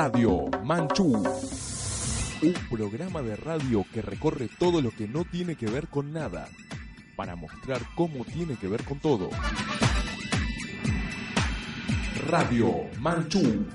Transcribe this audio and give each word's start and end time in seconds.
Radio 0.00 0.48
Manchú. 0.62 1.08
Un 1.10 2.54
programa 2.70 3.20
de 3.20 3.34
radio 3.34 3.84
que 3.92 4.00
recorre 4.00 4.48
todo 4.56 4.80
lo 4.80 4.92
que 4.92 5.08
no 5.08 5.24
tiene 5.24 5.56
que 5.56 5.66
ver 5.66 5.88
con 5.88 6.12
nada, 6.12 6.48
para 7.16 7.34
mostrar 7.34 7.82
cómo 7.96 8.24
tiene 8.24 8.54
que 8.54 8.68
ver 8.68 8.84
con 8.84 9.00
todo. 9.00 9.28
Radio 12.28 12.88
Manchú. 13.00 13.66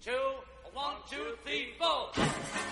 two, 0.00 0.10
one, 0.72 0.96
two, 1.10 1.36
three, 1.44 1.74
four. 1.78 2.71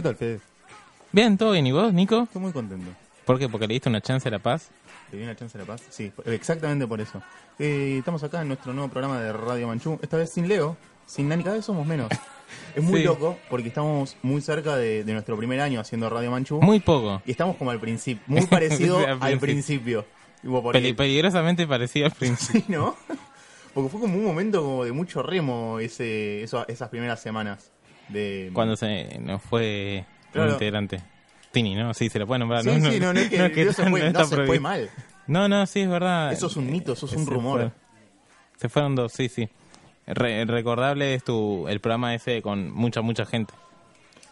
¿Qué 0.00 0.04
tal, 0.04 0.16
Fede? 0.16 0.40
Bien, 1.12 1.36
todo 1.36 1.52
bien. 1.52 1.66
¿Y 1.66 1.72
vos, 1.72 1.92
Nico? 1.92 2.22
Estoy 2.22 2.40
muy 2.40 2.52
contento. 2.52 2.90
¿Por 3.26 3.38
qué? 3.38 3.50
¿Porque 3.50 3.66
le 3.68 3.74
diste 3.74 3.90
una 3.90 4.00
chance 4.00 4.26
a 4.28 4.30
la 4.30 4.38
paz? 4.38 4.70
¿Te 5.10 5.18
dio 5.18 5.26
una 5.26 5.36
chance 5.36 5.58
de 5.58 5.62
la 5.64 5.68
paz? 5.70 5.82
Sí, 5.90 6.10
exactamente 6.24 6.86
por 6.86 7.02
eso. 7.02 7.20
Eh, 7.58 7.96
estamos 7.98 8.22
acá 8.22 8.40
en 8.40 8.48
nuestro 8.48 8.72
nuevo 8.72 8.88
programa 8.88 9.20
de 9.20 9.30
Radio 9.30 9.68
Manchú. 9.68 9.98
Esta 10.00 10.16
vez 10.16 10.30
sin 10.32 10.48
Leo, 10.48 10.78
sin 11.04 11.28
Nani, 11.28 11.44
cada 11.44 11.56
vez 11.56 11.66
somos 11.66 11.86
menos. 11.86 12.08
Es 12.74 12.82
muy 12.82 13.00
Sí. 13.00 13.04
loco 13.04 13.38
porque 13.50 13.68
estamos 13.68 14.16
muy 14.22 14.40
cerca 14.40 14.74
de, 14.76 15.04
de 15.04 15.12
nuestro 15.12 15.36
primer 15.36 15.60
año 15.60 15.80
haciendo 15.80 16.08
Radio 16.08 16.30
Manchú. 16.30 16.62
Muy 16.62 16.80
poco. 16.80 17.20
Y 17.26 17.32
estamos 17.32 17.56
como 17.58 17.70
al 17.72 17.78
principio, 17.78 18.22
muy 18.26 18.46
parecido 18.46 19.00
al 19.06 19.18
al 19.22 19.38
principio. 19.38 20.06
porque- 20.42 20.94
peligrosamente 20.94 21.66
parecido 21.66 22.06
al 22.06 22.12
principio. 22.18 22.62
Sí, 22.66 22.72
¿no? 22.72 22.96
Porque 23.74 23.90
fue 23.90 24.00
como 24.00 24.16
un 24.16 24.24
momento 24.24 24.62
como 24.62 24.82
de 24.86 24.92
mucho 24.92 25.22
remo 25.22 25.78
ese, 25.78 26.42
eso- 26.42 26.66
esas 26.68 26.88
primeras 26.88 27.20
semanas. 27.20 27.70
De... 28.12 28.50
Cuando 28.52 28.76
se 28.76 29.18
nos 29.20 29.42
fue 29.42 30.04
Claro. 30.32 30.48
un 30.48 30.52
integrante. 30.54 31.02
Tini, 31.52 31.74
¿no? 31.74 31.92
Sí, 31.94 32.08
se 32.08 32.18
lo 32.20 32.26
puede 32.26 32.38
nombrar. 32.40 32.62
Sí, 32.62 32.70
sí, 32.70 33.00
no, 33.00 33.12
no 33.12 33.18
es 33.20 33.28
que, 33.28 33.38
no 33.64 33.72
se 33.72 33.88
fue, 33.90 34.00
no 34.00 34.06
está 34.06 34.24
se 34.24 34.28
fue 34.36 34.44
prohibido. 34.44 34.62
mal. 34.62 34.90
No, 35.26 35.48
no, 35.48 35.66
sí, 35.66 35.80
es 35.80 35.88
verdad. 35.88 36.32
Eso 36.32 36.46
es 36.46 36.56
un 36.56 36.70
mito, 36.70 36.92
eso 36.92 37.06
es 37.06 37.12
un 37.12 37.24
Se 37.24 37.30
rumor. 37.30 37.60
fue. 37.60 37.70
Se 38.56 38.68
fueron 38.68 38.94
dos, 38.94 39.12
sí, 39.12 39.28
sí. 39.28 39.48
Re- 40.06 40.44
recordable 40.44 41.14
es 41.14 41.24
tu 41.24 41.66
el 41.68 41.80
programa 41.80 42.14
ese 42.14 42.42
con 42.42 42.70
mucha, 42.72 43.00
mucha 43.00 43.24
gente. 43.26 43.52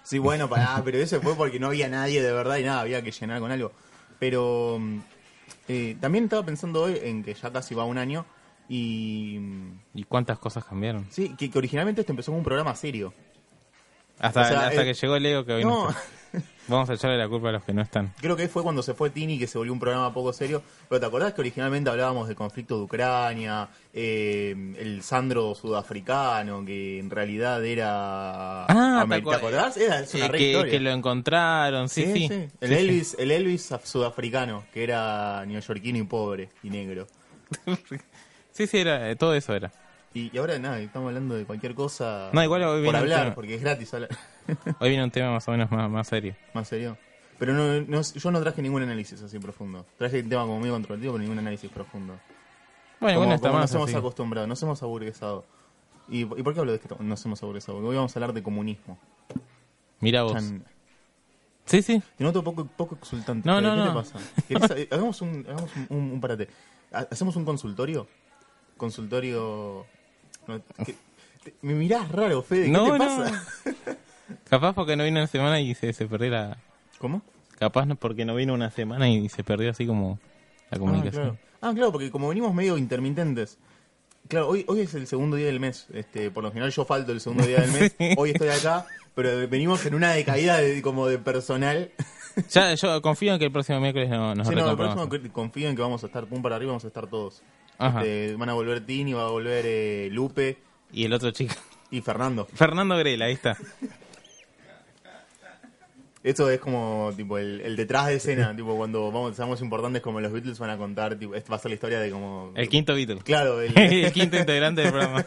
Sí, 0.04 0.18
bueno, 0.18 0.48
pará, 0.48 0.80
pero 0.84 0.98
ese 0.98 1.20
fue 1.20 1.34
porque 1.34 1.58
no 1.60 1.68
había 1.68 1.88
nadie 1.88 2.22
de 2.22 2.32
verdad 2.32 2.56
y 2.58 2.64
nada, 2.64 2.80
había 2.80 3.02
que 3.02 3.10
llenar 3.10 3.40
con 3.40 3.50
algo. 3.50 3.72
Pero 4.18 4.78
mm, 4.80 4.98
eh, 5.68 5.96
también 6.00 6.24
estaba 6.24 6.44
pensando 6.44 6.82
hoy 6.82 6.98
en 7.02 7.22
que 7.24 7.34
ya 7.34 7.50
casi 7.52 7.74
va 7.74 7.84
un 7.84 7.98
año 7.98 8.24
y... 8.68 9.38
mm, 9.40 9.72
¿Y 9.94 10.04
cuántas 10.04 10.38
cosas 10.38 10.64
cambiaron? 10.64 11.06
Sí, 11.10 11.34
que, 11.36 11.50
que 11.50 11.58
originalmente 11.58 12.00
esto 12.02 12.12
empezó 12.12 12.30
como 12.32 12.38
un 12.38 12.44
programa 12.44 12.74
serio. 12.74 13.12
Hasta, 14.20 14.40
O 14.40 14.44
sea, 14.44 14.66
hasta 14.68 14.82
eh, 14.82 14.84
que 14.84 14.94
llegó 14.94 15.18
Leo, 15.18 15.44
que 15.44 15.52
hoy 15.54 15.64
no, 15.64 15.84
No, 15.84 15.90
está. 15.90 16.02
Vamos 16.68 16.90
a 16.90 16.94
echarle 16.94 17.16
la 17.16 17.26
culpa 17.26 17.48
a 17.48 17.52
los 17.52 17.64
que 17.64 17.72
no 17.72 17.80
están. 17.80 18.12
creo 18.20 18.36
que 18.36 18.46
fue 18.48 18.62
cuando 18.62 18.82
se 18.82 18.92
fue 18.92 19.08
Tini 19.08 19.38
que 19.38 19.46
se 19.46 19.56
volvió 19.56 19.72
un 19.72 19.80
programa 19.80 20.12
poco 20.12 20.34
serio. 20.34 20.62
Pero 20.90 21.00
¿te 21.00 21.06
acordás 21.06 21.32
que 21.32 21.40
originalmente 21.40 21.88
hablábamos 21.88 22.26
del 22.28 22.36
conflicto 22.36 22.76
de 22.76 22.82
Ucrania, 22.82 23.68
eh, 23.94 24.74
el 24.78 25.02
Sandro 25.02 25.54
sudafricano, 25.54 26.62
que 26.66 26.98
en 26.98 27.08
realidad 27.08 27.64
era... 27.64 28.64
Ah, 28.66 29.00
amer- 29.02 29.20
¿te 29.20 29.30
¿te 29.30 29.30
acuer- 29.30 29.36
acordás? 29.38 29.76
Era, 29.78 30.00
es 30.00 30.12
una 30.14 30.26
Eh, 30.26 30.66
que, 30.68 30.78
lo 30.80 30.90
encontraron, 30.90 31.88
sí, 31.88 32.04
sí. 32.12 32.24
El, 32.30 32.50
Sí, 32.50 32.50
sí. 32.60 32.74
Elvis, 32.74 33.16
el 33.18 33.30
Elvis 33.30 33.72
sudafricano, 33.84 34.64
que 34.74 34.84
era 34.84 35.46
neoyorquino 35.46 35.98
y 35.98 36.02
pobre 36.02 36.50
y 36.62 36.68
negro. 36.68 37.06
Sí, 38.52 38.66
sí, 38.66 38.78
era, 38.78 39.08
eh, 39.08 39.14
todo 39.14 39.34
eso 39.34 39.54
era. 39.54 39.70
Y, 40.14 40.34
y 40.34 40.38
ahora 40.38 40.58
nada, 40.58 40.80
estamos 40.80 41.08
hablando 41.08 41.34
de 41.34 41.44
cualquier 41.44 41.74
cosa 41.74 42.30
No, 42.32 42.42
igual 42.42 42.62
hoy 42.62 42.68
por 42.76 42.82
viene 42.82 42.98
hablar, 42.98 43.34
porque 43.34 43.54
es 43.54 43.60
gratis 43.60 43.92
hablar. 43.94 44.10
Hoy 44.80 44.88
viene 44.88 45.04
un 45.04 45.10
tema 45.10 45.30
más 45.32 45.46
o 45.46 45.50
menos 45.52 45.70
más, 45.70 45.90
más 45.90 46.08
serio. 46.08 46.34
Más 46.54 46.66
serio. 46.66 46.96
Pero 47.38 47.52
no, 47.52 47.80
no- 47.82 48.00
yo 48.02 48.30
no 48.30 48.40
traje 48.40 48.62
ningún 48.62 48.82
análisis 48.82 49.20
así 49.22 49.38
profundo. 49.38 49.84
Traje 49.98 50.22
un 50.22 50.28
tema 50.28 50.42
como 50.42 50.58
medio 50.58 50.72
controvertido, 50.72 51.12
pero 51.12 51.22
ningún 51.22 51.38
análisis 51.38 51.70
profundo. 51.70 52.18
Bueno, 53.00 53.16
como 53.16 53.26
bueno, 53.26 53.34
está 53.34 53.48
como 53.48 53.60
más 53.60 53.72
nos 53.72 53.82
hemos 53.82 53.94
acostumbrado, 53.94 54.46
nos 54.46 54.62
hemos 54.62 54.82
aburguesado. 54.82 55.44
¿Y, 56.08 56.22
¿Y 56.22 56.24
por 56.42 56.54
qué 56.54 56.60
hablo 56.60 56.72
de 56.72 56.78
esto? 56.78 56.96
Nos 57.00 57.24
hemos 57.26 57.42
aburguesado. 57.42 57.74
Porque 57.78 57.90
hoy 57.90 57.96
vamos 57.96 58.16
a 58.16 58.18
hablar 58.18 58.32
de 58.32 58.42
comunismo. 58.42 58.98
Mira 60.00 60.22
vos. 60.22 60.32
Chan. 60.32 60.64
Sí, 61.66 61.82
sí. 61.82 62.02
Te 62.16 62.24
noto 62.24 62.42
poco, 62.42 62.64
poco 62.64 62.94
exultante. 62.96 63.46
No, 63.46 63.60
no, 63.60 63.70
¿Qué 63.72 63.76
no. 63.76 63.88
te 63.88 63.94
pasa? 63.94 64.18
¿Querés- 64.48 64.76
eh, 64.78 64.88
hagamos 64.90 65.20
un, 65.20 65.44
hagamos 65.46 65.70
un, 65.76 65.86
un- 65.98 66.12
un 66.12 66.20
parate. 66.20 66.48
Ha- 66.92 67.06
¿Hacemos 67.10 67.36
un 67.36 67.44
consultorio? 67.44 68.08
Consultorio... 68.78 69.84
no, 70.48 70.60
¿qué- 70.84 70.94
te- 71.44 71.54
me 71.62 71.74
mirás 71.74 72.10
raro, 72.10 72.42
Fede. 72.42 72.64
¿Qué 72.64 72.70
No, 72.70 72.84
te 72.84 72.90
no. 72.92 72.98
pasa? 72.98 73.44
Capaz 74.50 74.72
porque 74.74 74.96
no 74.96 75.04
vino 75.04 75.18
una 75.18 75.26
semana 75.26 75.60
y 75.60 75.74
se, 75.74 75.92
se 75.92 76.06
perdió 76.06 76.30
la... 76.30 76.58
¿Cómo? 76.98 77.22
Capaz 77.58 77.86
porque 77.98 78.24
no 78.24 78.34
vino 78.34 78.54
una 78.54 78.70
semana 78.70 79.08
y 79.08 79.28
se 79.28 79.42
perdió 79.44 79.70
así 79.70 79.86
como 79.86 80.18
la 80.70 80.76
Ah 80.76 80.78
comunicación. 80.78 81.22
claro. 81.22 81.38
ah, 81.60 81.72
claro, 81.74 81.92
porque 81.92 82.10
como 82.10 82.28
venimos 82.28 82.52
medio 82.54 82.76
intermitentes. 82.78 83.58
Claro, 84.28 84.48
hoy, 84.48 84.64
hoy 84.68 84.80
es 84.80 84.94
el 84.94 85.06
segundo 85.06 85.36
día 85.36 85.46
del 85.46 85.58
mes. 85.60 85.86
Este, 85.92 86.30
por 86.30 86.42
lo 86.44 86.50
general 86.50 86.70
yo 86.70 86.84
falto 86.84 87.12
el 87.12 87.20
segundo 87.20 87.46
día 87.46 87.60
del 87.60 87.72
mes. 87.72 87.94
Sí. 87.98 88.14
Hoy 88.16 88.30
estoy 88.30 88.48
acá, 88.48 88.86
pero 89.14 89.48
venimos 89.48 89.84
en 89.86 89.94
una 89.94 90.12
decaída 90.12 90.58
de, 90.58 90.82
como 90.82 91.06
de 91.06 91.18
personal. 91.18 91.90
Ya, 92.50 92.74
yo 92.74 93.00
confío 93.02 93.32
en 93.32 93.38
que 93.38 93.46
el 93.46 93.52
próximo 93.52 93.80
miércoles 93.80 94.08
no, 94.10 94.34
nos 94.34 94.46
Sí, 94.46 94.54
no, 94.54 94.70
el 94.70 94.76
próximo 94.76 95.08
confío 95.32 95.68
en 95.68 95.74
que 95.74 95.82
vamos 95.82 96.04
a 96.04 96.06
estar 96.06 96.26
pum 96.26 96.42
para 96.42 96.56
arriba, 96.56 96.72
vamos 96.72 96.84
a 96.84 96.88
estar 96.88 97.06
todos. 97.08 97.42
Este, 97.78 98.34
van 98.36 98.48
a 98.48 98.54
volver 98.54 98.84
Tini, 98.84 99.12
va 99.12 99.26
a 99.26 99.30
volver 99.30 99.64
eh, 99.66 100.08
Lupe 100.10 100.58
Y 100.92 101.04
el 101.04 101.12
otro 101.12 101.30
chico. 101.30 101.54
y 101.90 102.00
Fernando. 102.00 102.46
Fernando 102.52 102.96
Grela, 102.96 103.26
ahí 103.26 103.34
está. 103.34 103.56
Esto 106.24 106.50
es 106.50 106.58
como 106.60 107.12
tipo 107.16 107.38
el, 107.38 107.60
el 107.60 107.76
detrás 107.76 108.08
de 108.08 108.16
escena, 108.16 108.54
tipo 108.56 108.76
cuando 108.76 109.10
vamos, 109.12 109.36
seamos 109.36 109.60
importantes 109.62 110.02
como 110.02 110.20
los 110.20 110.32
Beatles 110.32 110.58
van 110.58 110.70
a 110.70 110.76
contar, 110.76 111.16
tipo, 111.16 111.34
esta 111.34 111.50
va 111.50 111.56
a 111.56 111.60
ser 111.60 111.70
la 111.70 111.74
historia 111.76 112.00
de 112.00 112.10
como... 112.10 112.52
El 112.54 112.68
quinto 112.68 112.94
Beatle. 112.94 113.20
Claro, 113.22 113.60
el, 113.60 113.76
el 113.78 114.12
quinto 114.12 114.36
integrante 114.36 114.82
del 114.82 114.90
programa. 114.90 115.24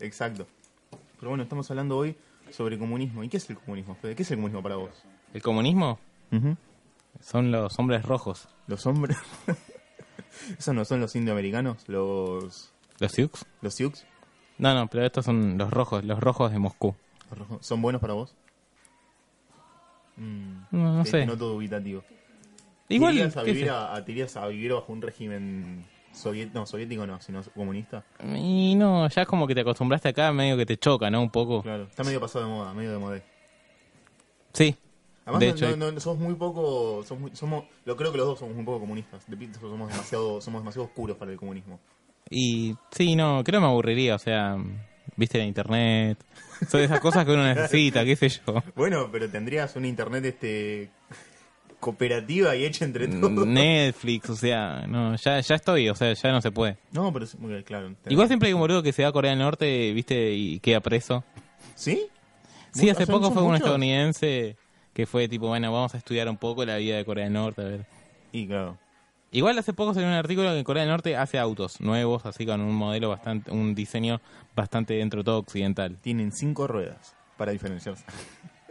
Exacto. 0.00 0.46
Pero 1.18 1.30
bueno, 1.30 1.42
estamos 1.42 1.70
hablando 1.70 1.96
hoy 1.96 2.16
sobre 2.50 2.78
comunismo. 2.78 3.22
¿Y 3.24 3.28
qué 3.28 3.36
es 3.36 3.48
el 3.50 3.56
comunismo, 3.56 3.94
Fede? 3.94 4.14
¿Qué 4.14 4.22
es 4.22 4.30
el 4.30 4.36
comunismo 4.36 4.62
para 4.62 4.76
vos? 4.76 4.90
El 5.32 5.42
comunismo 5.42 5.98
son 7.20 7.50
los 7.52 7.78
hombres 7.78 8.04
rojos. 8.04 8.48
Los 8.66 8.84
hombres... 8.86 9.16
¿Esos 10.58 10.74
no 10.74 10.84
son 10.84 11.00
los 11.00 11.14
indioamericanos? 11.16 11.88
¿Los, 11.88 12.72
¿Los 12.98 13.12
Sioux? 13.12 13.30
los 13.62 13.74
Sioux? 13.74 14.04
No, 14.58 14.74
no, 14.74 14.88
pero 14.88 15.04
estos 15.06 15.24
son 15.24 15.56
los 15.58 15.70
rojos, 15.70 16.04
los 16.04 16.18
rojos 16.20 16.50
de 16.52 16.58
Moscú. 16.58 16.94
¿Los 17.30 17.38
rojos? 17.38 17.66
¿Son 17.66 17.80
buenos 17.82 18.00
para 18.00 18.14
vos? 18.14 18.34
Mm, 20.16 20.56
No, 20.72 20.92
no 20.98 21.04
sé. 21.04 21.12
te 21.20 21.26
noto 21.26 21.48
dubitativo. 21.48 22.02
Igual, 22.88 23.12
¿Te 23.14 23.20
irías 23.20 23.36
a 23.36 23.42
vivir, 23.42 23.70
a, 23.70 23.94
a- 23.94 24.04
te 24.04 24.12
irías 24.12 24.36
a 24.36 24.46
vivir 24.48 24.72
bajo 24.72 24.92
un 24.92 25.02
régimen 25.02 25.84
soviético? 26.12 26.58
No, 26.58 26.66
soviético 26.66 27.06
no, 27.06 27.20
sino 27.20 27.42
comunista. 27.54 28.02
Y 28.34 28.74
no, 28.76 29.08
ya 29.08 29.22
es 29.22 29.28
como 29.28 29.46
que 29.46 29.54
te 29.54 29.60
acostumbraste 29.60 30.08
acá, 30.08 30.32
medio 30.32 30.56
que 30.56 30.66
te 30.66 30.76
choca, 30.78 31.10
¿no? 31.10 31.20
Un 31.22 31.30
poco. 31.30 31.62
Claro, 31.62 31.84
está 31.84 32.02
medio 32.02 32.20
pasado 32.20 32.46
de 32.46 32.50
moda, 32.50 32.74
medio 32.74 32.92
de 32.92 32.98
moda. 32.98 33.20
Sí. 34.54 34.74
Además, 35.28 35.40
de 35.40 35.48
hecho, 35.50 35.76
no, 35.76 35.92
no, 35.92 36.00
sos 36.00 36.18
muy 36.18 36.34
poco, 36.34 37.04
muy- 37.18 37.34
somos, 37.36 37.64
lo 37.84 37.96
creo 37.96 38.10
que 38.12 38.18
los 38.18 38.26
dos 38.26 38.38
somos 38.38 38.54
muy 38.54 38.64
poco 38.64 38.80
comunistas. 38.80 39.22
De 39.28 39.36
Pito 39.36 39.60
somos 39.60 39.90
demasiado, 39.90 40.40
somos 40.40 40.62
demasiado 40.62 40.86
oscuros 40.86 41.16
para 41.16 41.30
el 41.32 41.36
comunismo. 41.38 41.78
y 42.30 42.74
sí, 42.90 43.14
no, 43.16 43.42
creo 43.44 43.60
que 43.60 43.64
me 43.66 43.70
aburriría, 43.70 44.14
o 44.14 44.18
sea, 44.18 44.56
viste 45.16 45.38
la 45.38 45.44
internet. 45.44 46.18
Son 46.68 46.80
esas 46.80 47.00
cosas 47.00 47.24
que 47.24 47.32
uno 47.32 47.42
necesita, 47.44 48.04
qué 48.04 48.16
sé 48.16 48.28
yo. 48.28 48.62
Bueno, 48.74 49.08
pero 49.12 49.28
tendrías 49.30 49.74
una 49.76 49.86
internet 49.86 50.24
este 50.24 50.90
cooperativa 51.80 52.56
y 52.56 52.64
hecha 52.64 52.84
entre 52.84 53.06
todos. 53.08 53.46
Netflix, 53.46 54.30
o 54.30 54.36
sea, 54.36 54.84
no, 54.88 55.14
ya, 55.16 55.38
ya 55.40 55.54
estoy, 55.54 55.88
o 55.88 55.94
sea, 55.94 56.12
ya 56.12 56.32
no 56.32 56.40
se 56.40 56.50
puede. 56.50 56.76
No, 56.92 57.12
pero 57.12 57.24
es- 57.24 57.34
ok, 57.34 57.64
claro. 57.64 57.94
Igual 58.08 58.26
siempre 58.28 58.48
hay 58.48 58.54
un 58.54 58.60
boludo 58.60 58.82
que 58.82 58.92
se 58.92 59.02
va 59.04 59.10
a 59.10 59.12
Corea 59.12 59.30
del 59.30 59.38
Norte, 59.40 59.92
viste, 59.92 60.32
y 60.32 60.58
queda 60.58 60.80
preso. 60.80 61.22
¿Sí? 61.76 62.06
Sí, 62.72 62.90
hace 62.90 63.06
¿Son- 63.06 63.14
poco 63.20 63.32
fue 63.32 63.42
un 63.42 63.54
estadounidense 63.54 64.56
que 64.98 65.06
fue 65.06 65.28
tipo, 65.28 65.46
bueno, 65.46 65.72
vamos 65.72 65.94
a 65.94 65.98
estudiar 65.98 66.28
un 66.28 66.36
poco 66.36 66.64
la 66.64 66.76
vida 66.76 66.96
de 66.96 67.04
Corea 67.04 67.22
del 67.22 67.32
Norte, 67.32 67.62
a 67.62 67.64
ver. 67.66 67.86
Y 68.32 68.48
claro. 68.48 68.76
Igual 69.30 69.56
hace 69.56 69.72
poco 69.72 69.94
salió 69.94 70.08
un 70.08 70.14
artículo 70.14 70.52
que 70.52 70.64
Corea 70.64 70.82
del 70.82 70.90
Norte 70.90 71.16
hace 71.16 71.38
autos 71.38 71.80
nuevos, 71.80 72.26
así 72.26 72.44
con 72.44 72.60
un 72.60 72.74
modelo 72.74 73.08
bastante, 73.08 73.52
un 73.52 73.76
diseño 73.76 74.20
bastante 74.56 74.94
dentro 74.94 75.20
de 75.20 75.24
todo 75.24 75.38
occidental. 75.38 75.98
Tienen 76.00 76.32
cinco 76.32 76.66
ruedas 76.66 77.14
para 77.36 77.52
diferenciarse. 77.52 78.04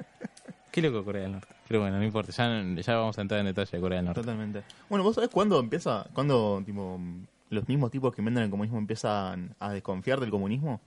Qué 0.71 0.81
loco 0.81 1.05
Corea 1.05 1.21
del 1.21 1.31
Norte. 1.31 1.55
Pero 1.65 1.79
bueno, 1.79 1.97
no 1.97 2.03
importa, 2.03 2.33
ya, 2.33 2.61
ya 2.75 2.95
vamos 2.97 3.17
a 3.17 3.21
entrar 3.21 3.39
en 3.39 3.45
detalle 3.45 3.71
de 3.71 3.79
Corea 3.79 3.99
del 3.99 4.05
Norte. 4.07 4.19
Totalmente. 4.19 4.63
Bueno, 4.89 5.05
¿vos 5.05 5.15
sabés 5.15 5.29
cuándo 5.29 5.57
empieza, 5.61 6.07
cuándo 6.11 6.61
tipo, 6.65 6.99
los 7.51 7.67
mismos 7.69 7.89
tipos 7.89 8.13
que 8.13 8.19
inventan 8.19 8.43
el 8.43 8.49
comunismo 8.49 8.77
empiezan 8.79 9.55
a 9.61 9.71
desconfiar 9.71 10.19
del 10.19 10.29
comunismo? 10.29 10.81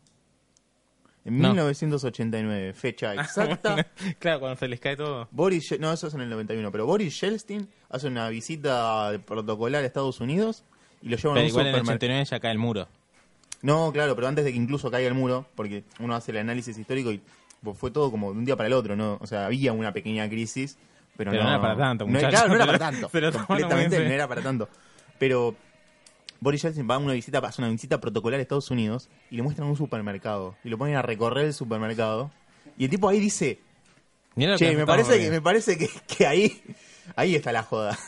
En 1.25 1.39
No. 1.39 1.49
1989, 1.49 2.73
fecha 2.73 3.15
exacta. 3.15 3.87
claro, 4.19 4.41
cuando 4.41 4.59
se 4.59 4.69
les 4.69 4.81
cae 4.81 4.97
todo. 4.97 5.29
Boris, 5.31 5.79
no, 5.79 5.93
eso 5.93 6.07
es 6.09 6.15
en 6.15 6.23
el 6.23 6.31
91, 6.31 6.73
pero 6.73 6.87
Boris 6.87 7.21
Yeltsin 7.21 7.69
hace 7.91 8.07
una 8.07 8.29
visita 8.31 9.13
protocolar 9.27 9.83
a 9.83 9.87
Estados 9.87 10.21
Unidos 10.21 10.65
y 11.03 11.09
lo 11.11 11.17
llevan 11.17 11.39
a 11.39 11.41
un 11.43 11.47
igual 11.47 11.67
en 11.67 11.75
el 11.75 11.81
supermercado. 11.81 11.97
89 11.97 12.25
ya 12.25 12.41
cae 12.41 12.53
el 12.53 12.59
muro. 12.59 12.89
No, 13.63 13.93
claro, 13.93 14.15
pero 14.15 14.29
antes 14.29 14.45
de 14.45 14.53
que 14.53 14.57
incluso 14.57 14.91
caiga 14.91 15.09
el 15.09 15.15
muro, 15.15 15.47
porque 15.55 15.85
uno 15.99 16.15
hace 16.15 16.31
el 16.31 16.39
análisis 16.39 16.79
histórico 16.79 17.13
y 17.13 17.21
pues, 17.63 17.77
fue 17.77 17.91
todo 17.91 18.11
como 18.11 18.33
de 18.33 18.39
un 18.39 18.45
día 18.47 18.57
para 18.57 18.69
el 18.69 18.73
otro, 18.73 18.97
¿no? 18.97 19.19
O 19.21 19.27
sea, 19.27 19.45
había 19.45 19.75
una 19.75 19.93
pequeña 19.93 20.27
crisis, 20.31 20.79
pero, 21.17 21.33
Pero 21.33 21.43
no 21.45 21.51
era 21.51 21.61
para 21.61 21.77
tanto, 21.77 22.07
no. 22.07 22.19
Claro, 22.19 22.49
no 22.49 22.55
era 22.55 22.65
para 22.67 22.79
tanto. 22.91 23.11
completamente 23.47 23.99
no 23.99 24.11
era 24.11 24.27
para 24.27 24.41
tanto. 24.41 24.69
Pero 25.19 25.55
Boris 26.41 26.63
Yeltsin 26.63 26.89
va 26.89 26.95
a 26.95 26.99
una 26.99 27.13
visita, 27.13 27.39
hace 27.39 27.61
una 27.61 27.71
visita 27.71 28.01
protocolar 28.01 28.39
a 28.39 28.43
Estados 28.43 28.71
Unidos 28.71 29.09
y 29.31 29.37
le 29.37 29.43
muestran 29.43 29.69
un 29.69 29.77
supermercado 29.77 30.57
y 30.65 30.69
lo 30.71 30.79
ponen 30.79 30.97
a 30.97 31.03
recorrer 31.03 31.47
el 31.47 31.55
supermercado 31.55 32.31
y 32.79 32.85
el 32.85 32.91
tipo 32.91 33.09
ahí 33.09 33.21
dice, 33.21 33.61
Che, 34.57 34.77
me 34.77 34.87
parece, 34.87 35.11
que, 35.11 35.17
volviendo. 35.17 35.33
me 35.33 35.43
parece 35.43 35.77
que, 35.77 35.89
que 36.07 36.27
ahí, 36.27 36.63
ahí 37.17 37.35
está 37.35 37.53
la 37.53 37.63
joda. 37.63 37.99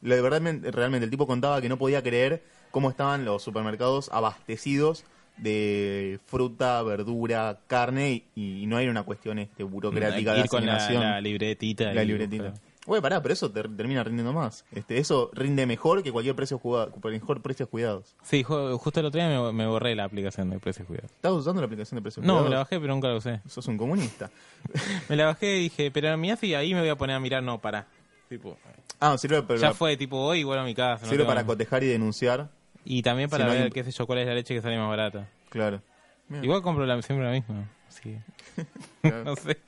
Lo 0.00 0.14
de 0.14 0.20
verdad, 0.20 0.42
realmente, 0.72 1.04
el 1.04 1.10
tipo 1.10 1.26
contaba 1.26 1.60
que 1.60 1.68
no 1.68 1.78
podía 1.78 2.02
creer 2.02 2.42
cómo 2.70 2.90
estaban 2.90 3.24
los 3.24 3.42
supermercados 3.42 4.10
abastecidos 4.12 5.04
de 5.38 6.20
fruta, 6.26 6.82
verdura, 6.82 7.60
carne 7.66 8.24
y, 8.34 8.62
y 8.62 8.66
no 8.66 8.78
era 8.78 8.90
una 8.90 9.04
cuestión 9.04 9.38
este, 9.38 9.62
burocrática 9.64 10.34
de 10.34 10.40
Ir 10.40 10.48
con 10.48 10.66
la, 10.66 10.90
la 10.90 11.20
libretita. 11.20 11.92
La 11.94 12.02
y 12.02 12.06
libretita. 12.06 12.52
Güey, 12.84 13.00
pará, 13.00 13.22
pero 13.22 13.32
eso 13.32 13.48
te- 13.50 13.62
termina 13.62 14.02
rindiendo 14.02 14.32
más. 14.32 14.64
Este, 14.72 14.98
eso 14.98 15.30
rinde 15.34 15.66
mejor 15.66 16.02
que 16.02 16.10
cualquier 16.10 16.34
precio 16.34 16.58
jugado, 16.58 16.92
mejor 17.04 17.40
precios 17.40 17.68
cuidados. 17.68 18.16
Sí, 18.24 18.42
ju- 18.42 18.76
justo 18.76 18.98
el 18.98 19.06
otro 19.06 19.20
día 19.20 19.28
me, 19.28 19.52
me 19.52 19.66
borré 19.68 19.94
la 19.94 20.02
aplicación 20.04 20.50
de 20.50 20.58
precios 20.58 20.88
cuidados. 20.88 21.12
¿Estás 21.12 21.30
usando 21.32 21.60
la 21.60 21.66
aplicación 21.66 21.96
de 21.98 22.02
precios 22.02 22.26
No, 22.26 22.32
cuidados? 22.32 22.48
me 22.48 22.54
la 22.54 22.58
bajé, 22.58 22.80
pero 22.80 22.92
nunca 22.94 23.06
la 23.08 23.16
usé. 23.16 23.40
Sos 23.48 23.68
un 23.68 23.78
comunista. 23.78 24.30
Me 25.08 25.14
la 25.16 25.26
bajé 25.26 25.56
y 25.58 25.62
dije, 25.64 25.90
pero 25.92 26.16
mira 26.16 26.34
si 26.36 26.54
ahí 26.54 26.74
me 26.74 26.80
voy 26.80 26.88
a 26.88 26.96
poner 26.96 27.14
a 27.16 27.20
mirar, 27.20 27.42
no, 27.42 27.60
para. 27.60 27.86
Tipo, 28.28 28.56
Ah, 28.98 29.16
sirve, 29.18 29.42
pero 29.42 29.60
ya 29.60 29.74
fue, 29.74 29.96
tipo, 29.96 30.16
hoy 30.16 30.42
vuelvo 30.44 30.62
a 30.62 30.64
mi 30.66 30.74
casa. 30.74 31.04
no 31.04 31.10
sirve 31.10 31.24
para 31.24 31.44
cotejar 31.44 31.82
y 31.84 31.88
denunciar. 31.88 32.48
Y 32.84 33.02
también 33.02 33.28
para 33.30 33.44
Si 33.44 33.48
no 33.48 33.52
hay 33.54 33.62
ver, 33.62 33.72
qué 33.72 33.84
sé 33.84 33.90
yo, 33.92 34.06
cuál 34.06 34.18
es 34.20 34.26
la 34.26 34.34
leche 34.34 34.54
que 34.54 34.62
sale 34.62 34.76
más 34.78 34.88
barata. 34.88 35.28
Claro. 35.50 35.80
Mira, 36.28 36.42
Igual 36.44 36.62
compro 36.62 36.84
la, 36.86 37.00
siempre 37.02 37.24
la 37.26 37.32
misma. 37.32 37.68
Sí. 37.88 38.16
claro. 39.02 39.24
no 39.24 39.36
sé. 39.36 39.58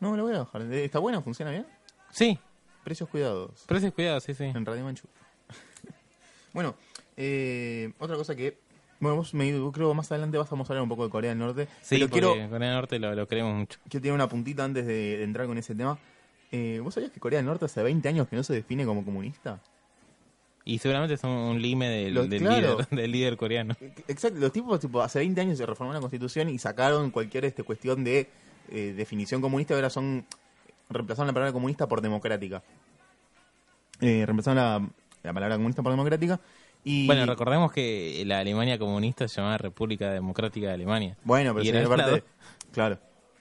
No, 0.00 0.10
me 0.12 0.16
lo 0.16 0.22
voy 0.24 0.34
a 0.34 0.38
bajar. 0.40 0.62
¿Está 0.72 0.98
buena? 0.98 1.20
¿Funciona 1.20 1.50
bien? 1.50 1.66
Sí, 2.10 2.38
Precios 2.84 3.08
cuidados. 3.08 3.64
precios 3.66 3.92
cuidados, 3.94 4.22
sí, 4.24 4.34
sí. 4.34 4.44
En 4.44 4.64
Radio 4.66 4.84
Manchu. 4.84 5.08
bueno, 6.52 6.74
eh, 7.16 7.92
otra 7.98 8.16
cosa 8.16 8.34
que... 8.36 8.58
Bueno, 9.00 9.16
vos 9.16 9.34
me, 9.34 9.50
creo 9.72 9.88
que 9.90 9.94
más 9.94 10.10
adelante 10.12 10.38
vas 10.38 10.50
a 10.50 10.54
hablar 10.54 10.82
un 10.82 10.88
poco 10.88 11.04
de 11.04 11.10
Corea 11.10 11.30
del 11.30 11.38
Norte. 11.38 11.66
Sí, 11.82 11.96
pero 11.96 12.08
quiero, 12.08 12.28
Corea 12.30 12.48
del 12.48 12.60
Norte 12.60 12.98
lo, 12.98 13.14
lo 13.14 13.26
queremos 13.28 13.54
mucho. 13.54 13.78
quiero 13.88 14.02
tirar 14.02 14.14
una 14.14 14.28
puntita 14.28 14.64
antes 14.64 14.86
de, 14.86 15.18
de 15.18 15.24
entrar 15.24 15.46
con 15.46 15.58
ese 15.58 15.74
tema. 15.74 15.98
Eh, 16.52 16.80
¿Vos 16.82 16.94
sabías 16.94 17.10
que 17.12 17.20
Corea 17.20 17.38
del 17.38 17.46
Norte 17.46 17.64
hace 17.66 17.82
20 17.82 18.08
años 18.08 18.28
que 18.28 18.36
no 18.36 18.42
se 18.44 18.54
define 18.54 18.86
como 18.86 19.04
comunista? 19.04 19.60
Y 20.64 20.78
seguramente 20.78 21.18
son 21.18 21.30
un 21.32 21.60
lime 21.60 21.88
del, 21.90 22.14
Lo- 22.14 22.26
del 22.26 22.40
claro. 22.40 22.78
líder, 22.78 22.88
del 22.90 23.10
líder 23.12 23.36
coreano. 23.36 23.76
Exacto, 24.08 24.38
los 24.38 24.52
tipos 24.52 24.80
tipo, 24.80 25.02
hace 25.02 25.18
20 25.18 25.40
años 25.40 25.58
se 25.58 25.66
reformó 25.66 25.92
la 25.92 26.00
constitución 26.00 26.48
y 26.48 26.58
sacaron 26.58 27.10
cualquier 27.10 27.44
este, 27.44 27.62
cuestión 27.64 28.04
de 28.04 28.28
eh, 28.70 28.94
definición 28.96 29.42
comunista 29.42 29.74
ahora 29.74 29.90
son 29.90 30.24
reemplazaron 30.94 31.26
la 31.26 31.32
palabra 31.32 31.52
comunista 31.52 31.86
por 31.86 32.00
democrática. 32.00 32.62
Eh, 34.00 34.24
reemplazaron 34.24 34.56
la, 34.56 34.88
la 35.22 35.32
palabra 35.32 35.56
comunista 35.56 35.82
por 35.82 35.92
democrática 35.92 36.40
y 36.84 37.06
Bueno, 37.06 37.24
recordemos 37.24 37.72
que 37.72 38.22
la 38.26 38.40
Alemania 38.40 38.78
comunista 38.78 39.26
se 39.26 39.36
llamaba 39.36 39.56
República 39.56 40.12
Democrática 40.12 40.68
de 40.68 40.74
Alemania. 40.74 41.16
Bueno, 41.24 41.54
pero 41.54 41.64
seguía 41.64 41.88
parte, 41.88 42.24
claro, 42.72 42.98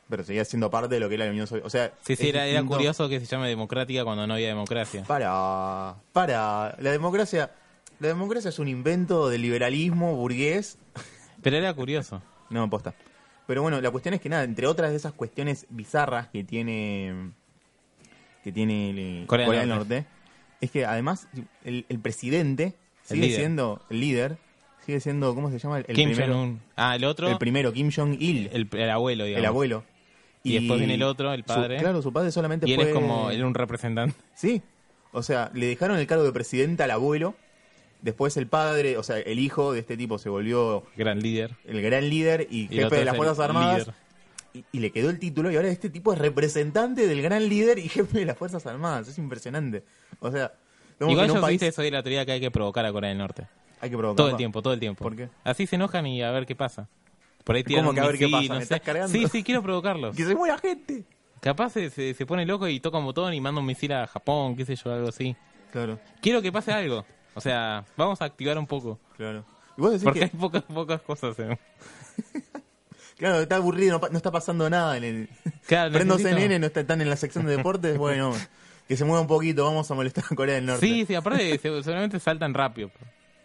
pero 0.10 0.24
seguía 0.24 0.46
siendo 0.46 0.72
parte 0.72 0.96
de 0.96 1.02
lo 1.02 1.10
que 1.10 1.16
era 1.16 1.26
la 1.26 1.32
Unión 1.32 1.46
Soviética. 1.46 1.68
O 1.68 1.70
sea, 1.70 1.94
Sí, 2.04 2.16
sí, 2.16 2.30
era, 2.30 2.48
era 2.48 2.64
curioso 2.64 3.10
que 3.10 3.20
se 3.20 3.26
llame 3.26 3.50
democrática 3.50 4.06
cuando 4.06 4.26
no 4.26 4.36
había 4.36 4.48
democracia. 4.48 5.04
Para, 5.04 5.96
para, 6.14 6.78
la 6.80 6.92
democracia, 6.92 7.52
la 8.00 8.08
democracia 8.08 8.48
es 8.48 8.60
un 8.60 8.70
invento 8.70 9.28
del 9.28 9.42
liberalismo 9.42 10.16
burgués 10.16 10.78
Pero 11.42 11.58
era 11.58 11.74
curioso. 11.74 12.22
No, 12.50 12.70
posta. 12.70 12.96
Pero 13.46 13.62
bueno, 13.62 13.82
la 13.82 13.92
cuestión 13.92 14.14
es 14.14 14.22
que 14.22 14.30
nada, 14.30 14.44
entre 14.44 14.68
otras 14.68 14.92
de 14.92 14.96
esas 14.96 15.12
cuestiones 15.12 15.66
bizarras 15.70 16.30
que 16.30 16.46
tiene 16.46 17.34
que 18.44 18.52
tiene 18.52 18.90
el- 18.90 19.26
Corea 19.28 19.46
Corea, 19.46 19.62
del 19.62 19.70
Norte. 19.70 19.96
Norte, 20.02 20.08
es 20.62 20.72
que 20.72 20.86
además 20.86 21.28
el, 21.64 21.86
el 21.90 22.00
presidente 22.00 22.74
sigue 23.04 23.22
líder. 23.28 23.40
siendo 23.40 23.82
el 23.90 24.00
líder, 24.00 24.38
sigue 24.86 25.00
siendo, 25.00 25.34
¿cómo 25.36 25.50
se 25.50 25.60
llama? 25.60 25.80
El, 25.80 25.86
Kim 25.96 26.12
primero. 26.12 26.58
Ah, 26.76 26.96
el 26.96 27.06
otro, 27.06 27.28
el 27.30 27.38
primero, 27.38 27.72
Kim 27.74 27.92
Jong-il, 27.96 28.50
el, 28.54 28.68
el, 28.72 28.80
el 28.80 28.90
abuelo, 28.90 29.26
digamos. 29.26 29.48
abuelo. 29.48 29.84
Y 30.46 30.54
después 30.56 30.78
viene 30.80 30.96
el 30.96 31.04
otro, 31.04 31.32
el 31.34 31.42
su- 31.42 31.48
padre. 31.48 31.78
claro, 31.78 32.02
su 32.02 32.12
padre 32.12 32.32
solamente 32.32 32.68
Y 32.68 32.74
él 32.74 32.80
fue... 32.80 32.90
es 32.90 32.94
como, 32.94 33.32
él 33.32 33.44
un 33.46 33.54
representante. 33.54 34.16
Sí, 34.36 34.62
o 35.14 35.24
sea, 35.24 35.50
le 35.54 35.68
dejaron 35.68 35.98
el 35.98 36.06
cargo 36.08 36.24
de 36.26 36.34
presidente 36.34 36.84
al 36.84 36.92
abuelo, 36.92 37.36
después 38.02 38.36
el 38.36 38.48
padre, 38.48 38.98
o 38.98 39.04
sea, 39.04 39.20
el 39.20 39.40
hijo 39.40 39.72
de 39.72 39.80
este 39.80 39.96
tipo 39.96 40.18
se 40.18 40.28
volvió 40.28 40.84
Gran 40.98 41.20
líder. 41.22 41.56
el 41.66 41.82
gran 41.82 42.10
líder 42.10 42.48
y, 42.52 42.64
el 42.64 42.84
jefe 42.84 42.96
de 42.98 43.06
las 43.06 43.14
el 43.14 43.18
Fuerzas 43.18 43.40
Armadas. 43.40 43.80
líder. 43.88 43.94
Y, 44.54 44.64
y 44.72 44.80
le 44.80 44.92
quedó 44.92 45.10
el 45.10 45.18
título 45.20 45.52
y 45.52 45.56
ahora 45.56 45.70
este 45.70 45.90
tipo 45.90 46.14
es 46.14 46.20
representante 46.20 47.08
del 47.08 47.22
gran 47.22 47.48
líder 47.50 47.80
y 47.80 47.90
jefe 47.90 48.20
de 48.20 48.26
las 48.26 48.38
Fuerzas 48.38 48.66
Armadas. 48.68 49.08
Es 49.08 49.18
impresionante. 49.18 49.84
O 50.20 50.32
sea, 50.32 50.54
Igual 51.00 51.28
yo 51.28 51.42
país... 51.42 51.62
soy 51.74 51.86
de 51.86 51.92
la 51.92 52.04
teoría 52.04 52.26
que 52.26 52.34
hay 52.34 52.40
que 52.40 52.52
provocar 52.52 52.86
a 52.86 52.92
Corea 52.92 53.10
del 53.10 53.18
Norte. 53.18 53.48
Hay 53.82 53.90
que 53.90 53.98
provocarlo. 53.98 54.16
Todo 54.16 54.30
el 54.30 54.38
tiempo, 54.38 54.62
todo 54.62 54.74
el 54.74 54.80
tiempo. 54.80 55.04
¿Por 55.04 55.16
qué? 55.16 55.30
Así 55.44 55.66
se 55.68 55.76
enojan 55.76 56.06
y 56.06 56.22
a 56.22 56.32
ver 56.32 56.46
qué 56.46 56.56
pasa. 56.56 56.88
Por 57.44 57.56
ahí 57.56 57.64
tiran 57.66 57.84
¿Cómo 57.86 57.94
que 57.96 58.00
a 58.00 58.06
ver 58.08 58.18
qué 58.18 58.26
misil, 58.28 58.40
pasa? 58.48 58.54
no 58.54 58.60
¿Me 58.60 58.66
sé. 58.66 58.74
estás 58.76 58.82
cargando? 58.86 59.10
Sí, 59.12 59.28
sí, 59.28 59.44
quiero 59.44 59.62
provocarlos. 59.64 60.16
¡Que 60.16 60.24
se 60.24 60.36
muera 60.36 60.58
gente! 60.58 61.04
Capaz 61.42 61.72
se, 61.72 61.90
se, 61.90 62.14
se 62.14 62.26
pone 62.26 62.46
loco 62.46 62.68
y 62.70 62.80
toca 62.80 62.98
un 63.00 63.06
botón 63.06 63.34
y 63.34 63.42
manda 63.42 63.60
un 63.60 63.66
misil 63.68 63.92
a 63.92 64.08
Japón, 64.08 64.56
qué 64.56 64.64
sé 64.66 64.76
yo, 64.78 64.94
algo 64.94 65.10
así. 65.10 65.36
Claro, 65.74 66.00
Quiero 66.22 66.42
que 66.42 66.52
pase 66.52 66.72
algo. 66.72 67.06
O 67.34 67.42
sea, 67.42 67.84
vamos 67.98 68.22
a 68.22 68.26
activar 68.26 68.58
un 68.58 68.68
poco. 68.68 69.00
claro. 69.18 69.44
Y 69.76 69.82
vos 69.82 69.92
decís 69.92 70.04
Porque 70.04 70.20
que, 70.20 70.26
hay 70.26 70.32
pocas, 70.32 70.62
pocas 70.64 71.02
cosas. 71.02 71.38
eh. 71.40 71.58
Claro, 73.24 73.42
está 73.42 73.56
aburrido, 73.58 74.00
no, 74.12 74.18
está 74.18 74.32
pasando 74.32 74.70
nada 74.70 74.98
en 74.98 75.04
el... 75.04 75.30
Claro, 75.68 75.94
Prendo 75.94 76.16
necesito- 76.18 76.36
CNN, 76.36 76.60
no 76.60 76.66
está, 76.68 76.82
están 76.82 77.02
en 77.02 77.10
la 77.10 77.16
sección 77.16 77.46
de 77.46 77.56
deportes, 77.58 77.98
bueno, 77.98 78.34
que 78.88 78.98
se 78.98 79.06
mueva 79.06 79.22
un 79.22 79.28
poquito, 79.28 79.64
vamos 79.64 79.90
a 79.90 79.94
molestar 79.94 80.26
a 80.30 80.36
Corea 80.36 80.56
del 80.56 80.66
Norte. 80.66 80.86
Sí, 80.86 81.06
sí, 81.06 81.16
aparte 81.16 81.58
se- 81.58 81.58
seguramente 81.84 82.20
saltan 82.20 82.54
rápido. 82.54 82.92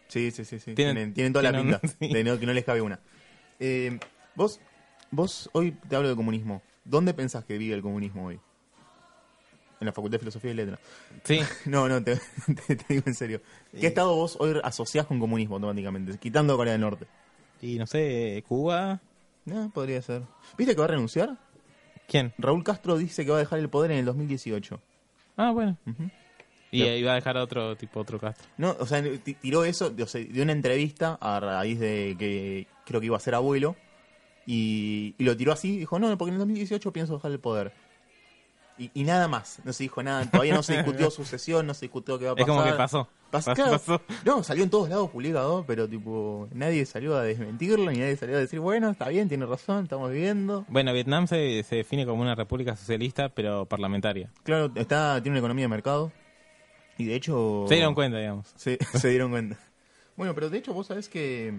Sí, 0.09 0.31
sí, 0.31 0.45
sí, 0.45 0.59
sí. 0.59 0.75
Tienen- 0.75 0.95
Tienen, 0.95 1.15
tienen 1.15 1.33
toda 1.33 1.51
tienen- 1.51 1.71
la 1.73 1.79
pinta 1.81 1.97
sí. 2.01 2.13
de 2.13 2.25
no- 2.25 2.39
que 2.39 2.47
no 2.47 2.53
les 2.53 2.65
cabe 2.65 2.81
una. 2.83 2.99
Eh, 3.61 3.99
vos, 4.35 4.61
vos, 5.11 5.49
hoy 5.53 5.73
te 5.89 5.97
hablo 5.97 6.09
de 6.09 6.17
comunismo. 6.17 6.63
¿Dónde 6.85 7.13
pensás 7.15 7.45
que 7.45 7.57
vive 7.59 7.75
el 7.75 7.83
comunismo 7.83 8.27
hoy? 8.27 8.41
En 9.81 9.87
la 9.87 9.93
Facultad 9.93 10.17
de 10.17 10.19
Filosofía 10.21 10.51
y 10.51 10.55
Letras. 10.55 10.81
Sí, 11.23 11.39
No, 11.67 11.89
no, 11.89 12.03
te, 12.03 12.19
te- 12.67 12.75
te 12.77 12.85
digo 12.89 13.05
en 13.07 13.15
serio. 13.15 13.41
¿Qué 13.79 13.87
estado 13.87 14.15
vos 14.17 14.37
hoy 14.41 14.59
asociás 14.65 15.07
con 15.07 15.21
comunismo 15.21 15.55
automáticamente? 15.57 16.19
Quitando 16.19 16.55
a 16.55 16.57
Corea 16.57 16.73
del 16.73 16.81
Norte. 16.81 17.07
y 17.63 17.79
no 17.79 17.87
sé, 17.87 18.43
Cuba. 18.49 19.01
Podría 19.75 20.03
ser. 20.03 20.23
¿Viste 20.57 20.75
que 20.75 20.79
va 20.81 20.85
a 20.87 20.89
renunciar? 20.89 21.37
¿Quién? 22.07 22.33
Raúl 22.39 22.65
Castro 22.65 22.97
dice 22.97 23.25
que 23.25 23.31
va 23.31 23.37
a 23.37 23.41
dejar 23.41 23.59
el 23.59 23.69
poder 23.69 23.91
en 23.91 23.99
el 23.99 24.05
2018. 24.07 24.81
Ah, 25.37 25.51
bueno. 25.53 25.77
Ujú. 25.87 26.11
Y 26.71 26.81
Ya. 26.85 26.97
iba 26.97 27.13
a 27.13 27.15
dejar 27.15 27.37
a 27.39 27.43
otro 27.43 27.77
tipo, 27.77 28.01
otro 28.01 28.19
Castro. 28.19 28.47
No, 28.59 28.77
o 28.79 28.87
sea, 28.87 29.03
ti- 29.23 29.35
tiró 29.35 29.65
eso, 29.65 29.95
o 30.03 30.07
sea, 30.07 30.21
dio 30.23 30.43
una 30.43 30.53
entrevista 30.53 31.17
a 31.21 31.41
raíz 31.41 31.79
de 31.81 32.17
que 32.19 32.67
creo 32.85 33.01
que 33.01 33.07
iba 33.07 33.17
a 33.17 33.21
ser 33.21 33.35
abuelo 33.35 33.75
y, 34.47 35.15
y 35.19 35.25
lo 35.25 35.37
tiró 35.37 35.53
así, 35.53 35.79
dijo, 35.79 35.99
no, 35.99 36.17
porque 36.19 36.31
en 36.31 36.35
el 36.35 36.39
2018 36.41 36.93
pienso 36.93 37.15
dejar 37.15 37.31
el 37.33 37.41
poder. 37.41 37.73
Y, 38.79 38.91
y 38.95 39.03
nada 39.05 39.27
más, 39.27 39.59
no 39.65 39.73
se 39.73 39.83
dijo 39.83 40.03
nada, 40.05 40.25
todavía 40.31 40.55
no 40.55 40.63
se 40.63 40.77
discutió 40.77 41.11
sucesión, 41.11 41.67
no 41.67 41.75
se 41.75 41.87
discutió 41.87 42.17
qué 42.19 42.27
va 42.27 42.31
a 42.31 42.35
Es 42.35 42.47
pasar. 42.47 42.55
como 42.57 42.65
que 42.65 42.77
pasó. 42.77 43.09
Pas- 43.33 43.55
claro, 43.55 43.73
pasó. 43.73 44.01
No, 44.25 44.43
salió 44.45 44.63
en 44.65 44.71
todos 44.71 44.89
lados 44.89 45.11
publicado, 45.11 45.65
pero 45.67 45.89
tipo, 45.89 46.49
nadie 46.53 46.87
salió 46.87 47.17
a 47.17 47.23
desmentirlo, 47.25 47.91
ni 47.91 47.99
nadie 47.99 48.17
salió 48.17 48.37
a 48.37 48.41
decir, 48.41 48.61
bueno, 48.61 48.91
está 48.91 49.09
bien, 49.09 49.29
tiene 49.29 49.47
razón, 49.47 49.83
estamos 49.83 50.11
viviendo. 50.13 50.65
Bueno, 50.69 50.93
Vietnam 50.93 51.27
se, 51.27 51.63
se 51.65 51.77
define 51.77 52.07
como 52.07 52.23
una 52.23 52.35
república 52.37 52.77
socialista, 52.77 53.29
pero 53.31 53.67
parlamentaria. 53.67 54.31
Claro, 54.45 54.71
está, 54.77 55.21
tiene 55.23 55.33
una 55.35 55.41
economía 55.41 55.65
de 55.65 55.69
mercado. 55.69 56.13
Y 56.97 57.05
de 57.07 57.17
hecho. 57.17 57.65
Se 57.69 57.75
dieron 57.75 57.95
cuenta, 57.95 58.19
digamos. 58.19 58.47
Se, 58.57 58.79
se 58.95 59.09
dieron 59.09 59.31
cuenta. 59.31 59.57
Bueno, 60.17 60.35
pero 60.35 60.51
de 60.51 60.59
hecho, 60.59 60.73
vos 60.73 60.87
sabés 60.87 61.09
que 61.09 61.53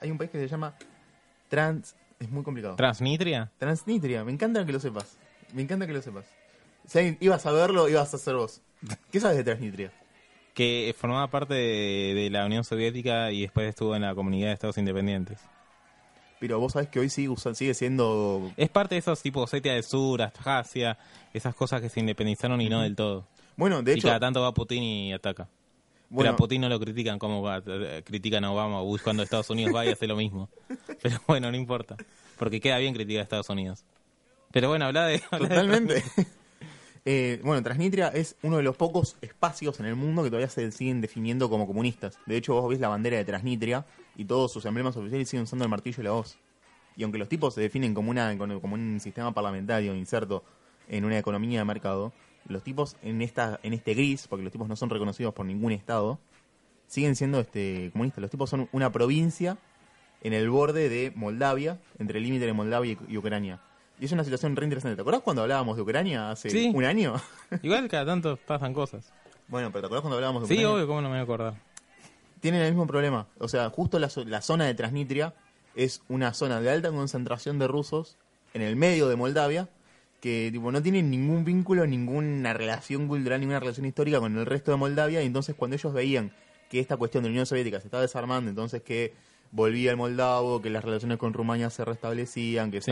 hay 0.00 0.10
un 0.10 0.18
país 0.18 0.30
que 0.30 0.38
se 0.38 0.48
llama 0.48 0.74
Trans. 1.48 1.94
Es 2.18 2.30
muy 2.30 2.42
complicado. 2.42 2.76
Transnistria. 2.76 3.50
Transnistria. 3.58 4.24
Me 4.24 4.32
encanta 4.32 4.64
que 4.64 4.72
lo 4.72 4.80
sepas. 4.80 5.18
Me 5.52 5.62
encanta 5.62 5.86
que 5.86 5.92
lo 5.92 6.02
sepas. 6.02 6.24
Si 6.86 7.16
ibas 7.20 7.44
a 7.46 7.52
verlo, 7.52 7.88
ibas 7.88 8.12
a 8.14 8.18
ser 8.18 8.34
vos. 8.36 8.60
¿Qué 9.10 9.20
sabes 9.20 9.36
de 9.38 9.44
Transnistria? 9.44 9.92
que 10.54 10.94
formaba 10.98 11.26
parte 11.28 11.52
de, 11.52 12.14
de 12.14 12.30
la 12.30 12.46
Unión 12.46 12.64
Soviética 12.64 13.30
y 13.30 13.42
después 13.42 13.68
estuvo 13.68 13.94
en 13.94 14.00
la 14.00 14.14
Comunidad 14.14 14.46
de 14.48 14.54
Estados 14.54 14.78
Independientes. 14.78 15.38
Pero 16.40 16.58
vos 16.60 16.72
sabés 16.72 16.88
que 16.88 16.98
hoy 16.98 17.10
sigue, 17.10 17.34
sigue 17.54 17.74
siendo. 17.74 18.50
Es 18.56 18.70
parte 18.70 18.94
de 18.94 19.00
esos 19.00 19.20
tipos 19.20 19.44
Osetia 19.44 19.74
del 19.74 19.82
Sur, 19.84 20.22
Abjasia, 20.22 20.96
esas 21.34 21.54
cosas 21.54 21.82
que 21.82 21.90
se 21.90 22.00
independizaron 22.00 22.58
y 22.62 22.70
no 22.70 22.80
del 22.80 22.96
todo. 22.96 23.26
Bueno, 23.56 23.82
de 23.82 23.92
y 23.92 23.94
hecho. 23.98 24.08
cada 24.08 24.18
tanto 24.20 24.40
va 24.40 24.54
Putin 24.54 24.82
y 24.82 25.12
ataca. 25.12 25.44
Pero 25.44 26.06
Bueno, 26.08 26.30
a 26.30 26.36
Putin 26.36 26.62
no 26.62 26.70
lo 26.70 26.80
critican 26.80 27.18
como 27.18 27.42
va- 27.42 27.62
critican 28.04 28.42
a 28.44 28.50
Obama 28.52 28.80
o 28.80 28.84
Bush 28.86 29.02
cuando 29.02 29.22
Estados 29.24 29.50
Unidos 29.50 29.74
va 29.74 29.84
y 29.84 29.90
hace 29.90 30.06
lo 30.06 30.16
mismo. 30.16 30.48
Pero 31.02 31.20
bueno, 31.26 31.50
no 31.50 31.56
importa. 31.58 31.96
Porque 32.38 32.60
queda 32.62 32.78
bien 32.78 32.94
criticar 32.94 33.20
a 33.20 33.24
Estados 33.24 33.50
Unidos. 33.50 33.84
Pero 34.56 34.70
bueno, 34.70 34.86
habla 34.86 35.04
de... 35.04 35.22
habla 35.30 35.48
de- 35.48 35.54
Totalmente. 35.54 36.04
Eh, 37.08 37.40
bueno, 37.44 37.62
Transnistria 37.62 38.08
es 38.08 38.34
uno 38.42 38.56
de 38.56 38.64
los 38.64 38.76
pocos 38.76 39.16
espacios 39.20 39.78
en 39.78 39.86
el 39.86 39.94
mundo 39.94 40.24
que 40.24 40.28
todavía 40.28 40.48
se 40.48 40.72
siguen 40.72 41.00
definiendo 41.00 41.48
como 41.48 41.64
comunistas. 41.64 42.18
De 42.26 42.36
hecho, 42.36 42.54
vos 42.54 42.68
ves 42.68 42.80
la 42.80 42.88
bandera 42.88 43.16
de 43.16 43.24
Transnistria 43.24 43.86
y 44.16 44.24
todos 44.24 44.52
sus 44.52 44.64
emblemas 44.64 44.96
oficiales 44.96 45.28
siguen 45.28 45.44
usando 45.44 45.64
el 45.64 45.70
martillo 45.70 46.00
y 46.00 46.04
la 46.04 46.14
hoz. 46.14 46.36
Y 46.96 47.04
aunque 47.04 47.18
los 47.18 47.28
tipos 47.28 47.54
se 47.54 47.60
definen 47.60 47.94
como, 47.94 48.10
una, 48.10 48.36
como 48.36 48.74
un 48.74 48.98
sistema 48.98 49.32
parlamentario 49.32 49.94
inserto 49.94 50.42
en 50.88 51.04
una 51.04 51.16
economía 51.16 51.60
de 51.60 51.64
mercado, 51.64 52.12
los 52.48 52.64
tipos 52.64 52.96
en 53.02 53.22
esta 53.22 53.60
en 53.62 53.72
este 53.72 53.94
gris, 53.94 54.26
porque 54.26 54.42
los 54.42 54.50
tipos 54.50 54.66
no 54.66 54.74
son 54.74 54.90
reconocidos 54.90 55.32
por 55.32 55.46
ningún 55.46 55.70
estado, 55.70 56.18
siguen 56.88 57.14
siendo 57.14 57.38
este 57.38 57.90
comunistas. 57.92 58.20
Los 58.20 58.32
tipos 58.32 58.50
son 58.50 58.68
una 58.72 58.90
provincia 58.90 59.58
en 60.22 60.32
el 60.32 60.50
borde 60.50 60.88
de 60.88 61.12
Moldavia, 61.14 61.78
entre 62.00 62.18
el 62.18 62.24
límite 62.24 62.46
de 62.46 62.52
Moldavia 62.52 62.94
y, 62.94 63.12
y 63.12 63.16
Ucrania. 63.16 63.60
Y 63.98 64.04
es 64.04 64.12
una 64.12 64.24
situación 64.24 64.54
re 64.56 64.64
interesante. 64.64 64.94
¿Te 64.96 65.02
acordás 65.02 65.22
cuando 65.22 65.42
hablábamos 65.42 65.76
de 65.76 65.82
Ucrania 65.82 66.30
hace 66.30 66.50
Sí. 66.50 66.70
un 66.74 66.84
año? 66.84 67.14
Igual 67.62 67.88
cada 67.88 68.04
tanto 68.06 68.36
pasan 68.46 68.74
cosas. 68.74 69.12
bueno, 69.48 69.68
pero 69.70 69.82
¿te 69.82 69.86
acordás 69.86 70.02
cuando 70.02 70.16
hablábamos 70.16 70.42
de 70.42 70.48
Sí, 70.48 70.54
Ucrania? 70.54 70.74
obvio, 70.74 70.86
¿cómo 70.86 71.00
no 71.00 71.08
me 71.08 71.14
voy 71.14 71.20
a 71.20 71.22
acordar? 71.22 71.54
Tienen 72.40 72.60
el 72.62 72.70
mismo 72.72 72.86
problema. 72.86 73.26
O 73.38 73.48
sea, 73.48 73.70
justo 73.70 73.98
la, 73.98 74.10
la 74.26 74.42
zona 74.42 74.66
de 74.66 74.74
Transnistria 74.74 75.34
es 75.74 76.02
una 76.08 76.34
zona 76.34 76.60
de 76.60 76.70
alta 76.70 76.90
concentración 76.90 77.58
de 77.58 77.66
rusos 77.66 78.16
en 78.54 78.62
el 78.62 78.76
medio 78.76 79.08
de 79.08 79.16
Moldavia 79.16 79.68
que 80.20 80.48
tipo 80.52 80.72
no 80.72 80.82
tienen 80.82 81.10
ningún 81.10 81.44
vínculo, 81.44 81.86
ninguna 81.86 82.52
relación 82.54 83.06
cultural, 83.08 83.38
ninguna 83.40 83.60
relación 83.60 83.86
histórica 83.86 84.18
con 84.18 84.36
el 84.36 84.46
resto 84.46 84.70
de 84.70 84.76
Moldavia. 84.78 85.22
Y 85.22 85.26
entonces 85.26 85.54
cuando 85.54 85.76
ellos 85.76 85.92
veían 85.92 86.32
que 86.70 86.80
esta 86.80 86.96
cuestión 86.96 87.22
de 87.22 87.28
la 87.28 87.32
Unión 87.32 87.46
Soviética 87.46 87.80
se 87.80 87.86
estaba 87.86 88.02
desarmando, 88.02 88.48
entonces 88.50 88.82
que 88.82 89.14
volvía 89.52 89.90
el 89.90 89.96
moldavo, 89.96 90.60
que 90.60 90.70
las 90.70 90.84
relaciones 90.84 91.18
con 91.18 91.32
Rumania 91.32 91.70
se 91.70 91.84
restablecían, 91.84 92.70
que 92.70 92.80
Sí. 92.80 92.90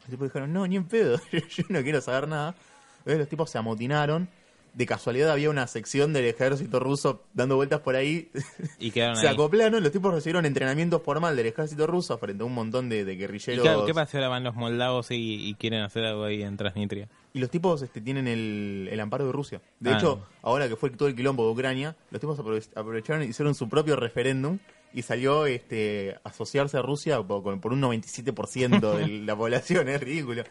Los 0.00 0.10
tipos 0.10 0.28
dijeron, 0.28 0.52
no, 0.52 0.66
ni 0.66 0.76
en 0.76 0.84
pedo, 0.84 1.18
yo 1.32 1.64
no 1.68 1.82
quiero 1.82 2.00
saber 2.00 2.28
nada. 2.28 2.54
Entonces 2.98 3.18
los 3.18 3.28
tipos 3.28 3.50
se 3.50 3.58
amotinaron. 3.58 4.28
De 4.72 4.86
casualidad 4.86 5.30
había 5.32 5.50
una 5.50 5.66
sección 5.66 6.12
del 6.12 6.26
ejército 6.26 6.78
ruso 6.78 7.24
dando 7.34 7.56
vueltas 7.56 7.80
por 7.80 7.96
ahí. 7.96 8.30
Y 8.78 8.92
quedaron 8.92 9.16
se 9.20 9.26
ahí. 9.26 9.34
acoplaron, 9.34 9.82
los 9.82 9.90
tipos 9.90 10.14
recibieron 10.14 10.46
entrenamiento 10.46 11.00
formal 11.00 11.34
del 11.36 11.46
ejército 11.46 11.88
ruso 11.88 12.16
frente 12.18 12.44
a 12.44 12.46
un 12.46 12.54
montón 12.54 12.88
de, 12.88 13.04
de 13.04 13.14
¿Y 13.14 13.16
guerrilleros. 13.16 13.62
claro, 13.62 13.84
qué 13.84 13.92
pasa 13.92 14.12
si 14.12 14.16
ahora 14.18 14.28
van 14.28 14.44
los 14.44 14.54
moldavos 14.54 15.10
y, 15.10 15.48
y 15.48 15.54
quieren 15.54 15.82
hacer 15.82 16.04
algo 16.04 16.22
ahí 16.22 16.42
en 16.44 16.56
Transnistria? 16.56 17.08
Y 17.32 17.40
los 17.40 17.50
tipos 17.50 17.82
este, 17.82 18.00
tienen 18.00 18.28
el, 18.28 18.88
el 18.92 19.00
amparo 19.00 19.26
de 19.26 19.32
Rusia. 19.32 19.60
De 19.80 19.90
Ah. 19.90 19.98
hecho, 19.98 20.24
ahora 20.42 20.68
que 20.68 20.76
fue 20.76 20.90
todo 20.90 21.08
el 21.08 21.16
quilombo 21.16 21.44
de 21.46 21.52
Ucrania, 21.52 21.96
los 22.12 22.20
tipos 22.20 22.38
aprove- 22.38 22.68
aprovecharon 22.76 23.24
y 23.24 23.26
hicieron 23.26 23.56
su 23.56 23.68
propio 23.68 23.96
referéndum 23.96 24.58
y 24.92 25.02
salió 25.02 25.46
este 25.46 26.16
asociarse 26.24 26.76
a 26.78 26.82
Rusia 26.82 27.22
por, 27.22 27.60
por 27.60 27.72
un 27.72 27.80
97% 27.82 28.96
de 28.96 29.08
la 29.24 29.36
población. 29.36 29.88
Es 29.88 30.00
ridículo. 30.00 30.44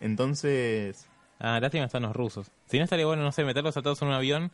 Entonces, 0.00 1.06
Ah, 1.38 1.58
lástima 1.60 1.86
están 1.86 2.02
los 2.02 2.14
rusos. 2.14 2.50
Si 2.66 2.78
no 2.78 2.84
estaría 2.84 3.04
bueno, 3.06 3.22
no 3.24 3.32
sé, 3.32 3.44
meterlos 3.44 3.76
a 3.76 3.82
todos 3.82 4.00
en 4.02 4.08
un 4.08 4.14
avión 4.14 4.50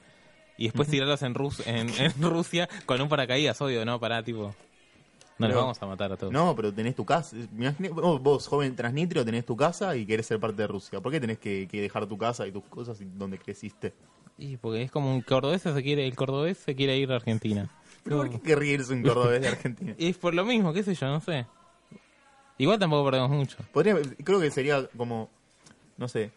y 0.57 0.65
después 0.65 0.89
tirarlos 0.89 1.21
en, 1.23 1.35
Rus 1.35 1.67
en, 1.67 1.91
en 2.01 2.13
Rusia 2.23 2.67
con 2.87 3.01
un 3.01 3.09
paracaídas, 3.11 3.61
obvio, 3.61 3.85
¿no? 3.85 4.01
Para, 4.01 4.23
tipo... 4.23 4.55
No 5.39 5.47
los 5.47 5.55
Pero- 5.55 5.61
vamos 5.61 5.83
a 5.83 5.87
matar 5.87 6.13
a 6.13 6.17
todos. 6.17 6.33
no, 6.33 6.57
pero 6.57 6.73
tenés 6.75 6.97
tu 6.97 7.05
casa. 7.05 7.37
Vos, 8.21 8.49
joven 8.49 8.75
transnitrio, 8.75 9.25
tenés 9.25 9.45
tu 9.47 9.57
casa 9.57 9.95
y 9.97 10.05
querés 10.05 10.27
ser 10.27 10.41
parte 10.41 10.63
de 10.63 10.67
Rusia. 10.67 11.01
¿Por 11.01 11.13
qué 11.13 11.21
tenés 11.21 11.39
que, 11.39 11.69
que 11.71 11.81
dejar 11.81 12.07
tu 12.07 12.19
casa 12.19 12.45
y 12.47 12.51
tus 12.53 12.65
cosas 12.65 13.01
y 13.01 13.05
donde 13.05 13.39
creciste? 13.39 13.93
Y 14.37 14.57
porque 14.57 14.83
es 14.83 14.91
como 14.91 15.15
un 15.15 15.21
cordobés 15.21 15.63
se 15.63 15.83
quiere, 15.83 16.07
el 16.09 16.17
cordobés 16.17 16.59
se 16.59 16.75
quiere 16.75 16.97
ir 16.97 17.13
a 17.13 17.17
Argentina. 17.17 17.71
¿Pero 18.05 18.17
por 18.19 18.31
qué 18.31 18.41
querría 18.41 18.73
irse 18.75 18.93
un 18.93 19.03
cordobés 19.03 19.41
de 19.43 19.49
Argentina? 19.49 19.95
Y 19.99 20.09
es 20.09 20.17
por 20.17 20.35
lo 20.35 20.45
mismo, 20.45 20.73
qué 20.73 20.83
sé 20.83 20.95
yo, 20.95 21.07
no 21.07 21.21
sé. 21.21 21.47
Igual 22.59 22.79
tampoco 22.79 23.05
perdemos 23.11 23.31
mucho. 23.31 23.57
Podría, 23.73 23.97
creo 24.25 24.41
que 24.41 24.51
sería 24.51 24.89
como, 24.97 25.31
no 25.97 26.09
sé, 26.09 26.33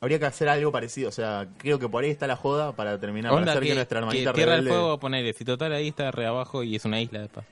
habría 0.00 0.18
que 0.18 0.26
hacer 0.26 0.48
algo 0.48 0.70
parecido. 0.70 1.08
O 1.08 1.12
sea, 1.12 1.48
creo 1.58 1.78
que 1.78 1.88
por 1.88 2.04
ahí 2.04 2.10
está 2.10 2.26
la 2.26 2.36
joda 2.36 2.72
para 2.72 2.98
terminar, 3.00 3.30
para 3.30 3.40
Onda 3.40 3.52
hacer 3.52 3.62
que, 3.62 3.68
que, 3.70 3.74
nuestra 3.74 3.98
que 4.00 4.04
hermanita 4.04 4.32
Tierra 4.32 4.56
del. 4.56 4.68
Fuego, 4.68 4.98
ponele, 5.00 5.32
si 5.32 5.44
total 5.44 5.72
ahí 5.72 5.88
está 5.88 6.10
re 6.10 6.26
abajo 6.26 6.62
y 6.62 6.76
es 6.76 6.84
una 6.84 7.00
isla 7.00 7.20
de 7.20 7.28
paz. 7.28 7.44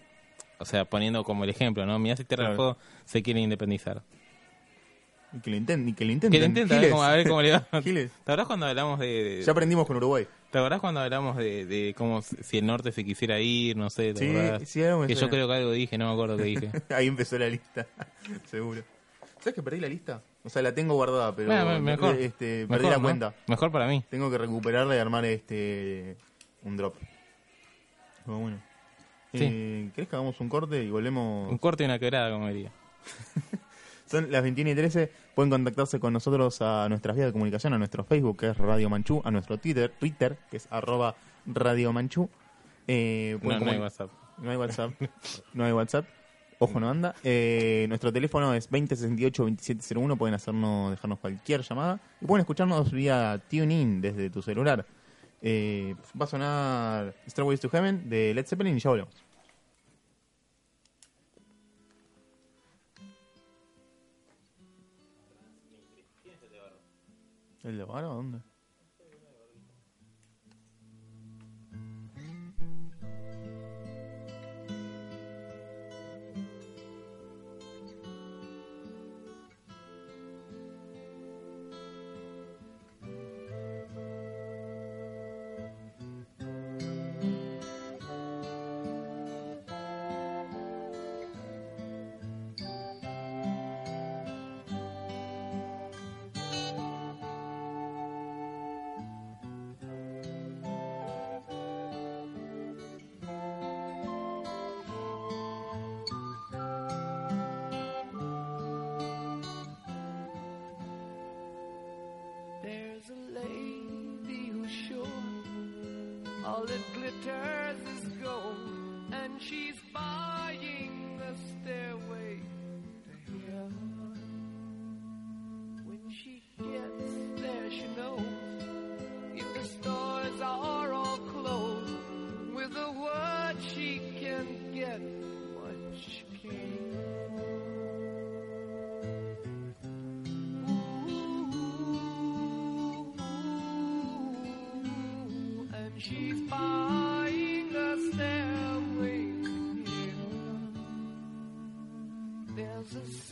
O 0.58 0.64
sea, 0.64 0.84
poniendo 0.84 1.24
como 1.24 1.42
el 1.44 1.50
ejemplo, 1.50 1.84
¿no? 1.84 1.98
Mirá 1.98 2.16
si 2.16 2.24
Tierra 2.24 2.44
del 2.48 2.56
Claro. 2.56 2.74
Fuego 2.74 2.84
se 3.04 3.22
quiere 3.22 3.40
independizar. 3.40 4.02
Y 5.36 5.40
que 5.40 5.50
lo 5.50 5.56
intenten, 5.56 5.88
y 5.88 5.92
que 5.94 6.04
lo 6.04 6.12
intenten. 6.12 6.32
Que 6.32 6.38
lo 6.38 6.46
intenta, 6.46 6.76
a 6.76 6.80
ver 6.80 6.90
cómo, 6.90 7.02
a 7.02 7.12
ver 7.12 7.28
cómo 7.28 7.42
le 7.42 7.50
va. 7.52 7.60
¿Te 7.70 7.98
acordás 8.32 8.46
cuando 8.46 8.66
hablamos 8.66 8.98
de... 9.00 9.06
de- 9.06 9.42
Ya 9.42 9.52
aprendimos 9.52 9.86
con 9.86 9.96
Uruguay. 9.96 10.26
¿Te 10.50 10.58
acordás 10.58 10.80
cuando 10.80 11.00
hablamos 11.00 11.36
de, 11.36 11.66
de 11.66 11.94
cómo 11.98 12.22
si 12.22 12.58
el 12.58 12.66
norte 12.66 12.92
se 12.92 13.04
quisiera 13.04 13.40
ir, 13.40 13.76
no 13.76 13.90
sé, 13.90 14.14
¿te 14.14 14.20
Sí, 14.20 14.30
acordás? 14.36 14.68
sí, 14.68 14.82
algo 14.84 15.00
me 15.00 15.06
Que 15.08 15.14
yo 15.14 15.18
suena. 15.20 15.32
creo 15.32 15.48
que 15.48 15.54
algo 15.54 15.70
dije, 15.72 15.98
no 15.98 16.06
me 16.06 16.12
acuerdo 16.12 16.36
qué 16.36 16.44
dije. 16.44 16.70
Ahí 16.94 17.08
empezó 17.08 17.36
la 17.38 17.48
lista, 17.48 17.86
seguro. 18.50 18.82
¿Sabes 19.40 19.54
que 19.54 19.62
perdí 19.62 19.80
la 19.80 19.88
lista? 19.88 20.22
O 20.44 20.48
sea, 20.48 20.62
la 20.62 20.72
tengo 20.74 20.94
guardada, 20.94 21.34
pero 21.34 21.48
Bueno, 21.48 21.64
me- 21.66 21.80
mejor. 21.80 22.14
este, 22.16 22.66
Mejor, 22.68 22.68
perdí 22.76 22.90
la 22.90 22.96
¿no? 22.96 23.02
cuenta. 23.02 23.34
Mejor 23.48 23.72
para 23.72 23.88
mí. 23.88 24.04
Tengo 24.10 24.30
que 24.30 24.38
recuperarla 24.38 24.94
y 24.94 24.98
armar 24.98 25.24
este 25.24 26.16
un 26.62 26.76
drop. 26.76 26.94
Pero 28.24 28.38
bueno. 28.38 28.58
Sí. 29.32 29.40
Eh, 29.42 29.90
¿Querés 29.94 30.08
que 30.08 30.14
hagamos 30.16 30.38
un 30.40 30.48
corte 30.48 30.82
y 30.84 30.90
volvemos? 30.90 31.50
Un 31.50 31.58
corte 31.58 31.82
y 31.82 31.86
una 31.86 31.98
quebrada, 31.98 32.30
como 32.30 32.46
diría. 32.48 32.70
Son 34.06 34.30
las 34.30 34.42
21 34.42 34.70
y 34.70 34.74
13. 34.74 35.10
Pueden 35.34 35.50
contactarse 35.50 35.98
con 35.98 36.12
nosotros 36.12 36.60
a 36.60 36.88
nuestras 36.88 37.16
vías 37.16 37.26
de 37.28 37.32
comunicación, 37.32 37.72
a 37.72 37.78
nuestro 37.78 38.04
Facebook, 38.04 38.38
que 38.38 38.50
es 38.50 38.58
Radio 38.58 38.88
Manchú, 38.90 39.22
a 39.24 39.30
nuestro 39.30 39.58
Twitter, 39.58 39.92
Twitter 39.98 40.36
que 40.50 40.58
es 40.58 40.68
arroba 40.70 41.14
Radio 41.46 41.92
Manchú. 41.92 42.28
Eh, 42.86 43.38
No, 43.42 43.54
hay 43.70 43.78
WhatsApp. 43.78 44.10
no 44.38 44.50
hay 44.50 44.56
WhatsApp. 44.56 44.92
no 45.54 45.64
hay 45.64 45.72
WhatsApp. 45.72 46.04
Ojo, 46.60 46.78
no 46.80 46.88
anda. 46.88 47.14
Eh, 47.24 47.86
nuestro 47.88 48.12
teléfono 48.12 48.54
es 48.54 48.70
2068-2701. 48.70 50.16
Pueden 50.16 50.34
hacernos, 50.34 50.90
dejarnos 50.90 51.18
cualquier 51.18 51.62
llamada. 51.62 52.00
Y 52.20 52.26
pueden 52.26 52.40
escucharnos 52.42 52.92
vía 52.92 53.42
TuneIn 53.50 54.00
desde 54.00 54.30
tu 54.30 54.40
celular. 54.42 54.86
Eh, 55.42 55.94
va 56.18 56.24
a 56.24 56.28
sonar 56.28 57.14
Starways 57.28 57.60
to 57.60 57.68
Heaven 57.68 58.08
de 58.08 58.32
Led 58.34 58.46
Zeppelin 58.46 58.76
y 58.76 58.80
ya 58.80 58.90
volvemos. 58.90 59.14
¿El 67.64 67.78
de 67.78 67.84
Varo? 67.84 68.14
¿Dónde? 68.14 68.42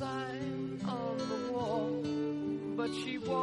Sign 0.02 0.80
on 0.88 1.16
the 1.30 1.52
wall, 1.52 2.02
but 2.76 2.90
she 2.92 3.18
wants 3.18 3.41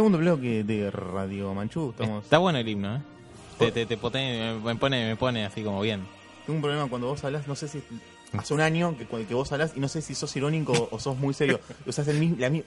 Segundo 0.00 0.16
bloque 0.16 0.64
de 0.64 0.90
Radio 0.90 1.52
Manchú. 1.52 1.90
Estamos... 1.90 2.24
Está 2.24 2.38
bueno 2.38 2.58
el 2.58 2.66
himno, 2.66 2.96
¿eh? 2.96 3.00
Te, 3.58 3.70
te, 3.70 3.84
te 3.84 3.96
me, 3.96 4.74
pone, 4.76 5.08
me 5.08 5.14
pone 5.16 5.44
así 5.44 5.62
como 5.62 5.82
bien. 5.82 6.00
Tengo 6.46 6.56
un 6.56 6.62
problema 6.62 6.88
cuando 6.88 7.08
vos 7.08 7.22
hablas, 7.22 7.46
no 7.46 7.54
sé 7.54 7.68
si 7.68 7.82
hace 8.32 8.54
un 8.54 8.62
año 8.62 8.96
que, 8.96 9.04
que 9.26 9.34
vos 9.34 9.52
hablas 9.52 9.74
y 9.76 9.80
no 9.80 9.88
sé 9.88 10.00
si 10.00 10.14
sos 10.14 10.34
irónico 10.36 10.88
o 10.90 10.98
sos 10.98 11.18
muy 11.18 11.34
serio. 11.34 11.60
Usás 11.86 12.08
el 12.08 12.18
mismo, 12.18 12.36
la 12.38 12.48
y, 12.48 12.64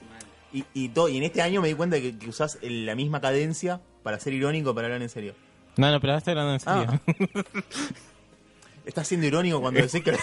y, 0.74 0.90
todo, 0.90 1.08
y 1.08 1.16
en 1.16 1.24
este 1.24 1.42
año 1.42 1.60
me 1.60 1.66
di 1.66 1.74
cuenta 1.74 2.00
que, 2.00 2.16
que 2.16 2.28
usás 2.28 2.56
el- 2.62 2.86
la 2.86 2.94
misma 2.94 3.20
cadencia 3.20 3.80
para 4.04 4.20
ser 4.20 4.32
irónico 4.32 4.72
para 4.72 4.86
hablar 4.86 5.02
en 5.02 5.08
serio. 5.08 5.34
No, 5.76 5.90
no, 5.90 6.00
pero 6.00 6.12
ahora 6.12 6.18
estoy 6.18 6.30
hablando 6.38 6.52
en 6.54 6.60
serio. 6.60 6.86
Ah. 6.88 7.42
Estás 8.86 9.08
siendo 9.08 9.26
irónico 9.26 9.60
cuando 9.60 9.80
decís 9.80 10.04
que... 10.04 10.16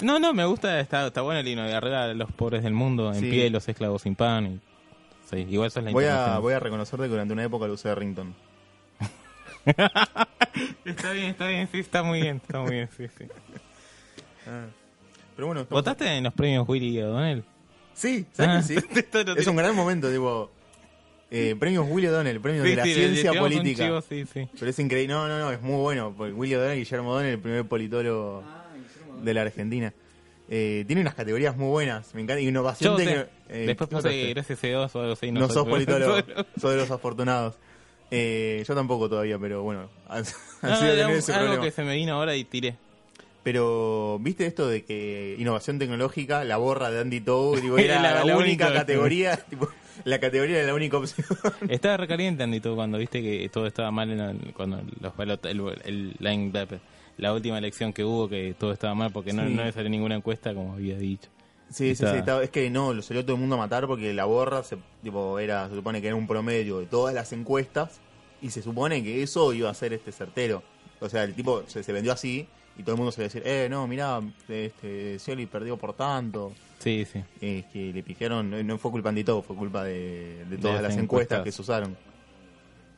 No, 0.06 0.18
no, 0.20 0.32
me 0.32 0.46
gusta, 0.46 0.80
está, 0.80 1.08
está 1.08 1.20
bueno 1.20 1.40
el 1.40 1.48
himno. 1.48 1.64
De 1.64 1.74
arriba 1.74 2.06
los 2.14 2.32
pobres 2.32 2.62
del 2.62 2.72
mundo, 2.72 3.12
en 3.12 3.20
Sí. 3.20 3.28
pie 3.28 3.50
los 3.50 3.68
esclavos 3.68 4.00
sin 4.02 4.14
pan. 4.14 4.46
Y, 4.46 4.69
sí, 5.30 5.46
igual 5.48 5.68
eso 5.68 5.78
es 5.80 5.84
la 5.86 5.92
voy, 5.92 6.04
a, 6.06 6.38
voy 6.38 6.52
a 6.54 6.60
reconocerte 6.60 7.04
que 7.04 7.10
durante 7.10 7.32
una 7.32 7.44
época 7.44 7.66
lo 7.66 7.74
usé 7.74 7.88
de 7.88 7.94
rington. 7.94 8.34
Está 10.84 11.12
bien, 11.12 11.26
está 11.30 11.46
bien, 11.48 11.68
sí, 11.70 11.78
está 11.80 12.02
muy 12.02 12.20
bien, 12.22 12.36
está 12.38 12.60
muy 12.60 12.72
bien, 12.72 12.88
sí, 12.96 13.06
sí. 13.16 13.24
Pero 15.36 15.46
bueno, 15.46 15.62
estamos- 15.62 15.82
¿Votaste 15.82 16.06
en 16.16 16.24
los 16.24 16.32
premios 16.34 16.68
Willy 16.68 16.98
y 16.98 17.02
O'Donnell? 17.02 17.44
Sí, 17.94 18.26
¿sabes 18.32 18.50
Ah. 18.50 18.66
que 18.74 18.80
sí? 18.80 18.86
Esto 18.98 19.22
lo 19.24 19.36
Es 19.36 19.46
un 19.46 19.56
gran 19.56 19.74
momento, 19.76 20.10
tipo... 20.10 20.50
Eh, 21.30 21.54
premios 21.60 21.86
Willy 21.88 22.08
O'Donnell, 22.08 22.40
premios 22.40 22.64
de 22.64 22.74
la 22.74 22.84
le- 22.84 22.88
le 22.88 22.94
ciencia 22.94 23.30
tiramos 23.30 23.50
un 23.52 23.58
política. 23.58 23.84
chivo, 23.84 24.00
sí, 24.00 24.24
sí. 24.32 24.48
Pero 24.58 24.70
es 24.70 24.78
increíble. 24.80 25.14
No, 25.14 25.28
no, 25.28 25.38
no, 25.38 25.52
es 25.52 25.60
muy 25.62 25.76
bueno. 25.76 26.12
Porque 26.16 26.32
Willy 26.32 26.56
O'Donnell 26.56 26.76
y 26.78 26.80
Guillermo 26.80 27.10
O'Donnell, 27.10 27.32
el 27.34 27.38
primer 27.38 27.64
politólogo 27.66 28.42
de 29.22 29.34
la 29.34 29.42
Argentina. 29.42 29.92
Eh, 30.52 30.84
tiene 30.86 31.00
unas 31.02 31.14
categorías 31.14 31.56
muy 31.56 31.68
buenas. 31.68 32.12
Me 32.14 32.22
encanta. 32.22 32.40
Innovación 32.40 32.98
Yo 32.98 32.98
eh, 33.48 33.66
después 33.66 33.88
¿qué 33.88 33.96
puse 33.96 34.08
votaste? 34.08 34.30
gracias 34.34 34.62
C2 34.62 34.90
o 34.94 35.00
algo 35.00 35.12
así. 35.12 35.30
No 35.30 35.46
soy- 35.46 35.54
sos 35.54 35.68
politólogo, 35.68 36.16
sos 36.60 36.70
de 36.72 36.76
los 36.76 36.90
afortunados. 36.90 37.54
Eh, 38.10 38.64
yo 38.66 38.74
tampoco 38.74 39.08
todavía, 39.08 39.38
pero 39.38 39.62
bueno. 39.62 39.88
Han, 40.08 40.24
han 40.62 40.70
No, 40.72 41.06
un- 41.08 41.12
ese 41.14 41.32
algo 41.34 41.62
que 41.62 41.70
se 41.70 41.84
me 41.84 41.94
vino 41.94 42.14
ahora 42.14 42.34
y 42.34 42.42
tiré. 42.44 42.76
Pero, 43.42 44.18
¿viste 44.20 44.44
esto 44.46 44.68
de 44.68 44.84
que 44.84 45.36
innovación 45.38 45.78
tecnológica, 45.78 46.44
la 46.44 46.58
borra 46.58 46.90
de 46.90 47.00
Andy 47.00 47.20
Tow, 47.20 47.54
era 47.78 47.94
La- 48.02 48.14
la, 48.16 48.24
la 48.24 48.36
única 48.36 48.72
categoría? 48.72 49.36
tipo, 49.36 49.68
la 50.04 50.18
categoría 50.20 50.58
era 50.58 50.66
la 50.66 50.74
única 50.74 50.98
opción. 50.98 51.26
Estaba 51.68 51.96
recaliente 51.96 52.42
Andito 52.42 52.74
cuando 52.74 52.98
viste 52.98 53.22
que 53.22 53.48
todo 53.48 53.66
estaba 53.66 53.90
mal 53.90 54.10
en 54.10 54.20
el- 54.20 54.52
cuando 54.52 54.82
los 55.00 55.14
balot- 55.14 55.46
el, 55.48 55.60
el- 55.84 56.16
la, 56.18 56.32
la 57.18 57.32
última 57.34 57.58
elección 57.58 57.92
que 57.92 58.04
hubo 58.04 58.28
que 58.28 58.54
todo 58.58 58.72
estaba 58.72 58.94
mal 58.94 59.10
porque 59.12 59.32
no, 59.32 59.46
Sí. 59.46 59.54
no 59.54 59.64
le 59.64 59.72
salió 59.72 59.90
ninguna 59.90 60.14
encuesta 60.16 60.54
como 60.54 60.74
había 60.74 60.96
dicho. 60.98 61.28
Sí, 61.68 61.84
sí, 61.84 61.90
Está- 61.90 62.12
sí, 62.12 62.18
estaba- 62.18 62.42
es 62.42 62.50
que 62.50 62.68
no, 62.70 62.92
lo 62.94 63.02
salió 63.02 63.22
todo 63.24 63.34
el 63.34 63.40
mundo 63.40 63.54
a 63.56 63.58
matar 63.58 63.86
porque 63.86 64.12
la 64.12 64.24
borra 64.24 64.62
se, 64.64 64.76
tipo, 65.02 65.38
era, 65.38 65.68
se 65.68 65.74
supone 65.76 66.00
que 66.00 66.08
era 66.08 66.16
un 66.16 66.26
promedio 66.26 66.78
de 66.80 66.86
todas 66.86 67.14
las 67.14 67.32
encuestas 67.32 68.00
y 68.42 68.50
se 68.50 68.60
supone 68.62 69.04
que 69.04 69.22
eso 69.22 69.52
iba 69.52 69.70
a 69.70 69.74
ser 69.74 69.92
este 69.92 70.10
certero. 70.12 70.62
O 71.00 71.08
sea, 71.08 71.22
el 71.24 71.34
tipo 71.34 71.62
se, 71.68 71.82
se 71.82 71.92
vendió 71.92 72.12
así 72.12 72.46
y 72.76 72.82
todo 72.82 72.94
el 72.94 72.96
mundo 72.98 73.12
se 73.12 73.20
le 73.20 73.28
decía, 73.28 73.42
eh, 73.44 73.68
no, 73.68 73.86
mirá, 73.86 74.20
este, 74.48 75.18
Scioli 75.18 75.46
perdió 75.46 75.76
por 75.76 75.92
tanto. 75.94 76.52
Sí, 76.80 77.06
sí. 77.10 77.22
Es 77.40 77.66
que 77.66 77.92
le 77.92 78.02
pifiaron, 78.02 78.50
no, 78.50 78.62
no 78.62 78.78
fue 78.78 78.90
culpa 78.90 79.12
de 79.12 79.22
todo, 79.22 79.42
fue 79.42 79.54
culpa 79.54 79.84
de, 79.84 80.44
de 80.48 80.56
todas 80.58 80.82
las 80.82 80.94
las 80.94 80.98
encuestas 81.02 81.38
encuestas. 81.38 81.42
que 81.44 81.52
se 81.52 81.62
usaron. 81.62 81.96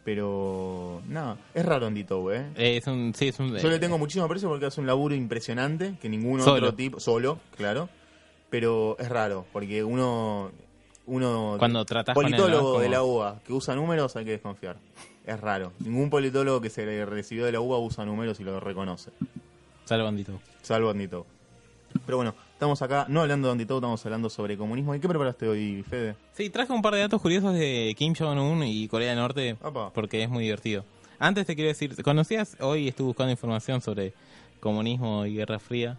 Pero, 0.04 1.00
no, 1.06 1.38
es 1.54 1.64
raro 1.64 1.86
Andito, 1.86 2.32
¿eh? 2.32 2.46
Eh, 2.56 2.76
es 2.76 2.86
un, 2.88 3.14
sí, 3.14 3.28
es 3.28 3.38
un, 3.38 3.56
Yo 3.56 3.70
le 3.70 3.78
tengo 3.78 3.98
muchísimo 3.98 4.24
aprecio 4.24 4.48
porque 4.48 4.66
hace 4.66 4.80
un 4.80 4.86
laburo 4.86 5.14
impresionante 5.14 5.94
que 6.00 6.08
ningún 6.08 6.40
Solo. 6.40 6.66
otro 6.66 6.74
tipo, 6.74 6.98
solo, 6.98 7.38
claro. 7.56 7.88
Pero 8.50 8.96
es 8.98 9.08
raro 9.08 9.46
porque 9.52 9.82
uno, 9.84 10.50
uno 11.06 11.54
Cuando 11.58 11.84
tratás 11.84 12.14
con 12.14 12.26
él, 12.26 12.32
¿no? 12.32 12.36
politólogo 12.36 12.80
de 12.80 12.88
la 12.88 13.02
UBA 13.02 13.40
que 13.46 13.52
usa 13.52 13.74
números 13.76 14.14
hay 14.16 14.24
que 14.24 14.32
desconfiar. 14.32 14.76
Es 15.24 15.40
raro. 15.40 15.72
Ningún 15.78 16.10
politólogo 16.10 16.60
que 16.60 16.68
se 16.68 16.84
le 16.84 17.06
recibió 17.06 17.46
de 17.46 17.52
la 17.52 17.60
UBA 17.60 17.78
usa 17.78 18.04
números 18.04 18.40
y 18.40 18.44
lo 18.44 18.58
reconoce, 18.58 19.12
Salvo 19.84 20.08
Andito. 20.08 20.40
salvo 20.62 20.90
Andito. 20.90 21.26
Pero 22.04 22.16
bueno, 22.18 22.34
estamos 22.62 22.80
acá 22.80 23.06
no 23.08 23.22
hablando 23.22 23.48
de 23.48 23.52
Andito, 23.52 23.74
estamos 23.78 24.06
hablando 24.06 24.30
sobre 24.30 24.56
comunismo. 24.56 24.94
¿Y 24.94 25.00
qué 25.00 25.08
preparaste 25.08 25.48
hoy, 25.48 25.82
Fede? 25.82 26.14
Sí, 26.32 26.48
traje 26.48 26.72
un 26.72 26.80
par 26.80 26.94
de 26.94 27.00
datos 27.00 27.20
curiosos 27.20 27.54
de 27.54 27.92
Kim 27.98 28.14
Jong-un 28.16 28.62
y 28.62 28.86
Corea 28.86 29.08
del 29.08 29.18
Norte 29.18 29.56
porque 29.92 30.22
es 30.22 30.30
muy 30.30 30.44
divertido. 30.44 30.84
Antes 31.18 31.44
te 31.44 31.56
quiero 31.56 31.66
decir, 31.68 32.00
¿conocías? 32.04 32.56
Hoy 32.60 32.86
estuve 32.86 33.08
buscando 33.08 33.32
información 33.32 33.80
sobre 33.80 34.14
comunismo 34.60 35.26
y 35.26 35.34
Guerra 35.34 35.58
Fría 35.58 35.98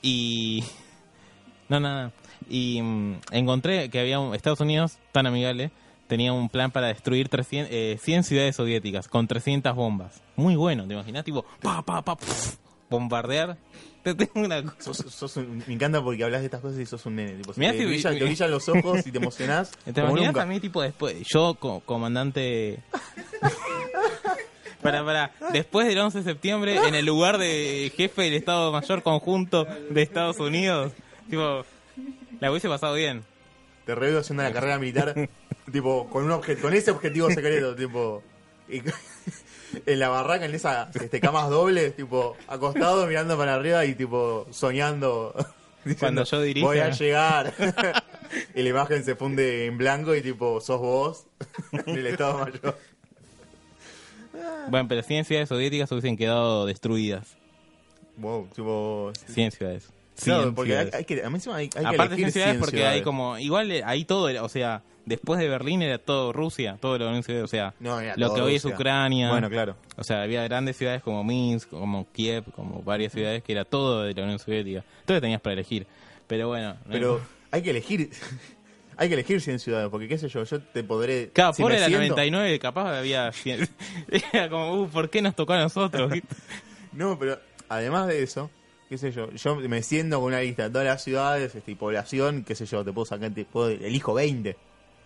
y... 0.00 0.64
No, 1.68 1.80
nada. 1.80 2.12
Y 2.48 2.80
mm, 2.80 3.16
encontré 3.32 3.90
que 3.90 3.98
había 4.00 4.20
un- 4.20 4.34
Estados 4.36 4.60
Unidos, 4.60 4.98
tan 5.12 5.26
amigable, 5.26 5.72
tenía 6.06 6.32
un 6.32 6.48
plan 6.48 6.70
para 6.70 6.86
destruir 6.86 7.28
300, 7.28 7.70
eh, 7.72 7.98
100 8.00 8.22
ciudades 8.22 8.54
soviéticas 8.56 9.08
con 9.08 9.26
300 9.26 9.74
bombas. 9.74 10.22
Muy 10.36 10.54
bueno, 10.54 10.86
¿te 10.86 10.94
imaginas? 10.94 11.24
Tipo, 11.24 11.44
pa, 11.60 11.82
pa, 11.82 12.02
pa, 12.02 12.14
pf, 12.16 12.56
bombardear. 12.90 13.56
Te 14.02 14.14
tengo 14.14 14.46
una 14.46 14.62
cosa. 14.62 14.76
Sos, 14.94 14.96
sos 15.12 15.36
un- 15.38 15.64
me 15.66 15.74
encanta 15.74 16.02
porque 16.02 16.22
hablas 16.22 16.40
de 16.42 16.46
estas 16.46 16.60
cosas 16.60 16.78
y 16.78 16.86
sos 16.86 17.04
un 17.06 17.16
nene. 17.16 17.32
Tipo, 17.34 17.52
Mirá 17.56 17.72
te, 17.72 17.78
si- 17.78 17.84
brillan, 17.86 18.18
te 18.18 18.24
brillan 18.24 18.50
los 18.50 18.68
ojos 18.68 19.04
y 19.06 19.10
te 19.10 19.18
emocionás 19.22 19.72
¿Te 19.84 20.00
imaginas 20.00 20.36
a 20.36 20.46
mí, 20.46 20.60
tipo, 20.60 20.80
después, 20.82 21.16
yo, 21.26 21.54
co- 21.58 21.80
comandante... 21.80 22.78
para, 24.82 25.04
para, 25.04 25.32
después 25.52 25.86
del 25.88 25.98
11 25.98 26.18
de 26.18 26.24
septiembre, 26.24 26.76
en 26.86 26.94
el 26.94 27.04
lugar 27.06 27.38
de 27.38 27.92
jefe 27.96 28.22
del 28.22 28.34
Estado 28.34 28.70
Mayor 28.72 29.02
Conjunto 29.02 29.64
de 29.90 30.02
Estados 30.02 30.38
Unidos, 30.38 30.92
tipo, 31.28 31.64
la 32.40 32.50
hubiese 32.50 32.68
pasado 32.68 32.94
bien. 32.94 33.24
Te 33.84 33.94
reveo 33.94 34.20
haciendo 34.20 34.42
la 34.44 34.52
carrera 34.52 34.78
militar, 34.78 35.14
tipo, 35.72 36.08
con 36.10 36.24
un 36.24 36.30
obje- 36.30 36.60
con 36.60 36.72
ese 36.74 36.92
objetivo 36.92 37.28
secreto, 37.30 37.74
tipo. 37.74 38.22
y- 38.68 38.80
en 39.84 39.98
la 39.98 40.08
barraca, 40.08 40.44
en 40.44 40.54
esas 40.54 40.94
este, 40.96 41.20
camas 41.20 41.50
dobles, 41.50 41.94
tipo, 41.94 42.36
acostado 42.48 43.06
mirando 43.06 43.36
para 43.36 43.54
arriba 43.54 43.84
y 43.84 43.94
tipo 43.94 44.46
soñando. 44.50 45.34
diciendo, 45.84 46.00
Cuando 46.00 46.24
yo 46.24 46.42
dirija. 46.42 46.66
Voy 46.66 46.78
a 46.78 46.90
llegar. 46.90 47.54
y 48.54 48.62
la 48.62 48.68
imagen 48.68 49.04
se 49.04 49.14
funde 49.16 49.66
en 49.66 49.78
blanco 49.78 50.14
y 50.14 50.22
tipo, 50.22 50.60
sos 50.60 50.80
vos, 50.80 51.26
en 51.72 51.96
el 51.96 52.06
Estado 52.06 52.38
Mayor. 52.38 52.78
Bueno, 54.68 54.88
pero 54.88 55.02
100 55.02 55.24
ciudades 55.24 55.48
soviéticas 55.48 55.90
hubiesen 55.92 56.16
quedado 56.16 56.66
destruidas. 56.66 57.36
Wow, 58.16 58.48
tipo. 58.54 59.12
100 59.26 59.52
ciudades. 59.52 59.88
Claro, 60.22 60.42
100 60.42 60.54
porque 60.54 60.76
hay, 60.76 61.04
que, 61.04 61.22
a 61.22 61.28
mí 61.28 61.36
encima 61.36 61.56
hay, 61.56 61.64
hay 61.64 61.70
que 61.70 61.94
Aparte 61.94 62.14
elegir 62.14 62.32
100 62.32 62.32
ciudades 62.32 62.52
100 62.54 62.60
porque 62.60 62.76
ciudades. 62.76 62.96
hay 62.96 63.02
como... 63.02 63.38
Igual 63.38 63.70
eh, 63.70 63.82
ahí 63.84 64.04
todo, 64.04 64.42
o 64.42 64.48
sea, 64.48 64.82
después 65.06 65.40
de 65.40 65.48
Berlín 65.48 65.80
era 65.80 65.96
todo 65.98 66.32
Rusia, 66.32 66.76
todo 66.80 66.98
la 66.98 67.06
Unión 67.06 67.22
Soviética, 67.22 67.44
o 67.44 67.48
sea, 67.48 67.74
No, 67.80 67.98
lo 68.16 68.34
que 68.34 68.40
hoy 68.42 68.56
es. 68.56 68.64
Ucrania. 68.64 69.30
Bueno, 69.30 69.48
claro. 69.48 69.76
O 69.96 70.04
sea, 70.04 70.22
había 70.22 70.42
grandes 70.44 70.76
ciudades 70.76 71.02
como 71.02 71.24
Minsk, 71.24 71.70
como 71.70 72.06
Kiev, 72.12 72.44
como 72.54 72.82
varias 72.82 73.12
ciudades 73.12 73.42
que 73.42 73.52
era 73.52 73.64
todo 73.64 74.02
de 74.02 74.12
la 74.12 74.24
Unión 74.24 74.38
Soviética. 74.38 74.84
Entonces 75.00 75.22
tenías 75.22 75.40
para 75.40 75.54
elegir. 75.54 75.86
Pero 76.26 76.48
bueno. 76.48 76.74
no 76.84 76.90
Pero 76.92 77.20
hay 77.50 77.62
que 77.62 77.70
elegir. 77.70 78.10
Hay 78.98 79.08
que 79.08 79.14
elegir 79.14 79.42
100 79.42 79.58
ciudades, 79.58 79.90
porque 79.90 80.08
qué 80.08 80.16
sé 80.16 80.26
yo, 80.30 80.42
yo 80.44 80.58
te 80.58 80.82
podré. 80.82 81.28
Claro, 81.28 81.52
si 81.52 81.60
por 81.60 81.70
siento- 81.70 81.98
99, 81.98 82.58
capaz 82.58 82.96
había 82.96 83.30
100. 83.30 83.68
Era 84.32 84.48
como, 84.48 84.72
uh, 84.72 84.88
¿por 84.88 85.10
qué 85.10 85.20
nos 85.20 85.36
tocó 85.36 85.52
a 85.52 85.58
nosotros? 85.58 86.10
No, 86.92 87.18
pero 87.18 87.38
además 87.68 88.06
de 88.08 88.22
eso, 88.22 88.50
qué 88.88 88.96
sé 88.96 89.12
yo, 89.12 89.30
yo 89.32 89.56
me 89.56 89.82
siento 89.82 90.18
con 90.18 90.28
una 90.28 90.40
lista 90.40 90.62
de 90.62 90.70
todas 90.70 90.86
las 90.86 91.04
ciudades 91.04 91.54
este, 91.54 91.72
y 91.72 91.74
población, 91.74 92.42
qué 92.42 92.54
sé 92.54 92.64
yo, 92.64 92.82
te 92.86 92.92
puedo 92.94 93.04
sacar, 93.04 93.30
te 93.34 93.44
puedo, 93.44 93.68
elijo 93.68 94.14
20. 94.14 94.56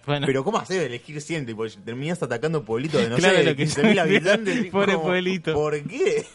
Bueno, 0.07 0.27
Pero 0.27 0.43
¿cómo 0.45 0.59
hacer 0.59 0.83
elegir 0.83 1.21
100? 1.21 1.47
Tipo, 1.47 1.69
terminás 1.69 2.23
atacando 2.23 2.65
pueblitos 2.65 3.01
de 3.03 3.09
no 3.11 3.17
Claro, 3.17 3.37
sé, 3.39 3.45
lo 3.45 3.57
que 3.57 3.65
15.000 3.67 3.95
yo- 3.95 4.03
habitantes. 4.03 4.63
tipo, 4.63 4.79
Pobre 4.79 4.97
pueblito. 4.99 5.53
¿Por 5.55 5.83
qué? 5.85 6.27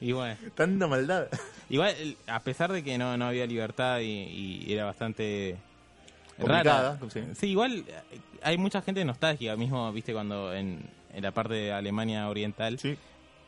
y 0.00 0.12
bueno. 0.12 0.36
Tanta 0.54 0.86
maldad. 0.86 1.28
Igual, 1.70 1.94
a 2.26 2.40
pesar 2.40 2.70
de 2.72 2.82
que 2.84 2.96
no, 2.98 3.16
no 3.16 3.26
había 3.26 3.46
libertad 3.46 4.00
y, 4.00 4.64
y 4.66 4.72
era 4.72 4.84
bastante 4.84 5.56
Complicada, 6.38 6.96
rara. 7.00 7.10
sí. 7.10 7.20
Sí, 7.34 7.46
igual 7.48 7.84
hay 8.42 8.56
mucha 8.58 8.80
gente 8.82 9.04
nostálgica, 9.04 9.56
mismo, 9.56 9.90
viste, 9.92 10.12
cuando 10.12 10.54
en, 10.54 10.88
en 11.12 11.22
la 11.22 11.32
parte 11.32 11.54
de 11.54 11.72
Alemania 11.72 12.28
Oriental, 12.28 12.78
Sí. 12.78 12.96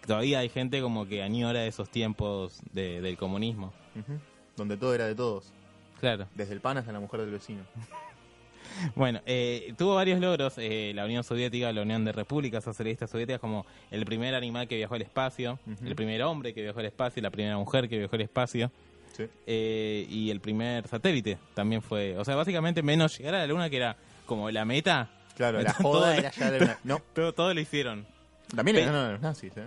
todavía 0.06 0.40
hay 0.40 0.48
gente 0.48 0.80
como 0.80 1.06
que 1.06 1.22
añora 1.22 1.64
esos 1.66 1.88
tiempos 1.90 2.60
de- 2.72 3.00
del 3.00 3.16
comunismo. 3.16 3.72
Ujú. 3.94 4.18
Donde 4.56 4.76
todo 4.76 4.94
era 4.94 5.06
de 5.06 5.14
todos. 5.14 5.52
Claro. 6.00 6.26
Desde 6.34 6.54
el 6.54 6.60
pan 6.60 6.78
hasta 6.78 6.92
la 6.92 7.00
mujer 7.00 7.20
del 7.20 7.30
vecino. 7.30 7.62
Bueno, 8.94 9.20
eh, 9.26 9.74
tuvo 9.76 9.94
varios 9.94 10.20
logros 10.20 10.54
eh, 10.58 10.92
la 10.94 11.04
Unión 11.04 11.22
Soviética, 11.24 11.72
la 11.72 11.82
Unión 11.82 12.04
de 12.04 12.12
Repúblicas 12.12 12.62
Socialistas 12.64 13.10
Soviéticas, 13.10 13.40
como 13.40 13.66
el 13.90 14.04
primer 14.04 14.34
animal 14.34 14.66
que 14.68 14.76
viajó 14.76 14.94
al 14.94 15.02
espacio, 15.02 15.58
el 15.84 15.94
primer 15.94 16.22
hombre 16.22 16.54
que 16.54 16.62
viajó 16.62 16.80
al 16.80 16.86
espacio, 16.86 17.22
la 17.22 17.30
primera 17.30 17.56
mujer 17.58 17.88
que 17.88 17.98
viajó 17.98 18.16
al 18.16 18.22
espacio, 18.22 18.70
Sí. 19.16 19.24
eh, 19.46 20.06
y 20.08 20.30
el 20.30 20.40
primer 20.40 20.86
satélite 20.86 21.36
también 21.54 21.82
fue. 21.82 22.16
O 22.16 22.24
sea, 22.24 22.36
básicamente 22.36 22.82
menos 22.82 23.18
llegar 23.18 23.34
a 23.34 23.38
la 23.38 23.46
Luna, 23.48 23.68
que 23.68 23.76
era 23.76 23.96
como 24.24 24.50
la 24.50 24.64
meta. 24.64 25.10
Claro, 25.36 25.60
la 25.62 25.72
Todo- 25.72 25.92
joda 26.00 26.16
era 26.16 26.30
ya 26.30 26.50
de 26.50 26.58
una... 26.64 26.78
No, 26.84 27.00
Todo, 27.14 27.32
todo 27.34 27.52
lo 27.52 27.60
hicieron. 27.60 28.06
también 28.54 28.76
le 28.76 28.84
ganaron 28.84 29.06
a 29.08 29.12
los 29.12 29.20
nazis, 29.20 29.56
¿eh? 29.56 29.66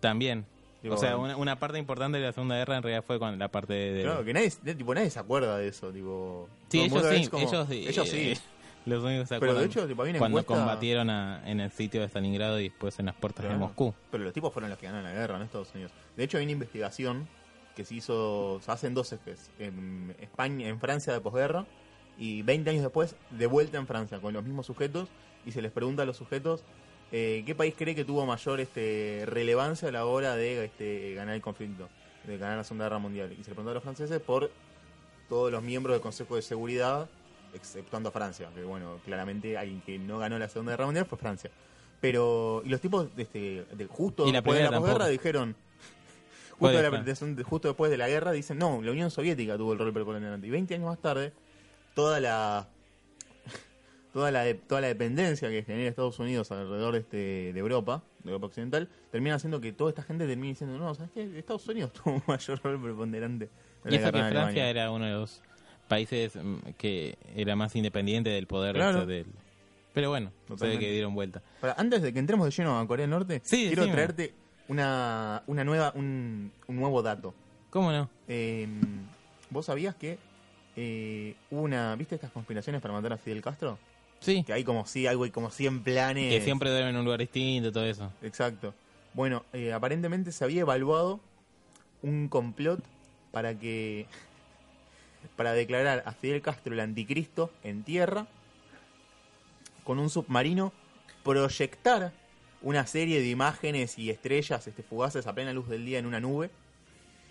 También. 0.00 0.44
Digo, 0.82 0.94
o 0.94 0.98
sea, 0.98 1.16
una, 1.16 1.36
una 1.36 1.58
parte 1.58 1.78
importante 1.78 2.18
de 2.18 2.24
la 2.26 2.32
Segunda 2.32 2.56
Guerra 2.56 2.76
en 2.76 2.82
realidad 2.84 3.04
fue 3.04 3.18
con 3.18 3.36
la 3.38 3.48
parte 3.48 3.72
de... 3.72 4.02
Claro, 4.02 4.24
que 4.24 4.32
nadie, 4.32 4.50
tipo, 4.50 4.94
nadie 4.94 5.10
se 5.10 5.18
acuerda 5.18 5.56
de 5.58 5.68
eso, 5.68 5.90
tipo... 5.92 6.48
Sí, 6.68 6.80
ellos 6.82 7.04
sí, 7.10 7.26
como- 7.28 7.48
ellos, 7.48 7.66
sí, 7.68 7.84
ellos 7.88 8.08
sí. 8.08 8.16
eh, 8.32 8.38
Los 8.86 9.02
únicos 9.04 9.28
se 9.28 9.38
Pero 9.40 9.52
de 9.54 9.58
acuerdan 9.64 9.70
hecho, 9.70 9.88
tipo, 9.88 10.02
cuando 10.18 10.38
encuesta- 10.38 10.54
combatieron 10.54 11.10
a- 11.10 11.42
en 11.50 11.60
el 11.60 11.70
sitio 11.72 12.00
de 12.00 12.06
Stalingrado 12.08 12.58
y 12.60 12.68
después 12.68 12.98
en 13.00 13.06
las 13.06 13.16
puertas 13.16 13.46
de. 13.46 13.54
Moscú. 13.56 13.92
Pero 14.10 14.24
los 14.24 14.32
tipos 14.32 14.52
fueron 14.52 14.70
los 14.70 14.78
que 14.78 14.86
ganaron 14.86 15.04
la 15.04 15.12
guerra, 15.12 15.36
no 15.36 15.44
Estados 15.44 15.74
Unidos. 15.74 15.92
De 16.16 16.24
hecho, 16.24 16.38
hay 16.38 16.44
una 16.44 16.52
investigación 16.52 17.28
que 17.76 17.84
se 17.84 17.96
hizo, 17.96 18.60
se 18.62 18.70
hacen 18.72 18.94
dos 18.94 19.12
ejes. 19.12 19.50
En 19.58 20.14
España, 20.20 20.68
en 20.68 20.78
Francia 20.80 21.12
de 21.12 21.20
posguerra, 21.20 21.66
y 22.16 22.40
20 22.42 22.70
años 22.70 22.82
después, 22.82 23.14
de 23.30 23.46
vuelta 23.46 23.76
en 23.78 23.86
Francia, 23.86 24.20
con 24.20 24.32
los 24.32 24.42
mismos 24.44 24.64
sujetos, 24.66 25.08
y 25.44 25.52
se 25.52 25.60
les 25.60 25.70
pregunta 25.72 26.04
a 26.04 26.06
los 26.06 26.16
sujetos 26.16 26.64
eh, 27.12 27.42
qué 27.46 27.54
país 27.54 27.74
cree 27.76 27.94
que 27.94 28.04
tuvo 28.04 28.26
mayor 28.26 28.60
este, 28.60 29.22
relevancia 29.26 29.88
a 29.88 29.92
la 29.92 30.04
hora 30.06 30.36
de 30.36 30.64
este, 30.66 31.14
ganar 31.14 31.34
el 31.34 31.40
conflicto, 31.42 31.88
de 32.26 32.36
ganar 32.38 32.58
la 32.58 32.64
Segunda 32.64 32.84
Guerra 32.86 32.98
Mundial. 32.98 33.32
Y 33.32 33.36
se 33.42 33.50
le 33.50 33.54
preguntó 33.54 33.70
a 33.70 33.74
los 33.74 33.82
franceses 33.82 34.20
por 34.20 34.50
todos 35.28 35.50
los 35.52 35.62
miembros 35.62 35.94
del 35.94 36.00
Consejo 36.02 36.36
de 36.36 36.42
Seguridad, 36.42 37.08
exceptuando 37.54 38.10
a 38.10 38.12
Francia, 38.12 38.48
que 38.54 38.62
bueno, 38.62 39.00
claramente 39.04 39.56
alguien 39.56 39.80
que 39.82 39.98
no 39.98 40.18
ganó 40.18 40.38
la 40.38 40.48
Segunda 40.48 40.72
Guerra 40.72 40.86
Mundial 40.86 41.06
fue 41.06 41.18
Francia. 41.18 41.50
Pero, 42.00 42.62
y 42.64 42.68
los 42.68 42.80
tipos, 42.80 43.08
este, 43.16 43.64
de, 43.72 43.86
justo 43.86 44.24
Y 44.26 44.32
la 44.32 44.38
después 44.38 44.58
de 44.58 44.64
la 44.64 44.70
tampoco. 44.70 45.08
dijeron, 45.08 45.56
justo, 46.50 46.56
Puede 46.58 46.76
de 46.76 46.90
la- 46.90 47.14
ser. 47.16 47.34
de- 47.34 47.42
justo 47.42 47.68
después 47.68 47.90
de 47.90 47.96
la 47.96 48.08
guerra, 48.08 48.32
dicen, 48.32 48.58
no, 48.58 48.80
la 48.82 48.92
Unión 48.92 49.10
Soviética 49.10 49.56
tuvo 49.56 49.72
el 49.72 49.78
rol 49.78 49.92
preponderante. 49.92 50.46
Y 50.46 50.50
20 50.50 50.74
años 50.74 50.86
más 50.86 50.98
tarde, 51.00 51.32
toda 51.94 52.20
la 52.20 52.68
toda 54.12 54.30
la, 54.30 54.42
de- 54.44 54.54
toda 54.54 54.80
la 54.80 54.88
dependencia 54.88 55.48
que 55.50 55.62
genera 55.62 55.88
Estados 55.88 56.18
Unidos 56.18 56.50
alrededor 56.50 56.94
de, 56.94 57.00
este, 57.00 57.52
de 57.52 57.58
Europa, 57.60 58.02
de 58.24 58.30
Europa 58.30 58.46
Occidental, 58.46 58.88
termina 59.10 59.36
haciendo 59.36 59.60
que 59.60 59.72
toda 59.72 59.90
esta 59.90 60.02
gente 60.02 60.26
termine 60.26 60.48
diciendo, 60.48 60.78
no, 60.78 60.94
¿sabes 60.94 61.10
qué? 61.12 61.38
Estados 61.38 61.66
Unidos 61.68 61.92
tuvo 62.04 62.14
un 62.14 62.22
mayor 62.26 62.60
rol 62.62 62.82
preponderante. 62.82 63.50
en 63.84 63.92
Y 63.92 63.96
eso 63.96 64.06
que 64.06 64.10
Francia 64.18 64.26
Alemania". 64.40 64.70
era 64.70 64.90
uno 64.90 65.04
de 65.04 65.12
los 65.12 65.42
países 65.88 66.36
mm, 66.36 66.56
que 66.76 67.16
era 67.34 67.56
más 67.56 67.74
independiente 67.76 68.30
del 68.30 68.46
poder 68.46 68.74
Claro. 68.74 69.06
del... 69.06 69.26
Pero 69.94 70.10
bueno, 70.10 70.30
se 70.30 70.34
ve 70.42 70.48
Totalmente. 70.48 70.84
que 70.84 70.92
dieron 70.92 71.14
vuelta. 71.14 71.42
Antes 71.76 72.02
de 72.02 72.12
que 72.12 72.18
entremos 72.18 72.44
de 72.46 72.50
lleno 72.52 72.78
a 72.78 72.86
Corea 72.86 73.02
del 73.04 73.10
Norte, 73.10 73.40
Sí, 73.44 73.66
quiero 73.68 73.90
traerte 73.90 74.34
una, 74.68 75.42
una 75.46 75.64
nueva, 75.64 75.92
un, 75.96 76.52
un 76.66 76.76
nuevo 76.76 77.02
dato. 77.02 77.34
¿Cómo 77.70 77.90
no? 77.90 78.08
Eh, 78.28 78.68
¿Vos 79.50 79.66
sabías 79.66 79.94
que 79.96 80.18
eh, 80.76 81.34
hubo 81.50 81.62
una, 81.62 81.96
viste 81.96 82.14
estas 82.14 82.30
conspiraciones 82.30 82.80
para 82.82 82.94
matar 82.94 83.14
a 83.14 83.18
Fidel 83.18 83.40
Castro? 83.42 83.78
Sí, 84.20 84.42
Que 84.44 84.52
hay 84.52 84.64
como 84.64 84.84
si 84.86 85.06
algo 85.06 85.26
y 85.26 85.30
como 85.30 85.50
100 85.50 85.84
planes. 85.84 86.32
que 86.32 86.40
siempre 86.40 86.70
duermen 86.70 86.90
en 86.90 86.98
un 86.98 87.04
lugar 87.04 87.20
distinto, 87.20 87.70
todo 87.70 87.84
eso. 87.84 88.12
Exacto. 88.22 88.74
Bueno, 89.14 89.44
eh, 89.52 89.72
aparentemente 89.72 90.32
se 90.32 90.44
había 90.44 90.62
evaluado 90.62 91.20
un 92.02 92.28
complot 92.28 92.82
para 93.30 93.58
que 93.58 94.06
para 95.36 95.52
declarar 95.52 96.02
a 96.06 96.12
Fidel 96.12 96.42
Castro 96.42 96.74
el 96.74 96.80
anticristo 96.80 97.50
en 97.62 97.82
tierra 97.82 98.26
con 99.84 99.98
un 99.98 100.10
submarino 100.10 100.72
proyectar 101.24 102.12
una 102.62 102.86
serie 102.86 103.20
de 103.20 103.28
imágenes 103.28 103.98
y 103.98 104.10
estrellas 104.10 104.66
este, 104.66 104.82
fugaces 104.82 105.26
a 105.26 105.34
plena 105.34 105.52
luz 105.52 105.68
del 105.68 105.84
día 105.84 105.98
en 105.98 106.06
una 106.06 106.20
nube 106.20 106.50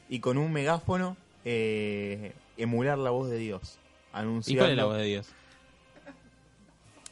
y 0.10 0.20
con 0.20 0.38
un 0.38 0.52
megáfono 0.52 1.18
eh, 1.46 2.34
emular 2.58 2.98
la 2.98 3.10
voz 3.10 3.30
de 3.30 3.38
Dios 3.38 3.78
¿Y 4.14 4.18
anunciando 4.18 4.64
cuál 4.64 4.72
es 4.72 4.78
la 4.78 4.86
voz 4.86 4.98
de 4.98 5.04
Dios? 5.04 5.28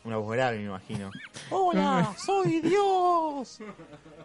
Una 0.06 0.18
voz 0.18 0.32
grave, 0.34 0.58
me 0.60 0.66
imagino. 0.66 1.12
¡Hola! 1.50 2.14
¡Soy 2.18 2.62
Dios! 2.62 3.60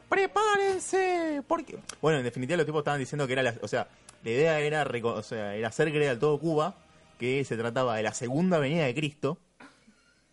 ¡Prepárense! 0.09 1.43
Porque... 1.47 1.79
Bueno, 2.03 2.19
en 2.19 2.25
definitiva 2.25 2.57
los 2.57 2.67
tipos 2.67 2.81
estaban 2.81 3.01
diciendo 3.01 3.27
que 3.27 3.33
era 3.33 3.43
la... 3.43 3.55
O 3.63 3.69
sea, 3.69 3.89
la 4.23 4.31
idea 4.31 4.61
era, 4.61 4.83
o 4.85 5.23
sea, 5.23 5.55
era 5.55 5.69
hacer 5.69 5.91
creer 5.91 6.11
a 6.11 6.19
todo 6.19 6.39
Cuba 6.39 6.75
que 7.19 7.45
se 7.45 7.57
trataba 7.57 7.97
de 7.97 8.03
la 8.03 8.13
segunda 8.13 8.59
venida 8.59 8.85
de 8.85 8.95
Cristo 8.95 9.39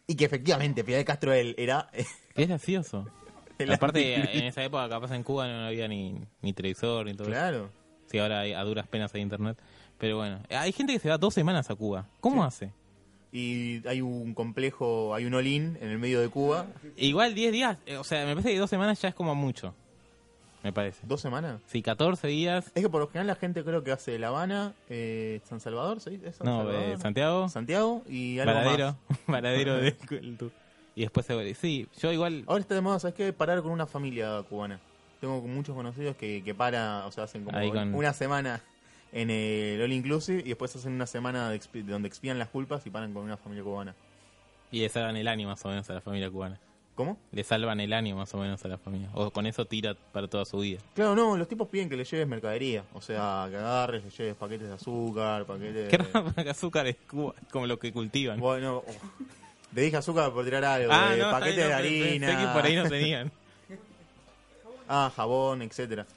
y 0.07 0.15
que 0.15 0.25
efectivamente 0.25 0.83
Fidel 0.83 1.05
Castro 1.05 1.33
él 1.33 1.55
era... 1.57 1.89
Qué 2.35 2.45
gracioso. 2.45 3.07
Aparte, 3.73 4.37
en 4.37 4.43
esa 4.45 4.63
época, 4.63 4.87
capaz 4.87 5.11
en 5.15 5.23
Cuba 5.23 5.47
no 5.47 5.65
había 5.65 5.87
ni, 5.87 6.21
ni 6.41 6.53
televisor 6.53 7.05
ni 7.05 7.13
todo 7.13 7.23
eso. 7.23 7.31
Claro. 7.31 7.69
Sí, 8.05 8.19
ahora 8.19 8.41
hay- 8.41 8.53
a 8.53 8.63
duras 8.63 8.87
penas 8.87 9.13
hay 9.13 9.21
internet. 9.21 9.57
Pero 9.97 10.17
bueno, 10.17 10.39
hay 10.49 10.71
gente 10.71 10.93
que 10.93 10.99
se 10.99 11.09
va 11.09 11.17
dos 11.17 11.33
semanas 11.33 11.69
a 11.71 11.75
Cuba. 11.75 12.05
¿Cómo 12.19 12.43
hace? 12.43 12.71
Y 13.37 13.87
hay 13.87 14.01
un 14.01 14.33
complejo, 14.33 15.13
hay 15.13 15.25
un 15.25 15.33
olín 15.35 15.77
en 15.79 15.89
el 15.89 15.99
medio 15.99 16.19
de 16.21 16.29
Cuba. 16.29 16.65
Igual 16.95 17.35
10 17.35 17.51
días, 17.51 17.77
eh, 17.85 17.97
o 17.97 18.03
sea, 18.03 18.25
me 18.25 18.31
parece 18.33 18.51
que 18.53 18.57
dos 18.59 18.69
semanas 18.69 18.99
ya 19.01 19.09
es 19.09 19.15
como 19.15 19.35
mucho. 19.35 19.75
Me 20.63 20.73
parece. 20.73 21.05
¿Dos 21.05 21.21
semanas? 21.21 21.61
Sí, 21.67 21.83
14 21.83 22.27
días. 22.27 22.71
Es 22.73 22.81
que 22.81 22.89
por 22.89 22.99
lo 22.99 23.07
general 23.07 23.27
la 23.27 23.35
gente 23.35 23.63
creo 23.63 23.83
que 23.83 23.91
hace 23.91 24.17
La 24.17 24.29
Habana, 24.29 24.73
eh, 24.89 25.39
San 25.47 25.59
Salvador, 25.59 26.01
¿sí? 26.01 26.19
¿Es 26.25 26.37
San 26.37 26.45
No, 26.47 26.57
Salvador? 26.63 26.85
de 26.87 26.97
Santiago, 26.97 27.47
Santiago 27.49 28.01
y 28.09 28.39
algo 28.39 28.53
más. 28.55 28.63
Varadero. 28.65 28.97
Varadero 29.27 29.75
de. 29.77 29.95
Y 30.95 31.01
después 31.01 31.25
se 31.27 31.35
vuelve. 31.35 31.53
Sí, 31.53 31.87
yo 32.01 32.11
igual. 32.11 32.43
Ahora 32.47 32.61
está 32.61 32.73
de 32.73 32.81
moda, 32.81 32.97
¿sabes 32.99 33.13
qué? 33.15 33.31
Parar 33.33 33.61
con 33.61 33.71
una 33.71 33.85
familia 33.85 34.41
cubana. 34.49 34.79
Tengo 35.21 35.39
muchos 35.41 35.75
conocidos 35.75 36.15
que, 36.15 36.41
que 36.43 36.55
paran, 36.55 37.03
o 37.05 37.11
sea, 37.11 37.25
hacen 37.25 37.43
como 37.43 37.55
Ahí 37.55 37.69
con- 37.71 37.93
una 37.93 38.13
semana 38.13 38.61
en 39.11 39.29
el 39.29 39.81
All 39.81 39.91
Inclusive 39.91 40.41
y 40.41 40.49
después 40.49 40.75
hacen 40.75 40.93
una 40.93 41.07
semana 41.07 41.49
de, 41.49 41.59
expi- 41.59 41.83
de 41.83 41.91
donde 41.91 42.07
expían 42.07 42.39
las 42.39 42.49
culpas 42.49 42.85
y 42.85 42.89
paran 42.89 43.13
con 43.13 43.23
una 43.23 43.37
familia 43.37 43.63
cubana. 43.63 43.95
Y 44.71 44.79
le 44.81 44.89
salvan 44.89 45.15
el 45.15 45.27
año 45.27 45.47
más 45.47 45.63
o 45.65 45.69
menos 45.69 45.89
a 45.89 45.93
la 45.93 46.01
familia 46.01 46.29
cubana. 46.29 46.59
¿Cómo? 46.95 47.15
Le 47.31 47.43
salvan 47.43 47.79
el 47.79 47.93
año 47.93 48.15
más 48.15 48.33
o 48.33 48.39
menos 48.39 48.65
a 48.65 48.67
la 48.67 48.79
familia. 48.79 49.09
O 49.13 49.29
con 49.29 49.45
eso 49.45 49.65
tira 49.65 49.95
para 50.11 50.27
toda 50.27 50.45
su 50.45 50.57
vida. 50.57 50.79
Claro, 50.95 51.15
no, 51.15 51.37
los 51.37 51.47
tipos 51.47 51.67
piden 51.67 51.89
que 51.89 51.95
le 51.95 52.03
lleves 52.03 52.27
mercadería. 52.27 52.83
O 52.95 53.01
sea, 53.01 53.45
que 53.51 53.55
agarres, 53.55 54.03
le 54.03 54.09
lleves 54.09 54.35
paquetes 54.35 54.67
de 54.67 54.73
azúcar, 54.73 55.45
paquetes 55.45 55.89
Qué 55.89 55.97
raro 55.97 56.33
azúcar 56.49 56.87
es 56.87 56.95
Cuba, 57.07 57.35
como 57.51 57.67
lo 57.67 57.77
que 57.77 57.93
cultivan. 57.93 58.39
Bueno, 58.39 58.77
oh. 58.77 58.91
le 59.75 59.81
dije 59.83 59.95
azúcar 59.97 60.33
por 60.33 60.43
tirar 60.43 60.65
algo, 60.65 60.91
ah, 60.91 61.09
no, 61.09 61.13
está 61.15 61.31
paquetes 61.39 61.67
de 61.67 61.73
harina, 61.73 62.27
Pensé 62.27 62.43
que 62.43 62.51
por 62.51 62.65
ahí 62.65 62.75
no 62.75 62.89
tenían. 62.89 63.31
ah, 64.89 65.11
jabón, 65.15 65.61
etcétera. 65.61 66.07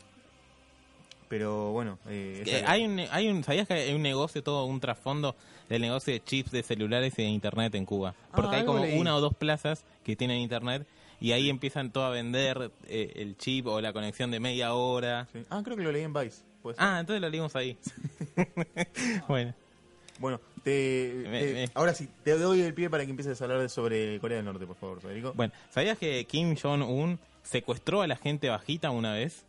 Pero 1.30 1.70
bueno, 1.70 1.96
eh, 2.08 2.42
Eh, 2.44 2.64
hay 2.66 2.84
un, 2.84 2.98
hay 3.12 3.28
un, 3.28 3.44
¿Sabías 3.44 3.68
que 3.68 3.74
hay 3.74 3.94
un 3.94 4.02
negocio, 4.02 4.42
todo 4.42 4.64
un 4.64 4.80
trasfondo 4.80 5.36
del 5.68 5.80
negocio 5.80 6.12
de 6.12 6.22
chips 6.24 6.50
de 6.50 6.64
celulares 6.64 7.14
y 7.18 7.22
de 7.22 7.28
internet 7.28 7.72
en 7.76 7.86
Cuba? 7.86 8.16
Porque 8.34 8.48
Ah, 8.48 8.54
hay 8.54 8.60
algo 8.62 8.72
como 8.74 8.84
leí. 8.84 8.98
una 8.98 9.14
o 9.14 9.20
dos 9.20 9.32
plazas 9.36 9.84
que 10.02 10.16
tienen 10.16 10.38
internet 10.38 10.84
y 11.20 11.30
ahí 11.30 11.48
empiezan 11.48 11.92
todo 11.92 12.04
a 12.04 12.10
vender 12.10 12.72
eh, 12.88 13.12
el 13.14 13.36
chip 13.36 13.68
o 13.68 13.80
la 13.80 13.92
conexión 13.92 14.32
de 14.32 14.40
media 14.40 14.74
hora. 14.74 15.28
sí. 15.32 15.44
Ah, 15.50 15.60
creo 15.64 15.76
que 15.76 15.84
lo 15.84 15.92
leí 15.92 16.02
en 16.02 16.12
Vice. 16.12 16.42
Ah, 16.76 16.98
entonces 16.98 17.20
lo 17.22 17.28
leímos 17.30 17.54
ahí. 17.54 17.78
bueno, 19.28 19.54
Bueno, 20.18 20.40
te, 20.64 21.14
Me- 21.28 21.40
te- 21.40 21.52
me- 21.54 21.70
ahora 21.74 21.94
sí, 21.94 22.08
te 22.24 22.36
doy 22.36 22.60
el 22.60 22.74
pie 22.74 22.90
para 22.90 23.04
que 23.04 23.10
empieces 23.10 23.40
a 23.40 23.44
hablar 23.44 23.60
de- 23.60 23.68
sobre 23.68 24.18
Corea 24.18 24.38
del 24.38 24.44
Norte, 24.46 24.66
por 24.66 24.76
favor, 24.76 25.00
Federico. 25.00 25.32
bueno, 25.34 25.52
¿sabías 25.70 25.96
que 25.96 26.24
Kim 26.26 26.56
Jong-un 26.60 27.18
secuestró 27.44 28.02
a 28.02 28.06
la 28.08 28.16
gente 28.16 28.48
bajita 28.50 28.90
una 28.90 29.12
vez? 29.14 29.44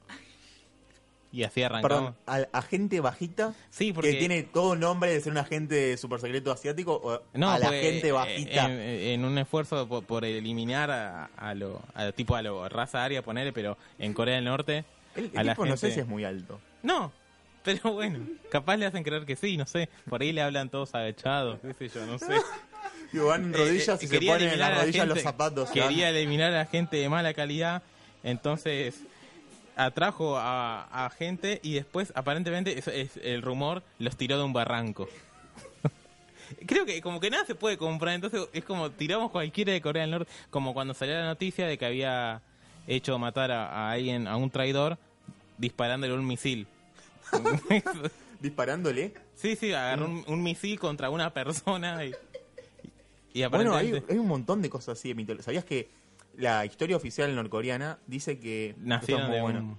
Y 1.34 1.44
así 1.44 1.63
arrancamos. 1.63 2.13
Perdón, 2.26 2.48
a, 2.52 2.58
a 2.58 2.62
gente 2.62 3.00
bajita 3.00 3.54
Sí, 3.70 3.94
porque 3.94 4.12
que 4.12 4.17
tiene 4.17 4.44
todo 4.44 4.76
nombre 4.76 5.13
de 5.13 5.22
ser 5.22 5.32
un 5.32 5.38
agente 5.38 5.96
super 5.98 6.20
secreto 6.20 6.52
asiático 6.52 7.00
o 7.02 7.22
No, 7.34 7.50
a 7.52 7.58
la 7.58 7.70
gente 7.70 8.10
eh, 8.10 8.12
bajita. 8.12 8.65
En, 8.65 8.80
en 8.80 9.26
un 9.26 9.38
esfuerzo 9.38 9.88
por, 9.88 10.04
por 10.04 10.26
eliminar 10.26 10.91
a, 10.91 11.26
a 11.38 11.54
lo 11.54 11.82
a, 11.96 12.12
tipo 12.12 12.36
a 12.36 12.41
lo 12.41 12.67
raza 12.67 13.04
aria 13.04 13.22
ponerle, 13.22 13.54
pero 13.54 13.78
en 13.98 14.13
Corea 14.13 14.36
del 14.36 14.44
Norte 14.46 14.84
el 15.15 15.30
el 15.34 15.38
a 15.39 15.44
la 15.44 15.54
tipo 15.54 15.65
no 15.65 15.78
sé 15.78 15.91
si 15.91 16.00
es 16.02 16.08
muy 16.08 16.26
alto. 16.26 16.60
no, 16.84 17.12
pero 17.63 17.94
bueno, 17.94 18.20
capaz 18.50 18.76
le 18.78 18.86
hacen 18.88 19.04
creer 19.04 19.26
que 19.26 19.36
sí, 19.36 19.56
no 19.56 19.65
sé, 19.65 19.88
por 20.10 20.22
ahí 20.22 20.32
le 20.32 20.41
hablan 20.41 20.70
todos 20.70 20.96
agachados, 20.96 21.60
qué 21.62 21.74
sé 21.74 21.89
yo, 21.89 22.06
no 22.06 22.17
sé. 22.17 22.34
Digo, 23.13 23.28
van 23.28 23.44
en 23.46 23.54
Eh, 23.54 23.58
rodillas 23.58 24.02
eh, 24.02 24.06
y 24.06 24.08
se 24.08 24.13
quería 24.13 24.34
ponen 24.34 24.50
en 24.50 24.60
las 24.60 24.80
rodillas 24.82 25.08
los 25.08 25.22
zapatos. 25.22 25.70
Quería 25.70 26.10
eliminar 26.10 26.54
a 26.54 26.58
la 26.60 26.65
gente 26.65 26.98
de 26.98 27.08
mala 27.10 27.34
calidad, 27.34 27.84
entonces 28.24 29.02
atrajo 29.86 30.38
a, 30.38 31.06
a 31.06 31.10
gente 31.10 31.60
y 31.63 31.74
después 31.74 32.12
aparentemente 32.15 32.78
es 32.78 33.17
el 33.17 33.41
rumor 33.41 33.84
los 34.00 34.15
tiró 34.17 34.38
de 34.38 34.44
un 34.44 34.54
barranco. 34.54 35.08
Creo 36.65 36.86
que 36.86 37.02
como 37.02 37.20
que 37.20 37.30
nada 37.30 37.46
se 37.46 37.56
puede 37.56 37.78
comprar, 37.78 38.15
entonces 38.15 38.48
es 38.54 38.63
como 38.63 38.91
tiramos 38.91 39.32
cualquiera 39.32 39.72
de 39.74 39.82
Corea 39.82 40.04
del 40.04 40.12
Norte, 40.12 40.32
como 40.50 40.74
cuando 40.74 40.94
salió 40.94 41.15
la 41.15 41.26
noticia 41.26 41.67
de 41.67 41.78
que 41.78 41.86
había 41.86 42.41
hecho 42.88 43.17
matar 43.20 43.52
a, 43.52 43.67
a 43.67 43.91
alguien, 43.91 44.28
a 44.28 44.38
un 44.38 44.50
traidor, 44.50 44.98
disparándole 45.58 46.13
un 46.13 46.26
misil. 46.26 46.67
disparándole. 48.39 49.13
sí, 49.36 49.56
sí, 49.56 49.72
agarró 49.72 50.06
un, 50.06 50.24
un 50.28 50.44
misil 50.44 50.80
contra 50.80 51.10
una 51.10 51.32
persona 51.32 52.04
y, 52.04 52.13
y 53.34 53.46
Bueno, 53.46 53.76
hay, 53.76 53.94
un 54.10 54.28
montón 54.28 54.62
de 54.62 54.70
cosas 54.70 55.00
así 55.00 55.13
de. 55.13 55.44
¿Sabías 55.44 55.63
que 55.63 55.89
la 56.38 56.65
historia 56.65 56.96
oficial 56.98 57.34
norcoreana 57.36 58.00
dice 58.08 58.39
que 58.39 58.70
es 58.70 58.76
muy 58.78 59.00
de 59.32 59.41
bueno, 59.41 59.60
un, 59.60 59.78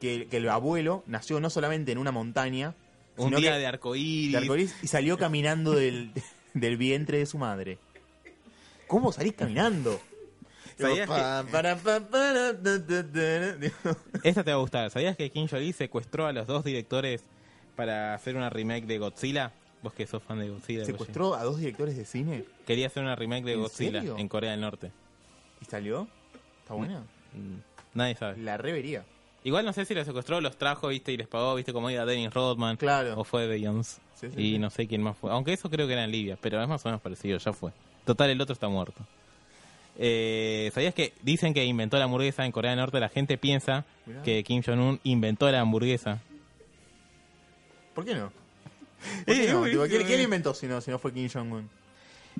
que, 0.00 0.26
que 0.28 0.36
el 0.38 0.48
abuelo 0.48 1.02
nació 1.06 1.40
no 1.40 1.50
solamente 1.50 1.92
en 1.92 1.98
una 1.98 2.12
montaña, 2.12 2.74
un 3.16 3.26
sino 3.28 3.38
día 3.38 3.52
que- 3.52 3.58
de 3.58 3.66
arcoíris. 3.66 4.32
de 4.32 4.38
arcoíris 4.38 4.74
y 4.82 4.86
salió 4.88 5.18
caminando 5.18 5.72
del, 5.72 6.12
del 6.54 6.76
vientre 6.76 7.18
de 7.18 7.26
su 7.26 7.38
madre. 7.38 7.78
¿Cómo 8.86 9.12
salís 9.12 9.34
caminando? 9.34 10.00
¿Sabías 10.78 11.08
Pa, 11.08 11.44
para, 11.50 11.76
pa, 11.76 11.98
para, 12.00 12.52
da, 12.52 12.78
da, 12.78 13.02
da, 13.02 13.56
da. 13.56 13.96
Esta 14.22 14.44
te 14.44 14.50
va 14.52 14.56
a 14.58 14.60
gustar. 14.60 14.90
¿Sabías 14.90 15.16
que 15.16 15.28
Kim 15.30 15.48
Jong-il 15.48 15.74
secuestró 15.74 16.26
a 16.26 16.32
los 16.32 16.46
dos 16.46 16.62
directores 16.62 17.24
para 17.74 18.14
hacer 18.14 18.36
una 18.36 18.48
remake 18.48 18.86
de 18.86 18.98
Godzilla? 18.98 19.52
Vos 19.82 19.92
que 19.92 20.06
sos 20.06 20.22
fan 20.22 20.38
de 20.38 20.48
Godzilla. 20.50 20.84
Secuestró 20.84 21.34
a 21.34 21.42
dos 21.42 21.58
directores 21.58 21.96
de 21.96 22.04
cine. 22.04 22.44
Quería 22.66 22.86
hacer 22.86 23.02
una 23.02 23.16
remake 23.16 23.44
de 23.44 23.52
¿En 23.54 23.60
Godzilla 23.60 24.00
serio? 24.00 24.16
en 24.18 24.28
Corea 24.28 24.52
del 24.52 24.60
Norte. 24.60 24.92
Y 25.60 25.64
salió. 25.64 26.06
¿Está 26.62 26.74
buena? 26.74 27.00
Mm, 27.34 27.58
Nadie 27.94 28.14
sabe. 28.16 28.38
La 28.38 28.56
revería. 28.56 29.04
Igual 29.44 29.64
no 29.64 29.72
sé 29.72 29.84
si 29.84 29.94
los 29.94 30.04
secuestró, 30.06 30.40
los 30.40 30.56
trajo, 30.58 30.88
viste, 30.88 31.12
y 31.12 31.16
les 31.16 31.28
pagó, 31.28 31.54
viste, 31.54 31.72
como 31.72 31.88
iba 31.90 32.04
Dennis 32.04 32.32
Rodman. 32.34 32.76
Claro. 32.76 33.18
O 33.18 33.24
fue 33.24 33.46
Beyoncé. 33.46 34.00
Sí, 34.14 34.28
sí, 34.30 34.40
y 34.40 34.52
sí. 34.52 34.58
no 34.58 34.68
sé 34.68 34.86
quién 34.88 35.00
más 35.02 35.16
fue. 35.16 35.30
Aunque 35.30 35.52
eso 35.52 35.70
creo 35.70 35.86
que 35.86 35.92
era 35.92 36.04
en 36.04 36.10
Libia, 36.10 36.36
pero 36.40 36.60
es 36.60 36.68
más 36.68 36.84
o 36.84 36.88
menos 36.88 37.00
parecido, 37.00 37.38
ya 37.38 37.52
fue. 37.52 37.70
Total, 38.04 38.28
el 38.30 38.40
otro 38.40 38.52
está 38.52 38.68
muerto. 38.68 39.00
Eh, 39.96 40.70
¿Sabías 40.74 40.94
que 40.94 41.12
dicen 41.22 41.54
que 41.54 41.64
inventó 41.64 41.98
la 41.98 42.04
hamburguesa 42.04 42.44
en 42.44 42.52
Corea 42.52 42.72
del 42.72 42.80
Norte? 42.80 43.00
La 43.00 43.08
gente 43.08 43.38
piensa 43.38 43.84
Mirá. 44.06 44.22
que 44.22 44.42
Kim 44.44 44.62
Jong-un 44.64 45.00
inventó 45.04 45.50
la 45.50 45.60
hamburguesa. 45.60 46.20
¿Por 47.94 48.04
qué 48.04 48.14
no? 48.14 48.30
¿Por 49.24 49.34
qué 49.34 49.52
no? 49.52 49.60
uy, 49.60 49.70
Tipo, 49.70 49.84
¿quién, 49.86 50.04
quién 50.06 50.20
inventó 50.20 50.54
si 50.54 50.66
no, 50.66 50.80
si 50.80 50.90
no 50.90 50.98
fue 50.98 51.12
Kim 51.12 51.28
Jong-un? 51.32 51.68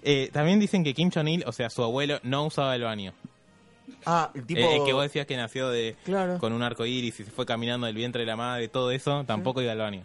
Eh, 0.02 0.30
también 0.32 0.58
dicen 0.60 0.84
que 0.84 0.94
Kim 0.94 1.10
Jong-il, 1.12 1.44
o 1.46 1.52
sea, 1.52 1.70
su 1.70 1.82
abuelo, 1.82 2.18
no 2.22 2.46
usaba 2.46 2.74
el 2.76 2.82
baño. 2.82 3.12
Ah, 4.04 4.30
el 4.34 4.44
tipo. 4.46 4.60
Eh, 4.60 4.76
el 4.76 4.84
que 4.84 4.92
vos 4.92 5.02
decías 5.02 5.26
que 5.26 5.36
nació 5.36 5.68
de 5.70 5.96
Claro. 6.04 6.38
con 6.38 6.52
un 6.52 6.62
arco 6.62 6.84
iris 6.86 7.20
y 7.20 7.24
se 7.24 7.30
fue 7.30 7.46
caminando 7.46 7.86
del 7.86 7.96
vientre 7.96 8.20
de 8.20 8.26
la 8.26 8.36
madre, 8.36 8.68
todo 8.68 8.90
eso, 8.90 9.24
tampoco 9.24 9.62
iba 9.62 9.72
al 9.72 9.78
baño. 9.78 10.02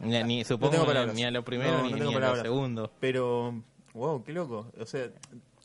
Ni, 0.00 0.22
ni- 0.24 0.44
supongo 0.44 0.70
tengo 0.72 1.12
ni- 1.12 1.24
a 1.24 1.30
lo 1.30 1.44
primero 1.44 1.78
No, 1.78 1.82
ni, 1.84 1.92
no 1.92 2.16
a 2.16 2.20
lo 2.36 2.42
segundo. 2.42 2.90
Pero. 3.00 3.54
Wow, 3.92 4.22
qué 4.24 4.32
loco. 4.32 4.70
O 4.80 4.86
sea, 4.86 5.08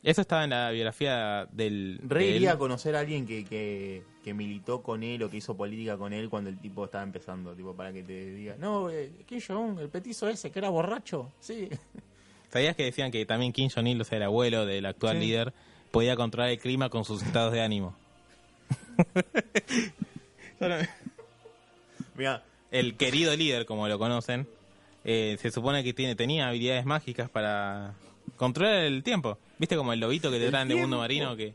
Eso 0.02 0.20
estaba 0.20 0.44
en 0.44 0.50
la 0.50 0.70
biografía 0.70 1.46
del. 1.52 2.00
re 2.02 2.20
de 2.24 2.30
iría 2.36 2.52
a 2.52 2.58
conocer 2.58 2.96
a 2.96 3.00
alguien 3.00 3.26
que, 3.26 3.44
que, 3.44 4.02
que 4.24 4.34
militó 4.34 4.82
con 4.82 5.02
él 5.02 5.22
o 5.22 5.30
que 5.30 5.38
hizo 5.38 5.56
política 5.56 5.96
con 5.96 6.12
él 6.12 6.28
cuando 6.28 6.50
el 6.50 6.58
tipo 6.58 6.84
estaba 6.84 7.04
empezando. 7.04 7.54
Tipo, 7.54 7.74
para 7.74 7.92
que 7.92 8.02
te 8.02 8.32
diga. 8.34 8.56
No, 8.58 8.90
eh, 8.90 9.10
Kim 9.26 9.40
Jong-un, 9.46 9.78
el 9.78 9.88
petizo 9.88 10.28
ese 10.28 10.50
que 10.50 10.58
era 10.58 10.68
borracho. 10.70 11.32
Sí. 11.40 11.68
¿Sabías 12.56 12.74
que 12.74 12.84
decían 12.84 13.10
que 13.10 13.26
también 13.26 13.52
Kim 13.52 13.68
Jong-il, 13.68 14.00
o 14.00 14.04
sea, 14.04 14.16
el 14.16 14.22
abuelo 14.24 14.64
del 14.64 14.86
actual 14.86 15.18
Sí. 15.20 15.26
líder, 15.26 15.52
podía 15.90 16.16
controlar 16.16 16.50
el 16.52 16.58
clima 16.58 16.88
con 16.88 17.04
sus 17.04 17.22
estados 17.22 17.52
de 17.52 17.60
ánimo? 17.60 17.94
Mira, 22.16 22.42
el 22.70 22.96
querido 22.96 23.36
líder, 23.36 23.66
como 23.66 23.88
lo 23.88 23.98
conocen, 23.98 24.46
eh, 25.04 25.36
se 25.40 25.50
supone 25.50 25.84
que 25.84 25.92
tiene 25.92 26.16
tenía 26.16 26.48
habilidades 26.48 26.86
mágicas 26.86 27.28
para 27.28 27.92
controlar 28.36 28.84
el 28.84 29.02
tiempo. 29.02 29.36
¿Viste 29.58 29.76
como 29.76 29.92
el 29.92 30.00
lobito 30.00 30.30
que 30.30 30.38
te 30.38 30.44
¿El 30.46 30.50
traen 30.50 30.68
de 30.68 30.76
mundo 30.76 30.98
marino 30.98 31.36
que 31.36 31.54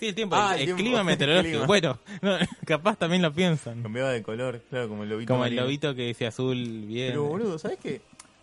Sí, 0.00 0.06
el 0.08 0.14
tiempo, 0.14 0.36
Ah, 0.36 0.54
el, 0.54 0.54
el 0.54 0.60
el 0.60 0.64
tiempo. 0.76 0.82
clima 0.82 1.04
meteorológico. 1.04 1.48
El 1.48 1.52
clima. 1.52 1.66
Bueno, 1.66 1.98
no, 2.22 2.36
capaz 2.64 2.96
también 2.96 3.20
lo 3.20 3.32
piensan. 3.34 3.82
cambiaba 3.82 4.10
de 4.12 4.22
color, 4.22 4.62
claro, 4.70 4.88
como 4.88 5.02
el 5.02 5.10
lobito. 5.10 5.32
Como 5.34 5.44
el 5.44 5.56
lobito 5.56 5.94
que 5.94 6.06
dice 6.06 6.26
azul 6.26 6.56
bien. 6.86 7.10
Pero 7.10 7.24
boludo, 7.24 7.58
¿sabes 7.58 7.78
qué? 7.82 8.00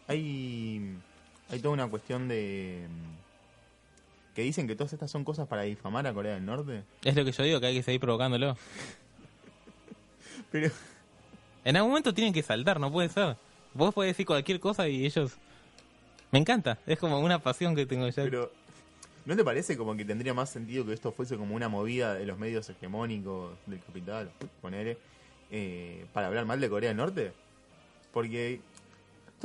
Hay, 0.08 0.94
hay 1.50 1.60
toda 1.60 1.74
una 1.74 1.88
cuestión 1.88 2.28
de... 2.28 2.88
Que 4.34 4.42
dicen 4.42 4.68
que 4.68 4.76
todas 4.76 4.92
estas 4.92 5.10
son 5.10 5.24
cosas 5.24 5.48
para 5.48 5.62
difamar 5.62 6.06
a 6.08 6.14
Corea 6.14 6.34
del 6.34 6.46
Norte. 6.46 6.84
Es 7.04 7.16
lo 7.16 7.24
que 7.24 7.32
yo 7.32 7.44
digo, 7.44 7.60
que 7.60 7.68
hay 7.68 7.76
que 7.76 7.84
seguir 7.84 8.02
provocándolo. 8.02 8.58
Pero... 10.52 10.72
En 11.64 11.76
algún 11.78 11.92
momento 11.92 12.14
tienen 12.14 12.34
que 12.34 12.44
saltar, 12.44 12.80
no 12.80 12.92
puede 12.92 13.10
ser. 13.10 13.38
Vos 13.74 13.94
podés 13.94 14.12
decir 14.12 14.26
cualquier 14.26 14.60
cosa 14.60 14.88
y 14.88 15.06
ellos... 15.06 15.34
Me 16.32 16.40
encanta, 16.40 16.80
es 16.86 17.00
como 17.00 17.20
una 17.20 17.40
pasión 17.40 17.76
que 17.76 17.86
tengo 17.86 18.10
ya. 18.10 18.24
Pero, 18.24 18.52
¿no 19.26 19.36
te 19.36 19.44
parece 19.44 19.78
como 19.78 19.96
que 19.96 20.04
tendría 20.04 20.34
más 20.34 20.50
sentido 20.50 20.86
que 20.86 20.94
esto 20.94 21.12
fuese 21.12 21.38
como 21.38 21.56
una 21.56 21.70
movida 21.70 22.14
de 22.14 22.26
los 22.26 22.38
medios 22.38 22.70
hegemónicos 22.70 23.54
del 23.68 23.80
capital, 23.80 24.32
ponele, 24.62 24.98
eh, 25.50 26.06
para 26.12 26.28
hablar 26.28 26.46
mal 26.46 26.60
de 26.60 26.70
Corea 26.70 26.90
del 26.90 26.98
Norte? 26.98 27.32
Porque, 28.12 28.60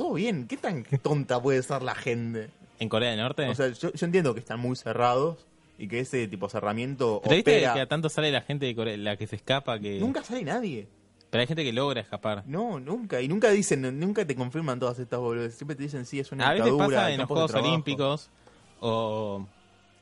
todo 0.01 0.13
bien, 0.13 0.47
¿qué 0.47 0.57
tan 0.57 0.83
tonta 0.83 1.39
puede 1.39 1.61
ser 1.61 1.83
la 1.83 1.93
gente? 1.93 2.49
¿En 2.79 2.89
Corea 2.89 3.11
del 3.11 3.19
Norte? 3.19 3.47
O 3.47 3.53
sea, 3.53 3.69
yo, 3.69 3.93
yo 3.93 4.05
entiendo 4.07 4.33
que 4.33 4.39
están 4.39 4.59
muy 4.59 4.75
cerrados 4.75 5.45
y 5.77 5.87
que 5.87 5.99
ese 5.99 6.27
tipo 6.27 6.47
de 6.47 6.53
cerramiento 6.53 7.21
¿Pero 7.23 7.35
viste 7.35 7.57
opera. 7.57 7.73
que 7.75 7.81
a 7.81 7.87
tanto 7.87 8.09
sale 8.09 8.31
la 8.31 8.41
gente 8.41 8.65
de 8.65 8.75
Corea, 8.75 8.97
la 8.97 9.15
que 9.15 9.27
se 9.27 9.35
escapa 9.35 9.77
que... 9.79 9.99
Nunca 9.99 10.23
sale 10.23 10.43
nadie. 10.43 10.87
Pero 11.29 11.41
hay 11.41 11.45
gente 11.45 11.63
que 11.63 11.71
logra 11.71 12.01
escapar. 12.01 12.43
No, 12.47 12.79
nunca. 12.79 13.21
Y 13.21 13.27
nunca 13.27 13.51
dicen, 13.51 13.99
nunca 13.99 14.25
te 14.25 14.35
confirman 14.35 14.79
todas 14.79 14.97
estas 14.97 15.19
boludeces. 15.19 15.55
Siempre 15.55 15.75
te 15.75 15.83
dicen, 15.83 16.07
sí, 16.07 16.19
es 16.19 16.31
una 16.31 16.49
A 16.49 16.53
veces 16.53 16.73
pasa 16.73 17.11
en 17.11 17.19
los 17.19 17.27
Juegos. 17.27 17.53
Olímpicos 17.53 18.31
o 18.79 19.45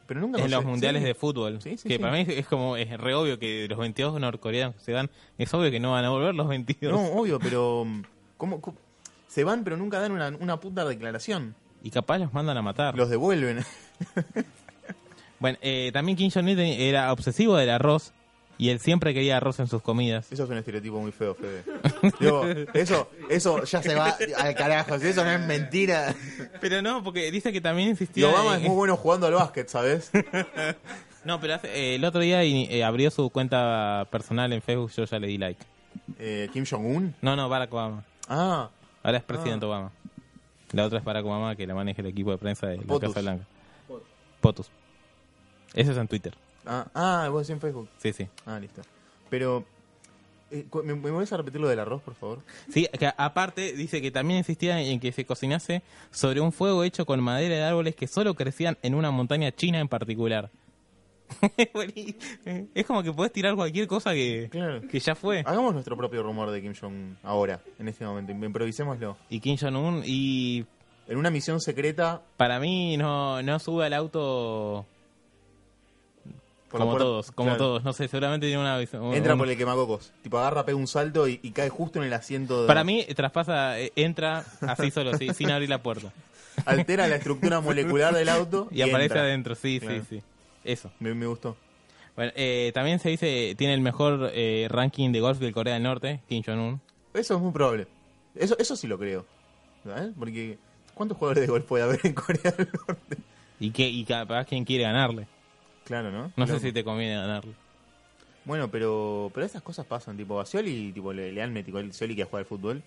Pero 0.07 0.21
nunca 0.21 0.41
en 0.41 0.49
los 0.49 0.61
sé, 0.61 0.65
mundiales 0.65 1.01
sí. 1.01 1.07
de 1.09 1.13
fútbol. 1.13 1.61
Sí, 1.61 1.75
sí, 1.75 1.89
que 1.89 1.99
para 1.99 2.13
mí 2.13 2.25
es 2.25 2.47
como, 2.47 2.77
es 2.77 2.97
re 2.97 3.13
obvio 3.15 3.37
que 3.37 3.67
los 3.67 3.77
22 3.77 4.17
norcoreanos 4.17 4.75
que 4.75 4.81
se 4.81 4.93
van, 4.93 5.09
es 5.37 5.53
obvio 5.53 5.69
que 5.69 5.81
no 5.81 5.91
van 5.91 6.05
a 6.05 6.09
volver 6.09 6.33
los 6.35 6.47
22. 6.47 6.93
No, 6.93 7.19
obvio, 7.19 7.37
pero... 7.37 7.85
¿cómo, 8.37 8.61
cómo? 8.61 8.77
Se 9.29 9.45
van, 9.45 9.63
pero 9.63 9.77
nunca 9.77 9.99
dan 10.01 10.11
una, 10.11 10.27
una 10.39 10.59
puta 10.59 10.83
declaración. 10.83 11.55
Y 11.83 11.91
capaz 11.91 12.17
los 12.17 12.33
mandan 12.33 12.57
a 12.57 12.61
matar. 12.61 12.95
Los 12.97 13.09
devuelven. 13.09 13.63
Bueno, 15.39 15.57
eh, 15.61 15.89
también 15.93 16.17
Kim 16.17 16.29
Jong-il 16.29 16.59
era 16.59 17.13
obsesivo 17.13 17.55
del 17.55 17.69
arroz 17.69 18.11
y 18.57 18.71
él 18.71 18.81
siempre 18.81 19.13
quería 19.13 19.37
arroz 19.37 19.61
en 19.61 19.67
sus 19.67 19.81
comidas. 19.81 20.29
Eso 20.33 20.43
es 20.43 20.49
un 20.49 20.57
estereotipo 20.57 20.99
muy 20.99 21.13
feo, 21.13 21.33
Fede. 21.33 21.63
Digo, 22.19 22.45
eso, 22.73 23.09
eso 23.29 23.63
ya 23.63 23.81
se 23.81 23.95
va 23.95 24.17
al 24.37 24.55
carajo. 24.55 24.99
Si 24.99 25.07
eso 25.07 25.23
no 25.23 25.31
es 25.31 25.39
mentira. 25.39 26.13
Pero 26.59 26.81
no, 26.81 27.01
porque 27.05 27.31
dice 27.31 27.53
que 27.53 27.61
también 27.61 27.87
Y 27.87 27.91
insistía... 27.91 28.27
Obama 28.27 28.55
en- 28.57 28.63
es 28.63 28.67
muy 28.67 28.75
bueno 28.75 28.97
jugando 28.97 29.27
al 29.27 29.33
básquet, 29.35 29.69
¿sabes? 29.69 30.11
No, 31.23 31.39
pero 31.39 31.53
hace- 31.55 31.69
eh, 31.73 31.95
el 31.95 32.03
otro 32.03 32.19
día 32.19 32.43
eh, 32.43 32.83
abrió 32.83 33.09
su 33.09 33.29
cuenta 33.29 34.05
personal 34.11 34.51
en 34.51 34.61
Facebook, 34.61 34.91
yo 34.91 35.05
ya 35.05 35.19
le 35.19 35.27
di 35.27 35.37
like. 35.37 35.63
Eh, 36.19 36.49
Kim 36.51 36.65
Jong-un. 36.69 37.15
No, 37.21 37.37
no, 37.37 37.47
Barack 37.47 37.71
Obama. 37.73 38.03
Ah, 38.27 38.69
Ahora 39.03 39.17
es 39.17 39.23
presidente 39.23 39.65
Obama. 39.65 39.91
La 40.71 40.85
otra 40.85 40.99
es 40.99 41.03
Barack 41.05 41.25
Obama, 41.25 41.55
que 41.55 41.65
la 41.65 41.73
maneja 41.75 42.01
el 42.01 42.07
equipo 42.07 42.31
de 42.31 42.37
prensa 42.37 42.67
de 42.67 42.77
la. 42.77 42.99
Casa 42.99 43.21
Blanca. 43.21 43.45
Potus. 44.41 44.69
Eso 45.73 45.91
es 45.91 45.97
en 45.97 46.07
Twitter. 46.07 46.33
ah, 46.65 46.87
ah, 46.93 47.27
vos 47.31 47.41
decís 47.47 47.55
en 47.55 47.61
Facebook. 47.61 47.89
Sí, 47.97 48.13
sí. 48.13 48.27
Ah, 48.45 48.59
listo. 48.59 48.81
Pero... 49.29 49.65
eh, 50.51 50.65
¿Me, 50.83 50.95
me 50.95 51.11
vuelves 51.11 51.31
a 51.33 51.37
repetir 51.37 51.59
lo 51.61 51.67
del 51.67 51.79
arroz, 51.79 52.01
por 52.01 52.15
favor? 52.15 52.39
Sí, 52.71 52.87
que 52.97 53.11
aparte 53.17 53.73
dice 53.73 54.01
que 54.01 54.11
también 54.11 54.39
insistía 54.39 54.79
en 54.81 54.99
que 54.99 55.11
se 55.11 55.25
cocinase 55.25 55.81
sobre 56.11 56.41
un 56.41 56.51
fuego 56.51 56.83
hecho 56.83 57.05
con 57.05 57.19
madera 57.21 57.55
de 57.55 57.63
árboles 57.63 57.95
que 57.95 58.07
solo 58.07 58.33
crecían 58.35 58.77
en 58.81 58.95
una 58.95 59.11
montaña 59.11 59.51
china 59.51 59.79
en 59.79 59.87
particular. 59.87 60.49
Es 62.73 62.85
como 62.85 63.03
que 63.03 63.11
puedes 63.13 63.31
tirar 63.31 63.55
cualquier 63.55 63.87
cosa 63.87 64.13
que, 64.13 64.47
Claro. 64.51 64.81
que 64.87 64.99
ya 64.99 65.15
fue. 65.15 65.39
Hagamos 65.45 65.73
nuestro 65.73 65.95
propio 65.97 66.23
rumor 66.23 66.49
de 66.51 66.61
Kim 66.61 66.73
Jong 66.79 67.15
ahora, 67.23 67.59
en 67.77 67.87
este 67.87 68.05
momento. 68.05 68.31
Improvisémoslo. 68.31 69.17
Y 69.29 69.39
Kim 69.39 69.57
Jong-un, 69.57 70.03
y 70.05 70.65
En 71.07 71.17
una 71.17 71.29
misión 71.29 71.59
secreta. 71.61 72.21
para 72.37 72.59
mí 72.59 72.97
no, 72.97 73.41
no 73.41 73.59
sube 73.59 73.85
al 73.85 73.93
auto 73.93 74.85
por 76.69 76.81
como 76.81 76.97
todos, 76.97 77.31
como 77.31 77.49
claro, 77.49 77.63
todos. 77.65 77.83
No 77.83 77.93
sé, 77.93 78.07
seguramente 78.07 78.45
tiene 78.47 78.61
una 78.61 78.77
visión. 78.77 79.11
Entra 79.15 79.33
un- 79.33 79.39
por 79.39 79.49
el 79.49 79.57
quemacocos. 79.57 80.11
Tipo, 80.21 80.37
agarra, 80.37 80.65
pega 80.65 80.77
un 80.77 80.87
salto 80.87 81.27
y, 81.27 81.39
y 81.41 81.51
cae 81.51 81.69
justo 81.69 81.99
en 81.99 82.05
el 82.05 82.13
asiento. 82.13 82.61
De, 82.61 82.67
Para 82.67 82.83
mí, 82.83 83.05
traspasa, 83.15 83.79
eh, 83.79 83.91
entra 83.95 84.43
así 84.61 84.91
solo, 84.91 85.17
sin 85.17 85.49
abrir 85.49 85.67
la 85.69 85.81
puerta. 85.81 86.11
Altera 86.65 87.07
la 87.07 87.15
estructura 87.15 87.59
molecular 87.61 88.13
del 88.13 88.29
auto 88.29 88.67
Y, 88.71 88.81
aparece 88.81 89.05
entra. 89.05 89.21
adentro, 89.21 89.55
sí, 89.55 89.79
Claro. 89.79 90.01
sí, 90.01 90.17
sí. 90.17 90.23
Eso. 90.63 90.91
Me, 90.99 91.13
me 91.13 91.25
gustó. 91.25 91.55
Bueno, 92.15 92.31
eh, 92.35 92.71
también 92.73 92.99
se 92.99 93.09
dice, 93.09 93.55
tiene 93.57 93.73
el 93.73 93.81
mejor 93.81 94.31
eh, 94.33 94.67
ranking 94.69 95.11
de 95.11 95.21
golf 95.21 95.39
de 95.39 95.51
Corea 95.53 95.75
del 95.75 95.83
Norte, 95.83 96.21
Kim 96.27 96.43
Jong-un. 96.45 96.81
Eso 97.13 97.35
es 97.35 97.41
muy 97.41 97.51
probable. 97.51 97.87
Eso, 98.35 98.57
eso 98.59 98.75
sí 98.75 98.87
lo 98.87 98.97
creo. 98.99 99.25
¿Sabes? 99.83 100.11
Porque, 100.17 100.57
¿cuántos 100.93 101.17
jugadores 101.17 101.41
de 101.41 101.47
golf 101.47 101.65
puede 101.65 101.83
haber 101.85 101.99
en 102.03 102.13
Corea 102.13 102.51
del 102.51 102.69
Norte? 102.87 103.17
Y, 103.59 103.71
que, 103.71 103.87
y 103.87 104.03
capaz 104.03 104.45
quien 104.45 104.65
quiere 104.65 104.83
ganarle. 104.83 105.27
Claro, 105.85 106.11
¿no? 106.11 106.31
No 106.35 106.47
sé 106.47 106.59
si 106.59 106.71
te 106.71 106.83
conviene 106.83 107.15
ganarle. 107.15 107.53
Bueno, 108.45 108.69
pero 108.69 109.31
pero 109.33 109.45
esas 109.45 109.61
cosas 109.61 109.85
pasan. 109.85 110.17
Tipo, 110.17 110.39
a 110.39 110.45
Scioli, 110.45 110.91
tipo, 110.91 111.13
le, 111.13 111.31
le 111.31 111.41
han 111.41 111.53
metido 111.53 111.79
el 111.79 111.93
Scioli 111.93 112.15
que 112.15 112.23
juega 112.25 112.41
al 112.41 112.45
fútbol, 112.45 112.83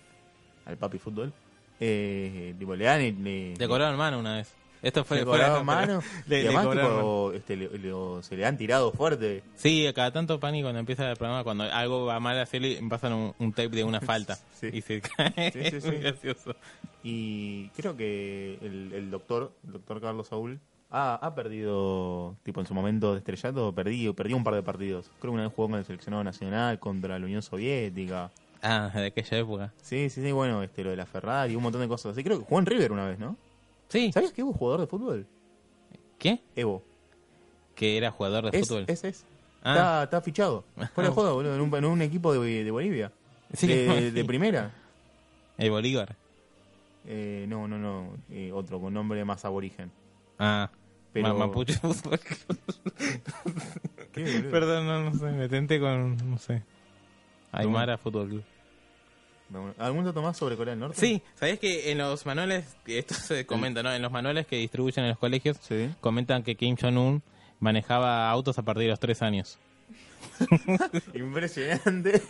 al 0.65 0.77
papi 0.77 0.99
fútbol. 0.99 1.33
Eh, 1.79 2.53
tipo, 2.57 2.75
le 2.75 2.85
dan. 2.85 3.01
y 3.01 3.11
Le, 3.11 3.55
Le 3.55 3.67
cobraron 3.67 3.97
mano 3.97 4.19
una 4.19 4.37
vez. 4.37 4.53
Esto 4.83 5.03
fue 5.05 5.17
le 5.17 5.25
cobraron 5.25 5.65
mano. 5.65 6.01
Le- 6.27 6.43
y 6.43 6.45
además, 6.47 6.69
tipo, 6.71 7.31
este, 7.33 7.55
le- 7.55 7.69
le- 7.79 8.21
se 8.23 8.35
le 8.37 8.45
han 8.45 8.57
tirado 8.57 8.91
fuerte. 8.91 9.41
Sí, 9.55 9.87
cada 9.95 10.11
tanto 10.11 10.39
pánico 10.39 10.65
cuando 10.65 10.79
empieza 10.79 11.09
el 11.09 11.15
programa, 11.17 11.43
cuando 11.43 11.63
algo 11.63 12.05
va 12.05 12.19
mal 12.19 12.37
a 12.37 12.41
hacerle, 12.43 12.79
pasan 12.89 13.13
un, 13.13 13.33
un 13.39 13.51
tape 13.53 13.69
de 13.69 13.83
una 13.85 14.01
falta. 14.01 14.35
Sí. 14.59 14.69
Y 14.73 14.81
se 14.81 15.01
cae. 15.01 15.51
Sí, 15.51 15.59
sí, 15.71 15.75
Es 15.77 15.83
sí. 15.83 15.89
muy 15.89 15.97
gracioso. 15.99 16.55
Y 17.03 17.69
creo 17.69 17.95
que 17.97 18.59
el, 18.61 18.91
el 18.93 19.09
doctor, 19.09 19.51
el 19.65 19.73
doctor 19.73 19.99
Carlos 20.01 20.27
Saúl, 20.27 20.59
ha, 20.91 21.15
ha 21.15 21.33
perdido, 21.33 22.35
tipo 22.43 22.59
en 22.59 22.67
su 22.67 22.73
momento 22.73 23.13
de 23.13 23.19
estrellato, 23.19 23.73
perdió, 23.73 24.13
perdió 24.13 24.37
un 24.37 24.43
par 24.43 24.53
de 24.53 24.63
partidos. 24.63 25.09
Creo 25.19 25.31
que 25.31 25.35
una 25.35 25.43
vez 25.43 25.53
jugó 25.55 25.69
con 25.69 25.79
el 25.79 25.85
seleccionado 25.85 26.23
nacional 26.23 26.77
contra 26.79 27.17
la 27.17 27.25
Unión 27.25 27.41
Soviética. 27.41 28.31
Ah, 28.61 28.91
de 28.93 29.07
aquella 29.07 29.37
época. 29.39 29.73
Sí, 29.81 30.09
sí, 30.09 30.21
sí, 30.21 30.31
bueno, 30.31 30.61
este, 30.63 30.83
lo 30.83 30.91
de 30.91 30.95
la 30.97 31.05
Ferrari, 31.05 31.55
un 31.55 31.63
montón 31.63 31.81
de 31.81 31.87
cosas 31.87 32.11
así. 32.13 32.23
Creo 32.23 32.39
que 32.39 32.45
jugó 32.45 32.59
en 32.59 32.65
River 32.65 32.91
una 32.91 33.05
vez, 33.07 33.17
¿no? 33.19 33.35
Sí. 33.89 34.11
¿Sabías 34.11 34.31
que 34.31 34.41
Evo 34.41 34.51
es 34.51 34.57
jugador 34.57 34.81
de 34.81 34.87
fútbol? 34.87 35.27
¿Qué? 36.17 36.41
Evo. 36.55 36.83
Que 37.75 37.97
era 37.97 38.11
jugador 38.11 38.49
de 38.51 38.57
Es, 38.59 38.67
fútbol. 38.67 38.85
es, 38.87 39.03
es. 39.03 39.25
Ah. 39.63 39.71
Está, 39.73 40.03
está 40.03 40.21
fichado. 40.21 40.63
De 40.75 40.85
juego, 41.09 41.33
boludo, 41.35 41.55
en 41.55 41.61
un, 41.61 41.75
en 41.75 41.85
un 41.85 42.01
equipo 42.01 42.33
de, 42.33 42.63
de 42.63 42.71
Bolivia. 42.71 43.11
Sí, 43.53 43.67
de, 43.67 44.11
de 44.11 44.25
primera. 44.25 44.71
El 45.57 45.69
Bolívar. 45.71 46.15
Eh, 47.05 47.45
no, 47.49 47.67
no, 47.67 47.77
no. 47.77 48.15
eh, 48.31 48.51
otro, 48.53 48.79
con 48.79 48.93
nombre 48.93 49.23
más 49.25 49.43
aborigen. 49.45 49.91
Ah, 50.39 50.69
Pero- 51.11 51.27
Ma- 51.29 51.45
Mapuche 51.47 51.73
Fútbol. 51.73 52.19
Perdón, 54.13 54.85
no, 54.87 55.09
no 55.11 55.13
sé, 55.15 55.25
me 55.31 55.49
tenté 55.49 55.79
con, 55.79 56.17
no 56.29 56.37
sé. 56.37 56.63
Aymara 57.51 57.97
Fútbol 57.97 58.29
Club. 58.29 58.43
¿Algún 59.77 60.03
dato 60.05 60.21
más 60.21 60.35
sobre 60.37 60.55
Corea 60.55 60.71
del 60.71 60.79
Norte? 60.79 60.99
Sí, 60.99 61.21
¿sabés 61.35 61.59
que 61.59 61.91
en 61.91 61.99
los 61.99 62.25
manuales, 62.25 62.75
esto 62.87 63.13
se 63.13 63.45
comenta, 63.45 63.83
¿no? 63.83 63.93
En 63.93 64.01
los 64.01 64.11
manuales 64.11 64.47
que 64.47 64.55
distribuyen 64.57 65.03
en 65.05 65.09
los 65.11 65.19
colegios, 65.19 65.57
Sí. 65.61 65.89
comentan 66.01 66.41
que 66.43 66.55
Kim 66.55 66.75
Jong-un 66.79 67.21
manejaba 67.59 68.29
autos 68.31 68.57
a 68.57 68.63
partir 68.63 68.83
de 68.83 68.89
los 68.89 68.99
tres 68.99 69.21
años. 69.21 69.59
Impresionante. 71.13 72.21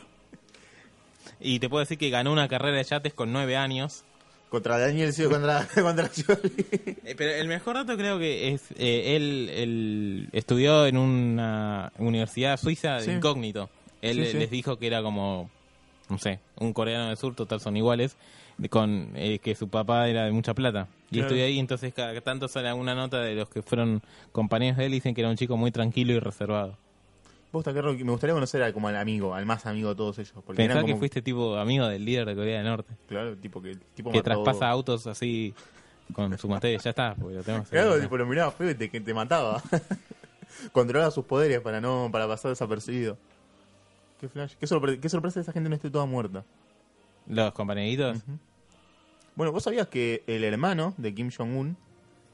Y 1.40 1.60
te 1.60 1.70
puedo 1.70 1.80
decir 1.82 1.98
que 1.98 2.10
ganó 2.10 2.32
una 2.32 2.48
carrera 2.48 2.78
de 2.78 2.84
yates 2.84 3.14
con 3.14 3.32
nueve 3.32 3.56
años. 3.56 4.04
Contra 4.50 4.78
Daniel 4.78 5.14
Sio, 5.14 5.30
contra, 5.30 5.68
contra. 5.82 6.10
Eh, 6.16 7.16
Pero 7.18 7.32
el 7.32 7.48
mejor 7.48 7.76
dato 7.76 7.98
creo 7.98 8.20
que 8.20 8.54
es, 8.54 8.62
eh, 8.78 9.16
él, 9.16 9.50
él 9.54 10.30
estudió 10.32 10.86
en 10.86 10.98
una 10.98 11.92
universidad 11.98 12.58
suiza 12.60 12.96
de 12.98 13.06
Sí. 13.06 13.12
incógnito. 13.12 13.70
Él 14.02 14.28
sí. 14.28 14.38
les 14.38 14.52
dijo 14.52 14.78
que 14.78 14.88
era 14.88 15.02
como, 15.02 15.50
no 16.10 16.18
sé, 16.18 16.40
un 16.60 16.74
coreano 16.74 17.08
del 17.08 17.18
sur, 17.18 17.36
total 17.36 17.60
son 17.60 17.78
iguales, 17.78 18.18
con 18.70 19.12
eh, 19.16 19.40
que 19.40 19.56
su 19.56 19.68
papá 19.70 20.08
era 20.08 20.26
de 20.26 20.32
mucha 20.32 20.54
plata. 20.54 20.88
Y 21.10 21.16
Claro. 21.16 21.28
estudió 21.28 21.46
ahí, 21.46 21.60
entonces 21.60 21.94
cada 21.94 22.20
tanto 22.22 22.48
sale 22.48 22.68
alguna 22.70 22.94
nota 22.96 23.20
de 23.22 23.36
los 23.36 23.50
que 23.50 23.62
fueron 23.62 24.02
compañeros 24.32 24.78
de 24.78 24.86
él 24.86 24.92
y 24.94 24.96
dicen 24.96 25.14
que 25.16 25.22
era 25.22 25.30
un 25.30 25.38
chico 25.38 25.58
muy 25.58 25.72
tranquilo 25.72 26.14
y 26.14 26.20
reservado. 26.20 26.78
Ro- 27.52 27.94
me 27.94 28.04
gustaría 28.12 28.34
conocer 28.34 28.64
a- 28.64 28.74
como 28.74 28.88
al 28.88 28.96
amigo, 28.96 29.36
al 29.36 29.46
más 29.46 29.68
amigo 29.68 29.90
de 29.90 29.96
todos 29.96 30.18
ellos. 30.18 30.34
Porque 30.46 30.58
Pensá 30.58 30.84
que 30.84 30.96
fuiste 30.96 31.22
tipo 31.22 31.56
amigo 31.56 31.88
del 31.88 32.04
líder 32.04 32.26
de 32.26 32.36
Corea 32.36 32.58
del 32.58 32.66
Norte, 32.68 32.94
Claro, 33.08 33.38
tipo 33.38 33.62
que 33.62 33.76
tipo 33.94 34.10
que 34.12 34.18
mató- 34.18 34.24
traspasa 34.24 34.70
autos 34.70 35.06
así 35.06 35.54
con 36.14 36.36
su 36.40 36.48
materia. 36.50 36.80
Ya 36.84 36.90
está, 36.90 37.14
porque 37.16 37.36
lo 37.38 37.44
tenemos 37.44 37.70
Claro, 37.70 38.00
tipo 38.02 38.18
lo 38.18 38.26
miraba 38.26 38.52
feo 38.52 38.72
y 38.72 38.76
te, 38.76 38.90
que 38.90 39.00
te 39.02 39.14
mataba. 39.14 39.62
Controlaba 40.72 41.12
sus 41.12 41.26
poderes 41.26 41.60
para 41.62 41.80
no 41.82 42.10
para 42.12 42.28
pasar 42.28 42.50
desapercibido. 42.50 43.18
Qué 44.24 44.30
flash. 44.30 44.54
Qué, 44.58 44.66
sorpre- 44.68 45.02
qué 45.02 45.10
sorpresa 45.10 45.42
esa 45.42 45.52
gente 45.52 45.68
no 45.68 45.76
esté 45.76 45.90
toda 45.90 46.06
muerta. 46.06 46.46
Los 47.28 47.52
compañeritos. 47.52 48.20
Bueno, 49.36 49.52
vos 49.52 49.64
sabías 49.64 49.88
que 49.88 50.24
el 50.28 50.46
hermano 50.46 50.94
de 50.98 51.14
Kim 51.14 51.30
Jong-un. 51.30 51.76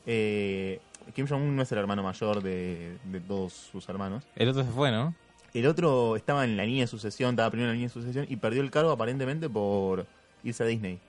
eh, 0.06 0.80
Kim 1.16 1.26
Jong-un 1.28 1.56
no 1.56 1.64
es 1.64 1.72
el 1.72 1.80
hermano 1.80 2.04
mayor 2.04 2.44
de, 2.44 2.96
de 3.06 3.20
todos 3.22 3.54
sus 3.54 3.90
hermanos. 3.90 4.24
El 4.36 4.50
otro 4.50 4.64
se 4.64 4.70
fue, 4.70 4.92
¿no? 4.92 5.16
El 5.52 5.66
otro 5.66 6.16
estaba 6.16 6.44
en 6.46 6.58
la 6.58 6.64
línea 6.64 6.84
de 6.84 6.88
sucesión, 6.88 7.32
estaba 7.32 7.50
primero 7.50 7.72
en 7.72 7.78
la 7.78 7.82
línea 7.82 7.88
de 7.88 7.94
sucesión 7.94 8.28
y 8.30 8.36
perdió 8.36 8.62
el 8.62 8.70
cargo 8.70 8.92
aparentemente 8.92 9.50
por 9.50 10.06
irse 10.44 10.62
a 10.62 10.68
Disney. 10.68 11.00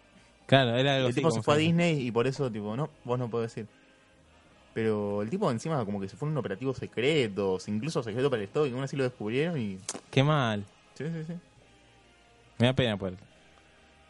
Claro, 0.46 0.70
era 0.76 0.94
algo 0.94 1.08
El 1.08 1.10
así 1.12 1.20
tipo 1.20 1.30
se 1.30 1.42
fue 1.42 1.54
a 1.54 1.56
Disney 1.58 2.06
y 2.06 2.10
por 2.10 2.26
eso, 2.26 2.50
tipo, 2.50 2.74
no, 2.74 2.88
vos 3.04 3.18
no 3.18 3.28
podés 3.28 3.54
ir. 3.58 3.66
Pero 4.72 5.22
el 5.22 5.30
tipo 5.30 5.50
encima 5.50 5.84
como 5.84 6.00
que 6.00 6.08
se 6.08 6.16
fue 6.16 6.26
en 6.28 6.32
un 6.32 6.38
operativo 6.38 6.72
secreto, 6.74 7.58
incluso 7.66 8.02
secreto 8.02 8.30
para 8.30 8.42
el 8.42 8.46
Estado, 8.48 8.66
y 8.66 8.72
aún 8.72 8.82
así 8.84 8.96
lo 8.96 9.04
descubrieron 9.04 9.58
y... 9.58 9.78
Qué 10.10 10.22
mal. 10.22 10.64
Sí, 10.94 11.04
sí, 11.06 11.24
sí. 11.26 11.32
Me 12.58 12.66
da 12.66 12.72
pena 12.72 12.96
por 12.96 13.08
él. 13.08 13.18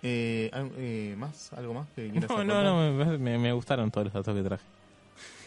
Eh, 0.03 0.51
eh, 0.77 1.15
¿Más? 1.19 1.53
¿Algo 1.53 1.75
más 1.75 1.87
que 1.95 2.09
quieras 2.11 2.31
No, 2.31 2.45
no, 2.45 2.63
no, 2.63 3.05
me, 3.05 3.19
me- 3.19 3.39
me 3.39 3.53
gustaron 3.53 3.91
todos 3.91 4.07
los 4.07 4.15
datos 4.15 4.35
que 4.35 4.43
traje. 4.43 4.65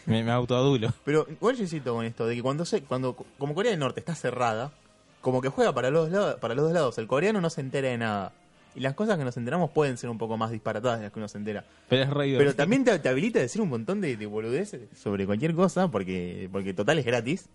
Me, 0.06 0.22
me 0.22 0.30
autoadulo. 0.32 0.92
Pero 1.04 1.26
igual 1.30 1.56
yo 1.56 1.62
insisto 1.62 1.94
con 1.94 2.04
esto, 2.04 2.26
de 2.26 2.34
que 2.36 2.42
cuando 2.42 2.64
se, 2.64 2.82
cuando 2.82 3.14
como 3.38 3.54
Corea 3.54 3.70
del 3.70 3.80
Norte 3.80 4.00
está 4.00 4.14
cerrada, 4.14 4.70
como 5.20 5.40
que 5.40 5.48
juega 5.48 5.72
para 5.72 5.90
los, 5.90 6.10
lados, 6.10 6.36
para 6.40 6.54
los 6.54 6.64
dos 6.66 6.72
lados. 6.74 6.98
El 6.98 7.06
coreano 7.06 7.40
no 7.40 7.50
se 7.50 7.60
entera 7.62 7.88
de 7.88 7.98
nada. 7.98 8.32
Y 8.76 8.80
las 8.80 8.94
cosas 8.94 9.16
que 9.18 9.24
nos 9.24 9.36
enteramos 9.36 9.70
pueden 9.70 9.96
ser 9.96 10.10
un 10.10 10.18
poco 10.18 10.36
más 10.36 10.50
disparatadas 10.50 10.98
de 10.98 11.04
las 11.04 11.12
que 11.12 11.18
uno 11.20 11.28
se 11.28 11.38
entera. 11.38 11.64
Pero 11.88 12.02
es 12.02 12.10
re 12.10 12.34
Pero 12.36 12.54
también 12.54 12.84
te, 12.84 12.98
te 12.98 13.08
habilita 13.08 13.38
a 13.38 13.42
decir 13.42 13.60
un 13.62 13.68
montón 13.68 14.00
de, 14.00 14.16
de 14.16 14.26
boludeces 14.26 14.82
sobre 14.96 15.26
cualquier 15.26 15.54
cosa, 15.54 15.88
porque, 15.88 16.48
porque 16.50 16.74
total 16.74 16.98
es 16.98 17.04
gratis. 17.04 17.48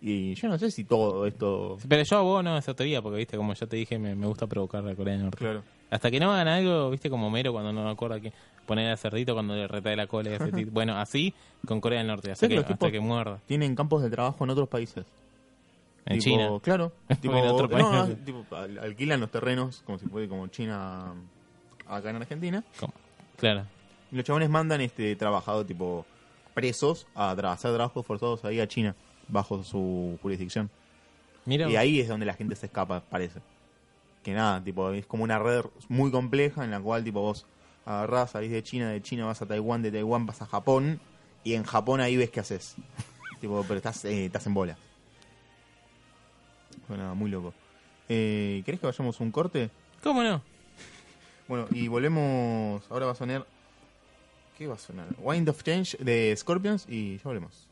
Y 0.00 0.34
yo 0.34 0.48
no 0.48 0.58
sé 0.58 0.70
si 0.70 0.84
todo 0.84 1.26
esto... 1.26 1.76
Pero 1.88 2.02
yo 2.04 2.16
abono 2.18 2.56
esa 2.56 2.74
teoría 2.74 3.02
porque, 3.02 3.18
viste, 3.18 3.36
como 3.36 3.52
ya 3.54 3.66
te 3.66 3.76
dije, 3.76 3.98
me, 3.98 4.14
me 4.14 4.26
gusta 4.26 4.46
provocar 4.46 4.86
a 4.86 4.94
Corea 4.94 5.14
del 5.14 5.24
Norte. 5.24 5.38
Claro. 5.38 5.62
Hasta 5.90 6.10
que 6.10 6.20
no 6.20 6.32
hagan 6.32 6.46
algo, 6.48 6.90
viste, 6.90 7.10
como 7.10 7.30
Mero 7.30 7.52
cuando 7.52 7.72
no 7.72 7.84
me 7.84 7.90
acuerdo 7.90 8.20
que 8.20 8.32
poner 8.66 8.90
al 8.90 8.98
cerdito 8.98 9.32
cuando 9.34 9.54
le 9.56 9.66
retae 9.66 9.96
la 9.96 10.06
cola 10.06 10.30
y 10.30 10.34
ese 10.34 10.52
tipo. 10.52 10.70
Bueno, 10.74 10.96
así 10.98 11.32
con 11.66 11.80
Corea 11.80 11.98
del 11.98 12.06
Norte, 12.08 12.30
hasta 12.30 12.46
¿Sabes 12.46 12.48
que, 12.50 12.54
que 12.54 12.56
los 12.56 12.64
hasta 12.64 12.74
tipos- 12.86 12.92
que 12.92 13.00
muerda. 13.00 13.40
Tienen 13.46 13.74
campos 13.74 14.02
de 14.02 14.10
trabajo 14.10 14.44
en 14.44 14.50
otros 14.50 14.68
países. 14.68 15.04
En 16.08 16.18
Tipo, 16.18 16.24
China. 16.24 16.50
Claro. 16.62 16.92
tipo, 17.20 17.36
En 17.36 17.46
otro 17.46 17.68
país, 17.68 17.84
no, 17.84 18.06
no 18.08 18.16
tipo, 18.16 18.44
alquilan 18.56 19.20
los 19.20 19.30
terrenos 19.30 19.82
como 19.84 19.98
si 19.98 20.06
fuera 20.06 20.28
como 20.28 20.46
China 20.48 21.14
acá 21.86 22.10
en 22.10 22.16
Argentina. 22.16 22.64
Como- 22.78 22.92
Claro. 23.36 23.64
Y 24.10 24.16
los 24.16 24.24
chabones 24.24 24.48
mandan 24.50 24.80
este 24.80 25.14
trabajado 25.16 25.64
tipo 25.64 26.04
presos 26.54 27.06
a 27.14 27.30
hacer 27.32 27.72
trabajos 27.74 28.04
forzados 28.04 28.44
ahí 28.44 28.58
a 28.58 28.66
China, 28.66 28.96
bajo 29.28 29.62
su 29.62 30.18
jurisdicción. 30.22 30.70
Mira, 31.44 31.68
Y 31.70 31.76
ahí 31.76 32.00
es 32.00 32.08
donde 32.08 32.26
la 32.26 32.34
gente 32.34 32.56
se 32.56 32.66
escapa, 32.66 33.00
parece. 33.00 33.40
Que 34.24 34.32
nada, 34.34 34.62
tipo, 34.62 34.90
es 34.90 35.06
como 35.06 35.22
una 35.24 35.38
red 35.38 35.64
muy 35.88 36.10
compleja 36.10 36.64
en 36.64 36.70
la 36.72 36.80
cual 36.80 37.04
tipo 37.04 37.20
vos 37.20 37.46
agarrás, 37.86 38.32
salís 38.32 38.50
de 38.50 38.62
China, 38.62 38.90
de 38.90 39.00
China 39.00 39.26
vas 39.26 39.40
a 39.40 39.46
Taiwán, 39.46 39.82
de 39.82 39.92
Taiwán 39.92 40.26
vas 40.26 40.42
a 40.42 40.46
Japón, 40.46 41.00
y 41.44 41.54
en 41.54 41.62
Japón 41.64 42.00
ahí 42.00 42.16
ves 42.16 42.30
qué 42.30 42.40
haces. 42.40 42.74
tipo, 43.40 43.62
pero 43.68 43.76
estás, 43.76 44.04
eh, 44.04 44.24
estás 44.26 44.46
en 44.46 44.54
bola. 44.54 44.76
Bueno, 46.86 47.14
muy 47.14 47.30
loco. 47.30 47.54
Eh, 48.08 48.62
¿Querés 48.64 48.80
que 48.80 48.86
vayamos 48.86 49.20
a 49.20 49.24
un 49.24 49.30
corte? 49.30 49.70
¿cómo 50.02 50.22
no? 50.22 50.42
Bueno, 51.48 51.66
y 51.70 51.88
volvemos. 51.88 52.82
Ahora 52.90 53.06
va 53.06 53.12
a 53.12 53.14
sonar. 53.14 53.46
¿Qué 54.56 54.66
va 54.66 54.74
a 54.74 54.78
sonar? 54.78 55.06
Wind 55.18 55.48
of 55.48 55.62
Change 55.62 55.96
de 55.98 56.34
Scorpions 56.36 56.86
y 56.88 57.16
ya 57.18 57.24
volvemos. 57.24 57.66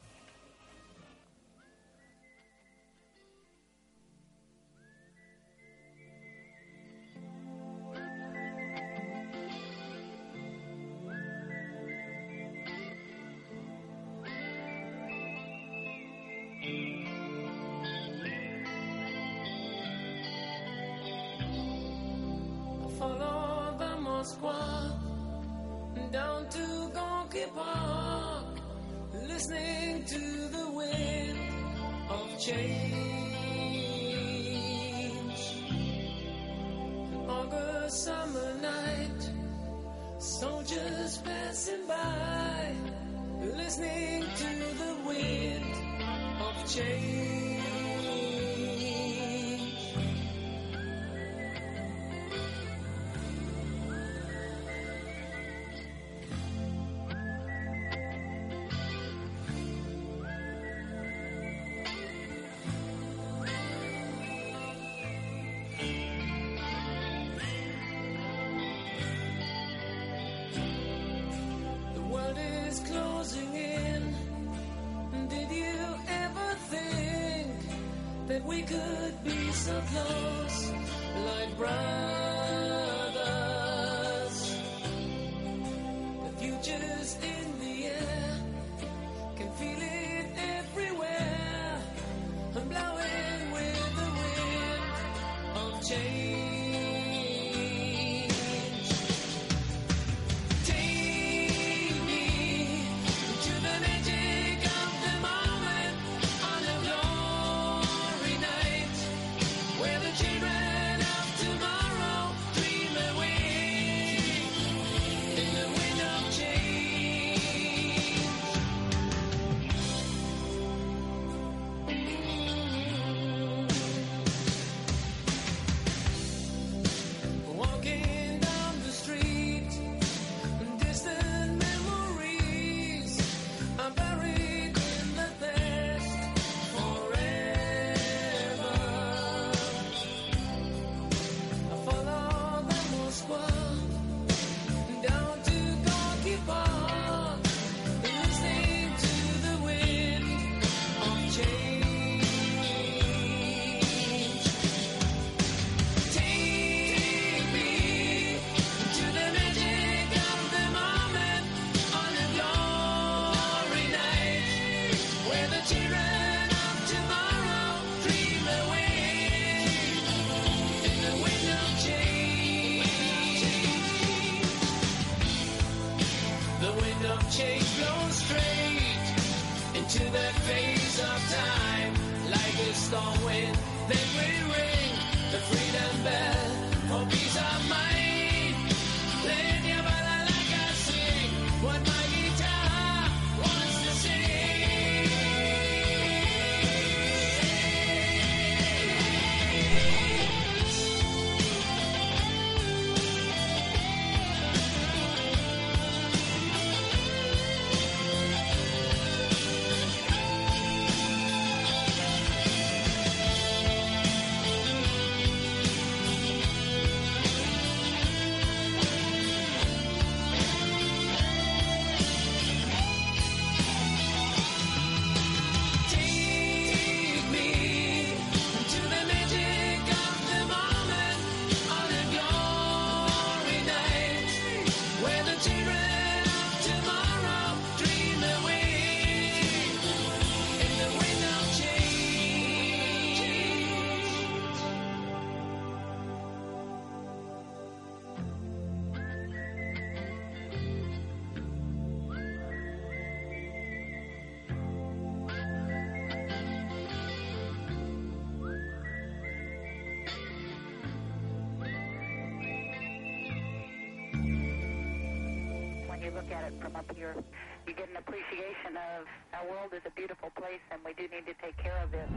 Here. 267.15 267.25
You 267.67 267.75
get 267.75 267.89
an 267.91 267.97
appreciation 267.97 268.77
of 268.77 269.07
our 269.35 269.51
world 269.51 269.73
is 269.75 269.83
a 269.87 269.91
beautiful 269.91 270.31
place 270.31 270.63
and 270.71 270.81
we 270.85 270.93
do 270.95 271.03
need 271.03 271.27
to 271.27 271.35
take 271.43 271.57
care 271.57 271.79
of 271.83 271.95
it. 271.95 272.09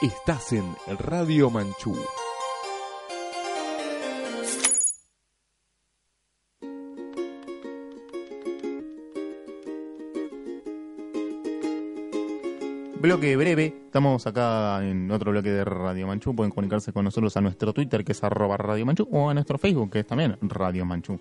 Estás 0.00 0.52
en 0.52 0.76
Radio 1.00 1.50
Manchú. 1.50 1.96
Bloque 13.08 13.34
breve, 13.38 13.74
estamos 13.86 14.26
acá 14.26 14.86
en 14.86 15.10
otro 15.10 15.30
bloque 15.30 15.48
de 15.48 15.64
Radio 15.64 16.06
Manchú. 16.06 16.36
Pueden 16.36 16.50
comunicarse 16.50 16.92
con 16.92 17.06
nosotros 17.06 17.34
a 17.38 17.40
nuestro 17.40 17.72
Twitter, 17.72 18.04
que 18.04 18.12
es 18.12 18.22
arroba 18.22 18.58
Radio 18.58 18.84
Manchú, 18.84 19.08
o 19.10 19.30
a 19.30 19.34
nuestro 19.34 19.56
Facebook, 19.56 19.90
que 19.90 20.00
es 20.00 20.06
también 20.06 20.36
Radio 20.42 20.84
Manchú. 20.84 21.18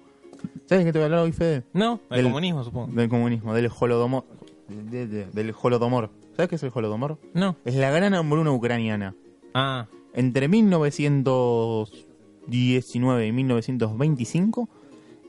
¿Sabes 0.65 0.83
de 0.83 0.89
qué 0.89 0.91
te 0.91 0.99
voy 0.99 1.03
a 1.03 1.05
hablar 1.05 1.21
hoy, 1.21 1.31
Fede? 1.31 1.63
No, 1.71 2.01
el 2.09 2.17
Del- 2.17 2.25
comunismo, 2.25 2.65
supongo. 2.65 2.91
Del 2.93 3.07
comunismo, 3.07 3.53
del 3.53 3.71
holodomor. 3.79 4.25
de- 4.67 5.07
de- 5.07 5.25
del 5.27 5.53
holodomor. 5.61 6.09
¿Sabes 6.35 6.49
qué 6.49 6.55
es 6.57 6.63
el 6.63 6.71
holodomor? 6.73 7.19
No. 7.33 7.55
Es 7.63 7.75
la 7.75 7.89
gran 7.89 8.13
hambruna 8.13 8.51
ucraniana. 8.51 9.15
Ah, 9.53 9.87
Entre 10.13 10.49
1919 10.49 13.27
y 13.27 13.31
1925, 13.31 14.67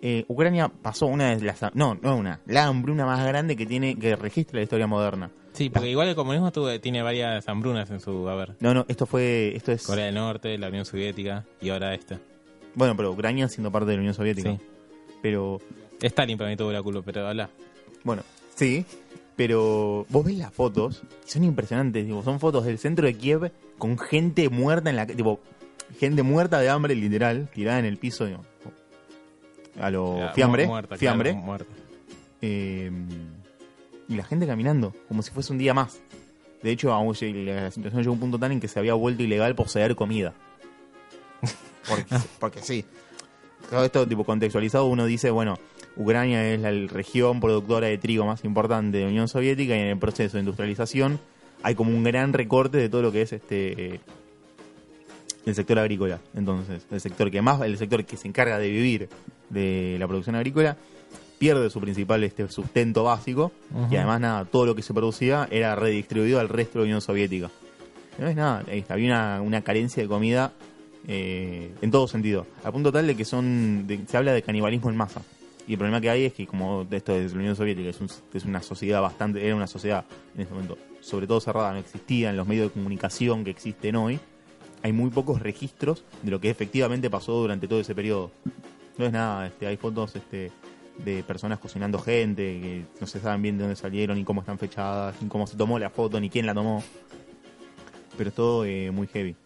eh, 0.02 0.24
Ucrania 0.26 0.72
pasó 0.82 1.06
una 1.06 1.36
de 1.36 1.40
las... 1.44 1.60
No, 1.74 1.96
no 2.02 2.16
una. 2.16 2.40
La 2.46 2.66
hambruna 2.66 3.06
más 3.06 3.24
grande 3.24 3.54
que 3.54 3.64
tiene 3.64 3.94
que 3.96 4.16
registra 4.16 4.56
la 4.56 4.64
historia 4.64 4.88
moderna. 4.88 5.30
Sí, 5.58 5.70
porque 5.70 5.90
igual 5.90 6.08
el 6.08 6.14
comunismo 6.14 6.50
tuvo- 6.52 6.80
tiene 6.80 7.02
varias 7.02 7.46
hambrunas 7.48 7.90
en 7.90 8.00
su 8.00 8.28
haber. 8.28 8.54
No, 8.60 8.72
no, 8.74 8.84
esto 8.88 9.04
fue... 9.06 9.54
Esto 9.56 9.72
es... 9.72 9.84
Corea 9.86 10.06
del 10.06 10.14
Norte, 10.14 10.56
la 10.56 10.68
Unión 10.68 10.84
Soviética 10.84 11.44
y 11.60 11.68
ahora 11.70 11.94
esta. 11.94 12.18
Bueno, 12.74 12.96
pero 12.96 13.10
Ucrania 13.12 13.48
siendo 13.48 13.70
parte 13.72 13.90
de 13.90 13.96
la 13.96 14.00
Unión 14.00 14.14
Soviética. 14.14 14.52
Sí. 14.52 14.58
Pero, 15.20 15.60
Stalin 16.00 16.38
para 16.38 16.48
mí 16.50 16.56
tuvo 16.56 16.72
la 16.72 16.82
culpa, 16.82 17.02
pero 17.04 17.26
habla. 17.26 17.50
bueno, 18.04 18.22
sí. 18.54 18.84
Pero 19.36 20.06
vos 20.08 20.24
ves 20.24 20.36
las 20.38 20.52
fotos, 20.52 21.02
son 21.24 21.44
impresionantes. 21.44 22.04
Tipo, 22.06 22.22
son 22.22 22.40
fotos 22.40 22.64
del 22.64 22.78
centro 22.78 23.06
de 23.06 23.14
Kiev 23.14 23.52
con 23.78 23.98
gente 23.98 24.48
muerta 24.48 24.90
en 24.90 24.96
la... 24.96 25.06
Tipo, 25.06 25.40
gente 25.98 26.22
muerta 26.22 26.58
de 26.60 26.68
hambre, 26.68 26.94
literal, 26.94 27.48
tirada 27.54 27.78
en 27.78 27.84
el 27.84 27.96
piso. 27.98 28.26
digo, 28.26 28.44
a 29.80 29.90
lo 29.90 30.18
Ya, 30.18 30.28
fiambre. 30.30 30.66
muerta, 30.66 30.96
fiambre. 30.96 31.40
claro. 31.44 31.66
Eh, 32.42 32.90
y 34.08 34.16
la 34.16 34.24
gente 34.24 34.46
caminando, 34.46 34.94
como 35.06 35.22
si 35.22 35.30
fuese 35.30 35.52
un 35.52 35.58
día 35.58 35.74
más. 35.74 36.00
De 36.62 36.70
hecho, 36.70 36.88
la 36.88 37.70
situación 37.70 38.02
llegó 38.02 38.10
a 38.10 38.14
un 38.14 38.20
punto 38.20 38.38
tal 38.38 38.52
en 38.52 38.60
que 38.60 38.68
se 38.68 38.78
había 38.78 38.94
vuelto 38.94 39.22
ilegal 39.22 39.54
poseer 39.54 39.94
comida. 39.94 40.34
Porque, 41.88 42.16
porque 42.38 42.60
sí. 42.60 42.84
Todo 43.70 43.82
esto, 43.82 44.06
tipo, 44.06 44.24
contextualizado, 44.24 44.84
uno 44.86 45.06
dice, 45.06 45.30
bueno, 45.30 45.58
Ucrania 45.96 46.52
es 46.52 46.60
la 46.60 46.70
región 46.70 47.40
productora 47.40 47.86
de 47.86 47.96
trigo 47.96 48.26
más 48.26 48.44
importante 48.44 48.98
de 48.98 49.04
la 49.04 49.10
Unión 49.10 49.26
Soviética 49.26 49.74
y 49.74 49.80
en 49.80 49.86
el 49.88 49.98
proceso 49.98 50.36
de 50.36 50.40
industrialización 50.40 51.18
hay 51.62 51.74
como 51.74 51.90
un 51.90 52.04
gran 52.04 52.32
recorte 52.32 52.78
de 52.78 52.88
todo 52.88 53.02
lo 53.02 53.10
que 53.10 53.22
es 53.22 53.32
este 53.32 53.94
eh, 53.94 54.00
el 55.44 55.54
sector 55.54 55.78
agrícola. 55.78 56.20
Entonces, 56.34 56.86
el 56.90 57.00
sector 57.00 57.30
que 57.30 57.42
más, 57.42 57.60
el 57.62 57.78
sector 57.78 58.04
que 58.04 58.16
se 58.16 58.28
encarga 58.28 58.58
de 58.58 58.68
vivir 58.68 59.08
de 59.48 59.96
la 59.98 60.06
producción 60.06 60.36
agrícola, 60.36 60.76
pierde 61.38 61.70
su 61.70 61.80
principal 61.80 62.24
este 62.24 62.48
sustento 62.48 63.04
básico 63.04 63.52
y 63.90 63.96
además 63.96 64.20
nada, 64.20 64.44
todo 64.44 64.66
lo 64.66 64.74
que 64.74 64.82
se 64.82 64.92
producía 64.92 65.46
era 65.50 65.74
redistribuido 65.76 66.40
al 66.40 66.48
resto 66.48 66.78
de 66.78 66.84
la 66.84 66.84
Unión 66.88 67.00
Soviética. 67.00 67.50
No 68.18 68.26
es 68.26 68.34
nada, 68.36 68.64
había 68.88 69.06
una, 69.06 69.40
una 69.42 69.62
carencia 69.62 70.02
de 70.02 70.08
comida 70.08 70.52
eh, 71.06 71.72
en 71.80 71.90
todo 71.90 72.08
sentido, 72.08 72.46
a 72.64 72.72
punto 72.72 72.90
tal 72.92 73.06
de 73.06 73.14
que 73.16 73.24
son 73.24 73.86
de- 73.86 74.00
se 74.06 74.16
habla 74.16 74.32
de 74.32 74.42
canibalismo 74.42 74.90
en 74.90 74.96
masa. 74.96 75.22
Y 75.66 75.72
el 75.72 75.78
problema 75.78 76.00
que 76.00 76.08
hay 76.10 76.24
es 76.24 76.32
que 76.32 76.46
como 76.46 76.86
esto 76.90 77.14
es 77.14 77.32
la 77.32 77.38
Unión 77.38 77.54
Soviética, 77.56 77.90
es, 77.90 78.00
un- 78.00 78.08
es 78.34 78.44
una 78.44 78.62
sociedad 78.62 79.00
bastante, 79.02 79.44
era 79.44 79.54
una 79.54 79.66
sociedad 79.66 80.04
en 80.34 80.42
ese 80.42 80.52
momento, 80.52 80.76
sobre 81.00 81.26
todo 81.26 81.40
cerrada, 81.40 81.72
no 81.72 81.78
existían 81.78 82.36
los 82.36 82.46
medios 82.48 82.68
de 82.68 82.72
comunicación 82.72 83.44
que 83.44 83.50
existen 83.50 83.94
hoy, 83.96 84.18
hay 84.82 84.92
muy 84.92 85.10
pocos 85.10 85.40
registros 85.40 86.04
de 86.22 86.30
lo 86.30 86.40
que 86.40 86.50
efectivamente 86.50 87.08
pasó 87.10 87.32
durante 87.34 87.68
todo 87.68 87.80
ese 87.80 87.94
periodo. 87.94 88.30
No 88.96 89.06
es 89.06 89.12
nada, 89.12 89.46
este, 89.46 89.66
hay 89.66 89.76
fotos 89.76 90.16
este, 90.16 90.50
de 91.04 91.22
personas 91.22 91.58
cocinando 91.58 91.98
gente, 91.98 92.60
que 92.60 92.84
no 93.00 93.06
se 93.06 93.20
saben 93.20 93.42
bien 93.42 93.56
de 93.56 93.64
dónde 93.64 93.76
salieron, 93.76 94.16
ni 94.16 94.24
cómo 94.24 94.40
están 94.40 94.58
fechadas, 94.58 95.14
ni 95.20 95.28
cómo 95.28 95.46
se 95.46 95.56
tomó 95.56 95.78
la 95.78 95.90
foto, 95.90 96.20
ni 96.20 96.30
quién 96.30 96.46
la 96.46 96.54
tomó. 96.54 96.82
Pero 98.16 98.30
es 98.30 98.34
todo 98.34 98.64
eh, 98.64 98.90
muy 98.90 99.06
heavy. 99.06 99.36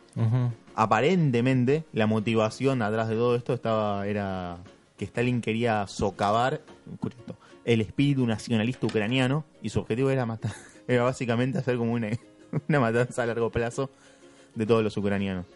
Aparentemente, 0.75 1.85
la 1.93 2.07
motivación 2.07 2.83
atrás 2.83 3.09
de 3.09 3.15
todo 3.15 3.37
esto 3.37 3.55
estaba 3.55 4.07
era 4.07 4.59
que 4.97 5.05
Stalin 5.05 5.41
quería 5.41 5.87
socavar 5.87 6.61
esto, 7.03 7.37
el 7.65 7.81
espíritu 7.81 8.27
nacionalista 8.27 8.87
ucraniano 8.87 9.45
y 9.63 9.69
su 9.69 9.81
objetivo 9.81 10.11
era 10.11 10.27
matar, 10.27 10.53
era 10.89 11.03
básicamente 11.03 11.59
hacer 11.59 11.77
como 11.77 11.93
una, 11.93 12.09
una 12.69 12.81
matanza 12.81 13.23
a 13.23 13.27
largo 13.27 13.51
plazo 13.51 13.91
de 14.55 14.67
todos 14.67 14.83
los 14.83 14.97
ucranianos. 14.97 15.47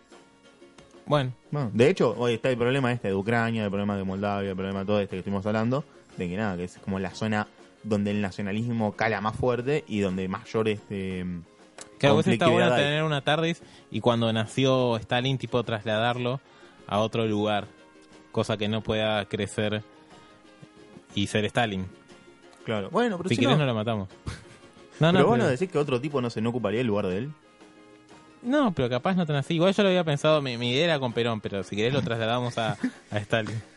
Bueno, 1.07 1.32
Bueno, 1.52 1.70
de 1.72 1.88
hecho, 1.88 2.14
hoy 2.18 2.34
está 2.34 2.50
el 2.50 2.59
problema 2.59 2.90
este 2.92 3.09
de 3.09 3.14
Ucrania, 3.14 3.64
el 3.64 3.70
problema 3.70 3.96
de 3.96 4.02
Moldavia, 4.04 4.50
el 4.50 4.57
problema 4.57 4.80
de 4.80 4.86
todo 4.86 5.00
este 5.00 5.16
que 5.16 5.18
estuvimos 5.20 5.46
hablando, 5.46 5.84
de 6.16 6.28
que 6.28 6.36
nada, 6.36 6.57
que 6.57 6.64
es 6.64 6.78
como 6.78 6.98
la 6.98 7.11
zona 7.11 7.46
donde 7.84 8.11
el 8.11 8.20
nacionalismo 8.20 8.92
cala 8.92 9.20
más 9.20 9.36
fuerte 9.36 9.84
y 9.86 10.00
donde 10.00 10.26
mayor 10.26 10.68
este 10.68 11.24
a 12.02 12.12
veces 12.12 12.34
está 12.34 12.48
bueno 12.48 12.74
tener 12.74 13.04
una 13.04 13.22
TARDIS 13.22 13.62
y 13.90 14.00
cuando 14.00 14.32
nació 14.32 14.96
Stalin, 14.96 15.38
tipo 15.38 15.62
trasladarlo 15.62 16.40
a 16.86 16.98
otro 16.98 17.26
lugar, 17.26 17.66
cosa 18.32 18.57
que 18.57 18.68
no 18.68 18.82
pueda 18.82 19.24
crecer 19.26 19.82
y 21.14 21.28
ser 21.28 21.44
Stalin. 21.46 21.86
Claro. 22.64 22.90
Bueno, 22.90 23.16
pero 23.16 23.28
si 23.28 23.36
si 23.36 23.40
querés 23.40 23.57
no, 23.57 23.64
no 23.64 23.70
lo 23.70 23.74
matamos. 23.74 24.09
No, 24.98 25.09
pero 25.09 25.24
no, 25.24 25.28
bueno, 25.28 25.44
pero, 25.44 25.50
decir 25.50 25.68
que 25.68 25.76
otro 25.76 26.00
tipo 26.00 26.22
no 26.22 26.30
se 26.30 26.40
no 26.40 26.48
ocuparía 26.48 26.80
el 26.80 26.86
lugar 26.86 27.07
de 27.07 27.18
él. 27.18 27.32
No, 28.43 28.72
pero 28.72 28.89
capaz 28.89 29.14
no 29.14 29.26
tan 29.26 29.37
así. 29.37 29.55
Igual 29.55 29.74
yo 29.74 29.82
lo 29.82 29.89
había 29.89 30.05
pensado, 30.05 30.41
mi, 30.43 30.53
idea 30.53 30.84
era 30.84 30.99
con 30.99 31.12
Perón, 31.12 31.41
pero 31.41 31.62
si 31.62 31.76
querés 31.76 31.93
lo 31.93 32.03
trasladamos 32.03 32.57
a, 32.59 32.76
Stalin. 33.12 33.61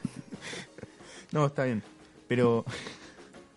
No, 1.31 1.45
está 1.45 1.65
bien. 1.65 1.83
Pero. 2.27 2.65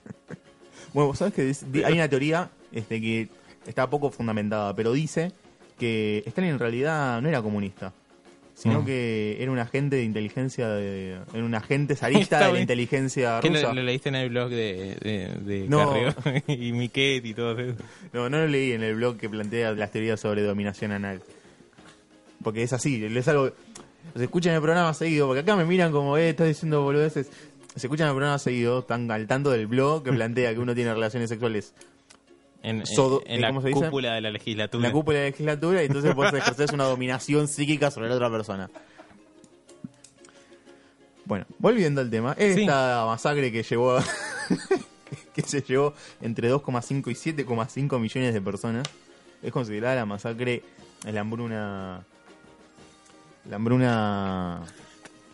bueno, 0.93 1.07
vos 1.07 1.19
sabés 1.19 1.33
que 1.33 1.85
hay 1.87 1.95
una 1.95 2.09
teoría 2.09 2.51
este, 2.71 3.01
que 3.01 3.29
está 3.67 3.89
poco 3.89 4.11
fundamentada, 4.11 4.77
pero 4.77 4.93
dice 4.93 5.33
que 5.79 6.23
Stalin 6.27 6.51
en 6.51 6.59
realidad 6.59 7.23
no 7.23 7.31
era 7.31 7.41
comunista, 7.41 7.95
sino 8.63 8.83
Mm. 8.83 8.85
que 8.87 9.37
era 9.43 9.51
un 9.51 9.59
agente 9.59 9.97
de 9.97 10.05
inteligencia, 10.05 10.69
de, 10.69 11.19
era 11.35 11.45
un 11.45 11.55
agente 11.55 11.97
zarista 11.97 12.47
de 12.47 12.53
la 12.53 12.61
inteligencia 12.61 13.41
¿Qué 13.43 13.49
rusa. 13.49 13.63
lo, 13.69 13.75
lo 13.75 13.83
leíste 13.83 14.09
en 14.11 14.15
el 14.15 14.29
blog 14.29 14.51
de, 14.51 14.97
de, 15.03 15.29
de 15.45 15.69
No. 15.69 15.93
Carrió 15.93 16.43
y 16.47 16.73
Miquet 16.73 17.25
y 17.27 17.35
todo 17.35 17.59
eso? 17.59 17.83
No, 18.13 18.31
no 18.31 18.39
lo 18.39 18.47
leí 18.47 18.71
en 18.73 18.85
el 18.85 18.95
blog 18.95 19.17
que 19.19 19.29
plantea 19.29 19.73
las 19.73 19.91
teorías 19.91 20.21
sobre 20.21 20.43
dominación 20.43 20.93
anal. 20.93 21.21
Porque 22.43 22.63
es 22.63 22.73
así, 22.73 23.05
es 23.05 23.29
algo... 23.29 23.51
Se 24.17 24.25
escuchan 24.25 24.55
el 24.55 24.61
programa 24.61 24.93
seguido, 24.95 25.27
porque 25.27 25.41
acá 25.41 25.57
me 25.57 25.65
miran 25.65 25.91
como, 25.93 26.17
eh, 26.17 26.29
estás 26.31 26.47
diciendo 26.49 26.83
boludeces. 26.83 27.31
Se 27.75 27.87
escuchan 27.87 28.09
el 28.09 28.15
programa 28.15 28.39
seguido, 28.39 28.81
están 28.81 29.11
al 29.11 29.27
tanto 29.27 29.51
del 29.51 29.67
blog 29.67 30.03
que 30.05 30.13
plantea 30.13 30.53
que 30.53 30.59
uno 30.59 30.75
tiene 30.75 30.93
relaciones 30.93 31.31
sexuales 31.31 31.73
En, 32.63 32.77
en- 32.77 32.83
en 33.27 33.39
eh, 33.39 33.41
la 33.41 33.49
¿cómo 33.49 33.61
se 33.63 33.69
dice? 33.69 33.81
cúpula 33.81 34.15
de 34.15 34.21
la 34.21 34.29
en 34.29 34.35
legislatura. 34.35 34.87
la 34.89 34.93
cúpula 34.93 35.19
de 35.19 35.25
la 35.25 35.31
legislatura 35.31 35.83
y 35.83 35.87
entonces 35.87 36.15
vos 36.15 36.33
ejercer 36.33 36.73
una 36.73 36.85
dominación 36.85 37.49
psíquica 37.49 37.91
sobre 37.91 38.09
la 38.09 38.15
otra 38.15 38.31
persona. 38.31 38.71
Bueno, 41.25 41.47
volviendo 41.59 42.01
al 42.01 42.11
tema, 42.11 42.35
esta 42.39 43.05
masacre 43.07 43.51
que 43.53 43.63
llevó 43.63 43.97
a- 43.97 44.05
que 45.35 45.43
se 45.43 45.63
llevó 45.63 45.95
entre 46.21 46.53
2,5 46.53 47.11
y 47.11 47.43
7,5 47.45 47.99
millones 48.01 48.35
de 48.35 48.41
personas 48.41 48.87
es 49.43 49.51
considerada 49.53 49.97
la 49.97 50.07
masacre, 50.07 50.63
la 51.05 51.21
hambruna 51.21 52.05
la 53.49 53.57
hambruna 53.57 54.63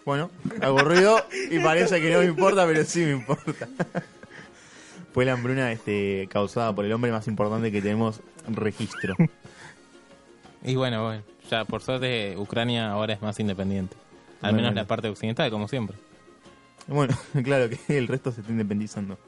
bueno, 0.07 0.31
hago 0.63 0.79
ruido 0.79 1.23
y 1.51 1.59
parece 1.59 2.01
que 2.01 2.11
no 2.11 2.21
me 2.21 2.25
importa, 2.27 2.67
pero 2.67 2.83
sí 2.85 3.01
me 3.01 3.13
importa. 3.13 3.69
Fue 5.19 5.25
la 5.25 5.33
hambruna 5.33 5.73
este, 5.73 6.29
causada 6.31 6.73
por 6.73 6.85
el 6.85 6.93
hombre 6.93 7.11
más 7.11 7.27
importante 7.27 7.73
que 7.73 7.83
tenemos 7.83 8.21
registro. 8.47 9.17
Y 10.63 10.77
bueno, 10.77 11.03
bueno, 11.03 11.25
ya 11.51 11.65
por 11.65 11.83
suerte 11.83 12.37
Ucrania 12.37 12.93
ahora 12.93 13.15
es 13.15 13.21
más 13.21 13.41
independiente. 13.41 13.97
Al 14.43 14.55
menos 14.55 14.73
la 14.77 14.85
parte 14.85 15.09
occidental, 15.09 15.51
como 15.51 15.67
siempre. 15.67 15.97
Bueno, 16.87 17.19
claro 17.43 17.69
que 17.69 17.99
el 17.99 18.07
resto 18.07 18.31
se 18.31 18.43
está 18.43 18.53
independizando. 18.53 19.19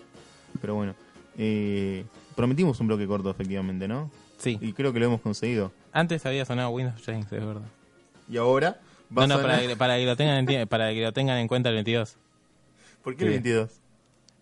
Pero 0.60 0.76
bueno, 0.76 0.94
eh, 1.36 2.04
prometimos 2.36 2.78
un 2.78 2.86
bloque 2.86 3.08
corto, 3.08 3.28
efectivamente, 3.28 3.88
¿no? 3.88 4.12
Sí. 4.38 4.58
Y 4.60 4.72
creo 4.74 4.92
que 4.92 5.00
lo 5.00 5.06
hemos 5.06 5.20
conseguido. 5.22 5.72
Antes 5.92 6.24
había 6.24 6.44
sonado 6.44 6.70
Windows 6.70 7.02
James, 7.04 7.24
es 7.32 7.44
verdad. 7.44 7.66
Y 8.28 8.36
ahora 8.36 8.78
va 9.10 9.26
No, 9.26 9.38
no, 9.38 9.42
para 9.42 9.58
que, 9.58 9.76
para, 9.76 9.96
que 9.96 10.06
lo 10.06 10.14
tengan 10.16 10.48
en, 10.48 10.68
para 10.68 10.90
que 10.92 11.02
lo 11.02 11.12
tengan 11.12 11.38
en 11.38 11.48
cuenta 11.48 11.68
el 11.70 11.74
22, 11.74 12.16
¿Por 13.02 13.16
qué 13.16 13.24
el 13.24 13.30
Sí. 13.30 13.34
22? 13.38 13.70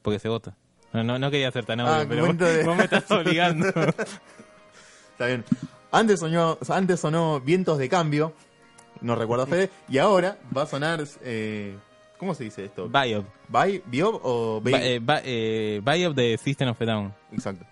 porque 0.02 0.18
se 0.18 0.28
vota. 0.28 0.54
No, 0.92 1.04
no, 1.04 1.18
no 1.18 1.30
quería 1.30 1.50
ser 1.50 1.64
tan 1.66 1.80
obvio, 1.80 1.92
Ah, 1.92 2.04
pero 2.08 2.22
vos, 2.22 2.28
momento 2.28 2.44
de- 2.46 2.64
vos 2.64 2.76
me 2.76 2.84
estás 2.84 3.10
obligando. 3.10 3.66
Está 5.12 5.26
bien. 5.26 5.44
Antes 5.90 6.20
sonó, 6.20 6.58
antes 6.68 7.00
sonó 7.00 7.40
Vientos 7.40 7.78
de 7.78 7.88
Cambio, 7.88 8.32
no 9.00 9.14
recuerdo 9.14 9.46
Fede, 9.46 9.70
y 9.88 9.98
ahora 9.98 10.38
va 10.56 10.62
a 10.62 10.66
sonar... 10.66 11.02
Eh, 11.22 11.76
¿Cómo 12.18 12.34
se 12.34 12.44
dice 12.44 12.64
esto? 12.64 12.88
Biop. 12.88 13.24
¿Bi- 13.48 13.82
¿Biob 13.86 14.20
o 14.24 14.60
Babe? 14.60 14.96
eh, 14.96 15.00
eh, 15.24 15.80
Biop 15.84 16.14
de 16.16 16.36
System 16.36 16.68
of 16.70 16.80
a 16.82 16.84
Down. 16.84 17.14
Exacto. 17.32 17.64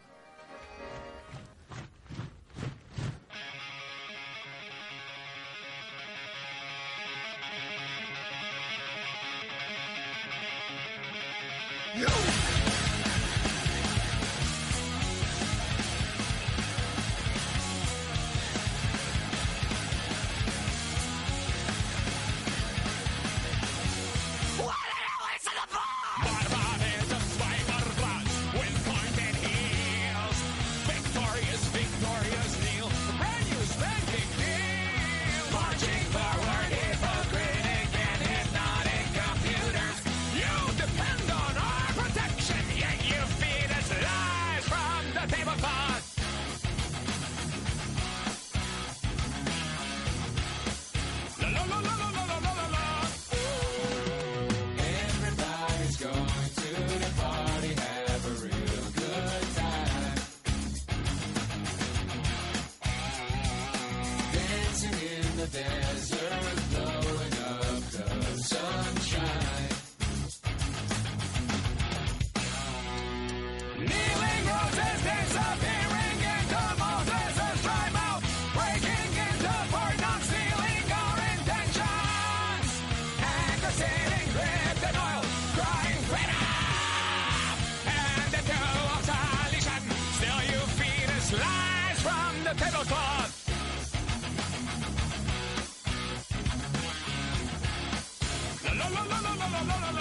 Lord, 99.57 99.69
Lord, 99.69 99.83
Lord. 99.85 99.96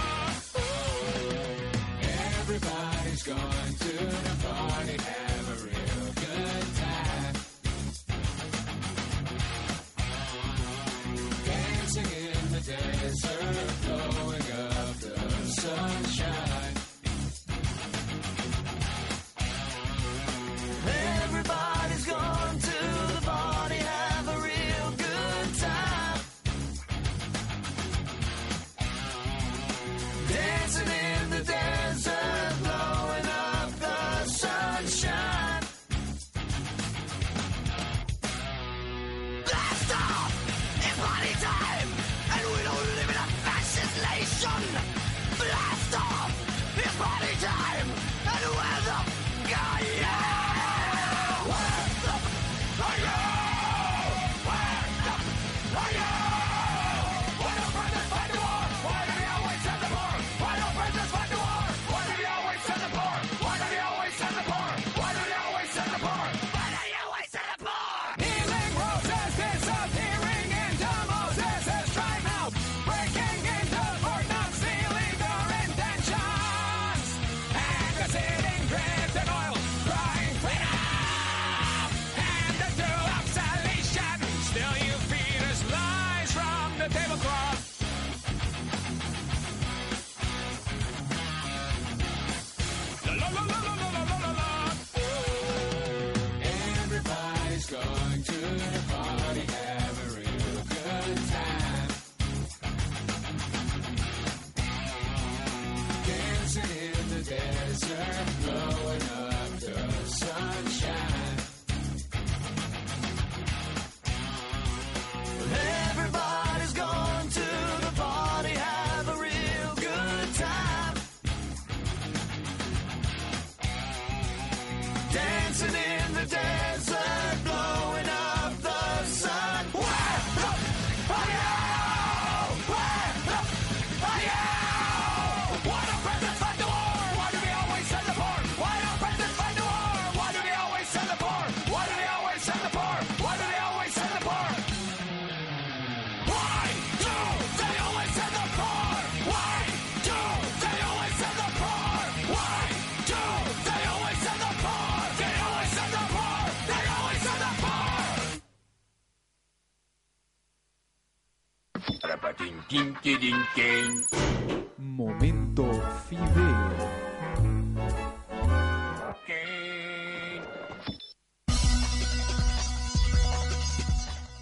Momento 164.78 165.65
Fideo. 166.07 166.95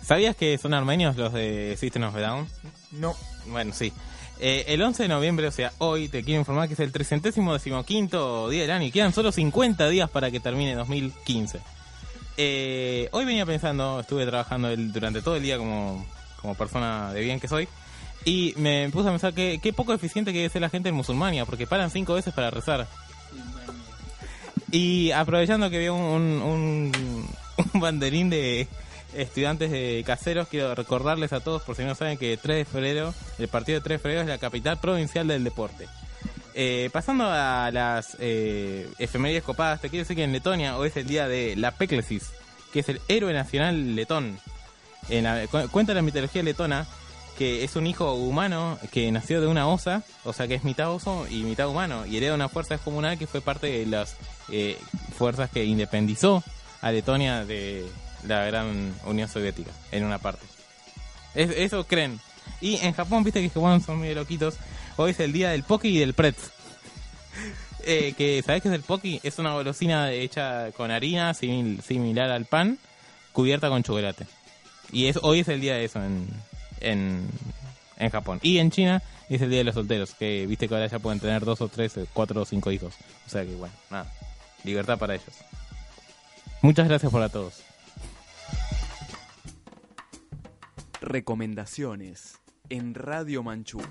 ¿Sabías 0.04 0.36
que 0.36 0.58
son 0.58 0.74
armenios 0.74 1.16
los 1.16 1.32
de 1.34 1.76
System 1.80 2.04
of 2.04 2.16
a 2.16 2.20
Down? 2.20 2.48
No. 2.92 3.16
Bueno, 3.48 3.74
sí. 3.74 3.94
Eh, 4.40 4.66
el 4.68 4.82
11 4.82 5.04
de 5.04 5.10
noviembre, 5.10 5.48
o 5.48 5.52
sea, 5.52 5.72
hoy, 5.78 6.10
te 6.10 6.24
quiero 6.24 6.40
informar 6.42 6.68
que 6.68 6.74
es 6.74 6.80
el 6.82 6.92
315 6.92 7.54
decimoquinto 7.54 8.50
día 8.50 8.64
del 8.64 8.72
año 8.72 8.86
y 8.88 8.92
quedan 8.92 9.14
solo 9.14 9.32
50 9.32 9.88
días 9.90 10.10
para 10.10 10.30
que 10.32 10.40
termine 10.42 10.76
2015. 10.76 11.62
Eh, 12.36 13.08
hoy 13.12 13.26
venía 13.26 13.46
pensando, 13.46 14.02
estuve 14.02 14.26
trabajando 14.26 14.68
el- 14.70 14.92
durante 14.92 15.22
todo 15.22 15.38
el 15.38 15.44
día 15.44 15.58
como, 15.58 16.06
como 16.42 16.56
persona 16.56 17.14
de 17.14 17.22
bien 17.22 17.40
que 17.40 17.48
soy, 17.48 17.68
y 18.26 18.54
me 18.58 18.90
puse 18.92 19.08
a 19.10 19.12
pensar 19.12 19.34
que 19.34 19.60
qué 19.62 19.74
poco 19.74 19.94
eficiente 19.94 20.32
que 20.32 20.40
debe 20.40 20.50
ser 20.50 20.62
la 20.62 20.70
gente 20.70 20.90
en 20.90 20.96
musulmania, 20.96 21.46
porque 21.46 21.68
paran 21.68 21.92
cinco 21.92 22.14
veces 22.14 22.34
para 22.34 22.50
rezar. 22.52 22.88
Y 24.72 25.12
aprovechando 25.12 25.70
que 25.70 25.78
veo 25.78 25.94
un, 25.96 26.02
un, 26.42 26.92
un- 27.74 27.80
banderín 27.80 28.30
de 28.30 28.68
estudiantes 29.16 29.70
de 29.70 30.04
caseros, 30.06 30.48
quiero 30.48 30.74
recordarles 30.74 31.34
a 31.34 31.40
todos, 31.42 31.62
por 31.62 31.76
si 31.76 31.84
no 31.84 31.94
saben, 31.94 32.18
que 32.18 32.38
3 32.38 32.58
de 32.58 32.66
febrero, 32.66 33.14
el 33.38 33.48
partido 33.48 33.80
de 33.80 33.84
3 33.84 34.00
de 34.00 34.02
febrero 34.02 34.22
es 34.22 34.28
la 34.28 34.40
capital 34.40 34.80
provincial 34.80 35.28
del 35.28 35.44
deporte. 35.44 35.88
Eh, 36.56 36.90
pasando 36.92 37.26
a 37.28 37.70
las 37.72 38.16
eh, 38.20 38.88
efemérides 39.00 39.44
copadas, 39.44 39.82
te 39.82 39.90
quiero 39.90 40.04
decir 40.04 40.16
que 40.16 40.24
en 40.24 40.32
Letonia 40.32 40.78
hoy 40.78 40.88
es 40.90 40.98
el 40.98 41.06
día 41.08 41.28
de 41.28 41.56
la 41.56 41.72
Peklesis, 41.72 42.32
que 42.72 42.80
es 42.80 42.90
el 42.90 43.02
héroe 43.08 43.34
nacional 43.34 43.96
letón. 43.96 44.40
En 45.10 45.26
la- 45.26 45.46
cu- 45.48 45.68
cuenta 45.70 45.94
la 45.94 46.02
mitología 46.02 46.42
letona 46.42 46.88
que 47.38 47.64
es 47.64 47.76
un 47.76 47.88
hijo 47.88 48.14
humano 48.14 48.78
que 48.92 49.12
nació 49.12 49.42
de 49.42 49.48
una 49.48 49.68
osa, 49.68 50.04
o 50.24 50.34
sea 50.34 50.48
que 50.48 50.56
es 50.56 50.64
mitad 50.64 50.92
oso 50.92 51.26
y 51.30 51.44
mitad 51.44 51.68
humano, 51.68 52.06
y 52.06 52.18
hereda 52.18 52.34
una 52.36 52.50
fuerza 52.50 52.76
descomunal 52.76 53.18
que 53.18 53.28
fue 53.28 53.42
parte 53.42 53.68
de 53.68 53.86
las 53.86 54.16
eh, 54.52 54.78
fuerzas 55.18 55.50
que 55.50 55.66
independizó 55.66 56.44
a 56.82 56.92
Letonia 56.92 57.46
de 57.46 57.86
la 58.28 58.46
gran 58.46 58.94
Unión 59.06 59.28
Soviética, 59.30 59.72
en 59.92 60.04
una 60.04 60.20
parte. 60.20 60.46
Es- 61.36 61.50
eso 61.58 61.86
creen. 61.86 62.20
Y 62.62 62.76
en 62.78 62.94
Japón, 62.94 63.24
viste 63.24 63.42
que 63.42 63.50
son 63.50 64.00
medio 64.00 64.16
loquitos, 64.16 64.56
hoy 64.98 65.12
es 65.12 65.20
el 65.20 65.32
día 65.34 65.50
del 65.52 65.64
poki 65.64 65.90
y 65.90 66.00
del 66.00 66.14
pretz. 66.14 66.52
Eh, 67.86 68.14
que 68.18 68.42
¿Sabés 68.46 68.62
qué 68.62 68.70
es 68.70 68.74
el 68.76 68.82
poki? 68.82 69.20
Es 69.24 69.40
una 69.40 69.56
golosina 69.56 70.10
hecha 70.14 70.72
con 70.72 70.90
harina, 70.90 71.34
simil- 71.34 71.82
similar 71.82 72.32
al 72.32 72.46
pan, 72.46 72.78
cubierta 73.34 73.68
con 73.68 73.84
chocolate. 73.84 74.26
Y 74.94 75.08
es, 75.08 75.20
hoy 75.22 75.42
es 75.42 75.50
el 75.50 75.60
día 75.60 75.74
de 75.76 75.84
eso 75.84 76.02
en, 76.02 76.30
en, 76.84 77.28
en 77.98 78.10
Japón. 78.10 78.40
Y 78.42 78.60
en 78.60 78.72
China 78.72 79.02
es 79.30 79.42
el 79.42 79.50
día 79.50 79.60
de 79.60 79.64
los 79.64 79.76
solteros, 79.76 80.14
que 80.14 80.46
viste 80.46 80.68
que 80.68 80.76
ahora 80.76 80.88
ya 80.88 81.00
pueden 81.00 81.20
tener 81.20 81.44
dos 81.46 81.62
o 81.62 81.68
tres, 81.68 81.98
eh, 81.98 82.06
cuatro 82.14 82.42
o 82.42 82.46
cinco 82.46 82.72
hijos. 82.72 82.94
O 83.26 83.30
sea 83.30 83.44
que 83.46 83.56
bueno, 83.56 83.74
nada, 83.90 84.12
libertad 84.64 84.98
para 84.98 85.16
ellos. 85.16 85.36
Muchas 86.62 86.88
gracias 86.88 87.12
por 87.12 87.22
a 87.22 87.30
todos. 87.30 87.64
Recomendaciones 91.02 92.40
en 92.70 92.94
Radio 92.94 93.44
Manchú. 93.44 93.82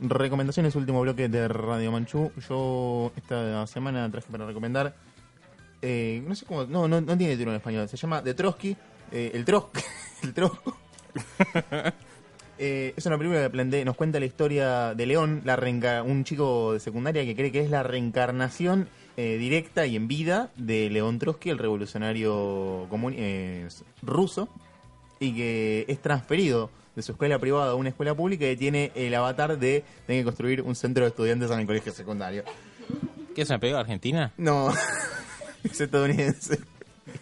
Recomendaciones, 0.00 0.74
último 0.74 1.00
bloque 1.00 1.28
de 1.28 1.48
Radio 1.48 1.92
Manchú. 1.92 2.32
Yo 2.48 3.12
esta 3.16 3.66
semana 3.68 4.10
traje 4.10 4.30
para 4.30 4.44
recomendar. 4.44 4.96
Eh, 5.84 6.22
no 6.26 6.34
sé 6.34 6.44
cómo. 6.46 6.64
No, 6.64 6.88
no, 6.88 7.00
no 7.00 7.16
tiene 7.18 7.34
título 7.34 7.50
en 7.52 7.56
español. 7.58 7.88
Se 7.88 7.96
llama 7.96 8.22
The 8.22 8.34
Trotsky. 8.34 8.76
eh, 9.12 9.30
el 9.34 9.44
Trotsky. 9.44 9.80
el 10.22 10.34
Trosco. 10.34 10.76
Eh, 12.56 12.94
es 12.96 13.04
una 13.06 13.18
película 13.18 13.42
que 13.42 13.50
plantea- 13.50 13.84
nos 13.84 13.96
cuenta 13.96 14.20
la 14.20 14.26
historia 14.26 14.94
de 14.94 15.06
León, 15.06 15.42
la 15.44 15.56
reenca- 15.56 16.04
un 16.04 16.22
chico 16.22 16.72
de 16.74 16.78
secundaria 16.78 17.24
que 17.24 17.34
cree 17.34 17.50
que 17.50 17.58
es 17.58 17.68
la 17.68 17.82
reencarnación 17.82 18.88
eh, 19.16 19.38
directa 19.38 19.86
y 19.86 19.96
en 19.96 20.06
vida 20.06 20.50
de 20.56 20.88
León 20.88 21.18
Trotsky, 21.18 21.50
el 21.50 21.58
revolucionario 21.58 22.86
eh, 23.16 23.66
ruso, 24.02 24.48
y 25.18 25.34
que 25.34 25.84
es 25.88 26.00
transferido 26.00 26.70
de 26.94 27.02
su 27.02 27.10
escuela 27.12 27.40
privada 27.40 27.72
a 27.72 27.74
una 27.74 27.88
escuela 27.88 28.14
pública 28.14 28.48
y 28.48 28.56
tiene 28.56 28.92
el 28.94 29.12
avatar 29.16 29.58
de 29.58 29.82
tener 30.06 30.20
que 30.22 30.24
construir 30.24 30.62
un 30.62 30.76
centro 30.76 31.02
de 31.02 31.08
estudiantes 31.10 31.50
en 31.50 31.58
el 31.58 31.66
colegio 31.66 31.90
secundario. 31.92 32.44
¿Qué 33.34 33.42
es 33.42 33.50
una 33.50 33.58
película 33.58 33.80
argentina? 33.80 34.32
No, 34.36 34.72
estadounidense. 35.84 36.58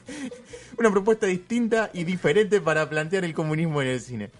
Una 0.79 0.91
propuesta 0.91 1.27
distinta 1.27 1.91
y 1.93 2.05
diferente 2.05 2.61
para 2.61 2.89
plantear 2.89 3.25
el 3.25 3.35
comunismo 3.35 3.83
en 3.83 3.89
el 3.89 4.01
cine. 4.01 4.31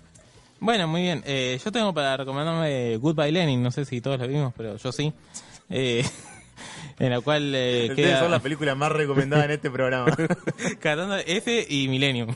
Bueno, 0.61 0.87
muy 0.89 1.03
bien. 1.03 1.23
Eh, 1.27 1.59
yo 1.65 1.73
tengo 1.73 1.93
para 1.93 2.17
recomendarme 2.17 2.97
Goodbye 2.97 3.33
Lenin, 3.33 3.63
no 3.63 3.71
sé 3.71 3.85
si 3.85 4.01
todos 4.01 4.19
la 4.21 4.27
vimos, 4.27 4.53
pero 4.57 4.77
yo 4.77 4.93
sí. 4.93 5.13
Eh, 5.69 6.05
en 6.99 7.11
la 7.11 7.21
cual 7.21 7.53
eh, 7.55 7.89
Ustedes 7.91 8.09
queda... 8.11 8.21
son 8.21 8.31
la 8.31 8.39
película 8.41 8.75
más 8.75 8.93
recomendada 8.93 9.45
en 9.45 9.51
este 9.53 9.71
programa. 9.71 10.15
Catando 10.81 11.17
ese 11.17 11.67
y 11.69 11.89
Millennium. 11.89 12.35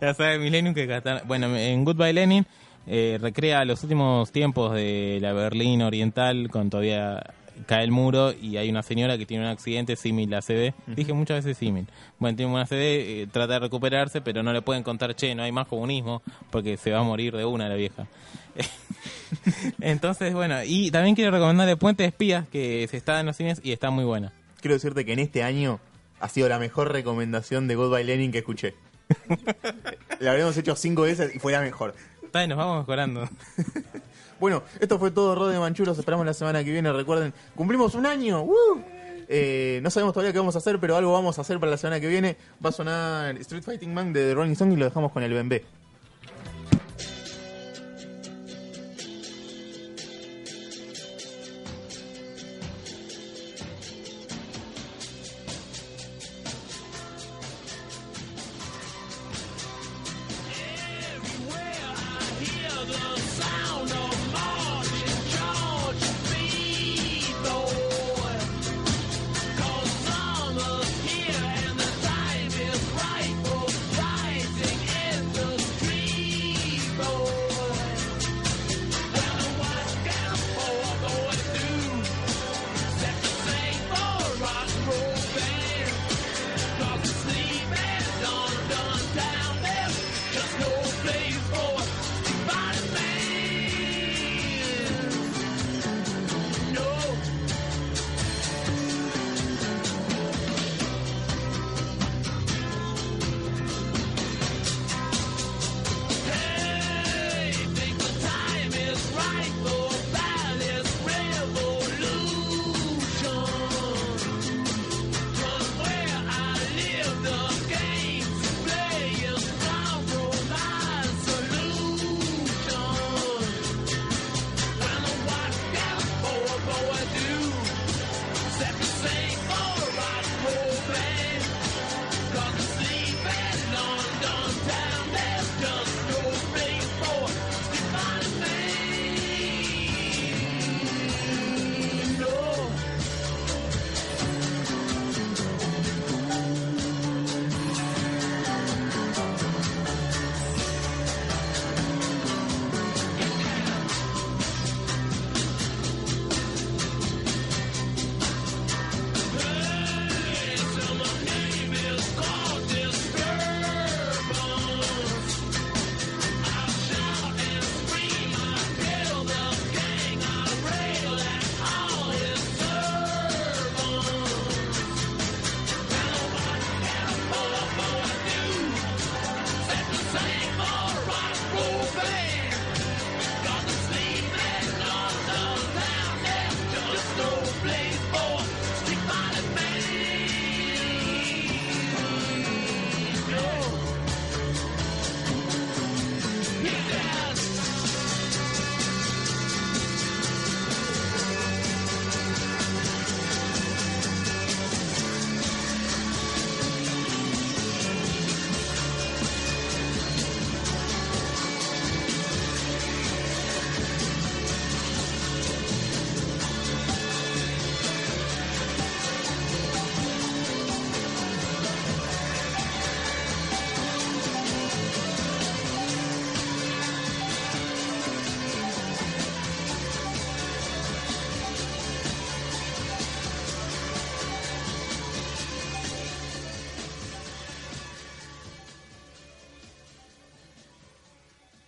la 0.00 0.14
saga 0.14 0.30
de 0.30 0.38
Millennium 0.38 0.74
que 0.74 0.86
Catando- 0.86 1.24
Bueno, 1.26 1.54
en 1.56 1.84
Goodbye 1.84 2.12
Lenin 2.12 2.46
eh, 2.86 3.18
recrea 3.20 3.64
los 3.64 3.82
últimos 3.82 4.30
tiempos 4.30 4.72
de 4.74 5.18
la 5.20 5.32
Berlín 5.32 5.82
Oriental 5.82 6.48
con 6.50 6.70
todavía 6.70 7.22
cae 7.66 7.84
el 7.84 7.90
muro 7.90 8.32
y 8.32 8.56
hay 8.56 8.68
una 8.68 8.82
señora 8.82 9.16
que 9.18 9.26
tiene 9.26 9.44
un 9.44 9.50
accidente 9.50 9.96
símil 9.96 10.32
a 10.34 10.42
CD. 10.42 10.74
Dije 10.86 11.12
muchas 11.12 11.44
veces 11.44 11.58
símil. 11.58 11.86
Bueno, 12.18 12.36
tiene 12.36 12.52
una 12.52 12.66
CD, 12.66 13.22
eh, 13.22 13.26
trata 13.30 13.54
de 13.54 13.60
recuperarse, 13.60 14.20
pero 14.20 14.42
no 14.42 14.52
le 14.52 14.62
pueden 14.62 14.82
contar, 14.82 15.14
che, 15.14 15.34
no 15.34 15.42
hay 15.42 15.52
más 15.52 15.66
comunismo 15.66 16.22
porque 16.50 16.76
se 16.76 16.90
va 16.90 17.00
a 17.00 17.02
morir 17.02 17.36
de 17.36 17.44
una 17.44 17.68
la 17.68 17.74
vieja. 17.74 18.06
Entonces, 19.80 20.34
bueno, 20.34 20.56
y 20.64 20.90
también 20.90 21.14
quiero 21.14 21.30
recomendarle 21.30 21.76
Puente 21.76 22.02
de 22.02 22.08
Espías, 22.08 22.48
que 22.48 22.86
se 22.90 22.96
está 22.96 23.20
en 23.20 23.26
los 23.26 23.36
cines 23.36 23.60
y 23.62 23.72
está 23.72 23.90
muy 23.90 24.04
buena. 24.04 24.32
Quiero 24.60 24.74
decirte 24.74 25.04
que 25.04 25.12
en 25.12 25.18
este 25.18 25.42
año 25.42 25.80
ha 26.20 26.28
sido 26.28 26.48
la 26.48 26.58
mejor 26.58 26.92
recomendación 26.92 27.68
de 27.68 27.74
Goodbye 27.74 28.04
Lenin 28.04 28.32
que 28.32 28.38
escuché. 28.38 28.74
la 30.20 30.30
habremos 30.30 30.56
hecho 30.56 30.74
cinco 30.76 31.02
veces 31.02 31.34
y 31.34 31.38
fue 31.38 31.52
la 31.52 31.60
mejor. 31.60 31.94
Está 32.22 32.46
nos 32.46 32.58
vamos 32.58 32.78
mejorando. 32.80 33.28
Bueno, 34.38 34.62
esto 34.80 34.98
fue 34.98 35.10
todo, 35.10 35.34
Rode 35.34 35.58
Manchuros. 35.58 35.98
Esperamos 35.98 36.26
la 36.26 36.34
semana 36.34 36.62
que 36.62 36.70
viene. 36.70 36.92
Recuerden, 36.92 37.32
cumplimos 37.54 37.94
un 37.94 38.06
año. 38.06 38.42
¡Woo! 38.42 38.82
Eh, 39.28 39.80
no 39.82 39.90
sabemos 39.90 40.12
todavía 40.12 40.32
qué 40.32 40.38
vamos 40.38 40.54
a 40.54 40.58
hacer, 40.58 40.78
pero 40.78 40.96
algo 40.96 41.12
vamos 41.12 41.38
a 41.38 41.40
hacer 41.40 41.58
para 41.58 41.70
la 41.70 41.78
semana 41.78 42.00
que 42.00 42.06
viene. 42.06 42.36
Va 42.64 42.70
a 42.70 42.72
sonar 42.72 43.36
Street 43.38 43.62
Fighting 43.62 43.92
Man 43.92 44.12
de 44.12 44.28
The 44.28 44.34
Rolling 44.34 44.52
Stone 44.52 44.74
y 44.74 44.76
lo 44.76 44.84
dejamos 44.84 45.12
con 45.12 45.22
el 45.22 45.32
BMB. 45.32 45.60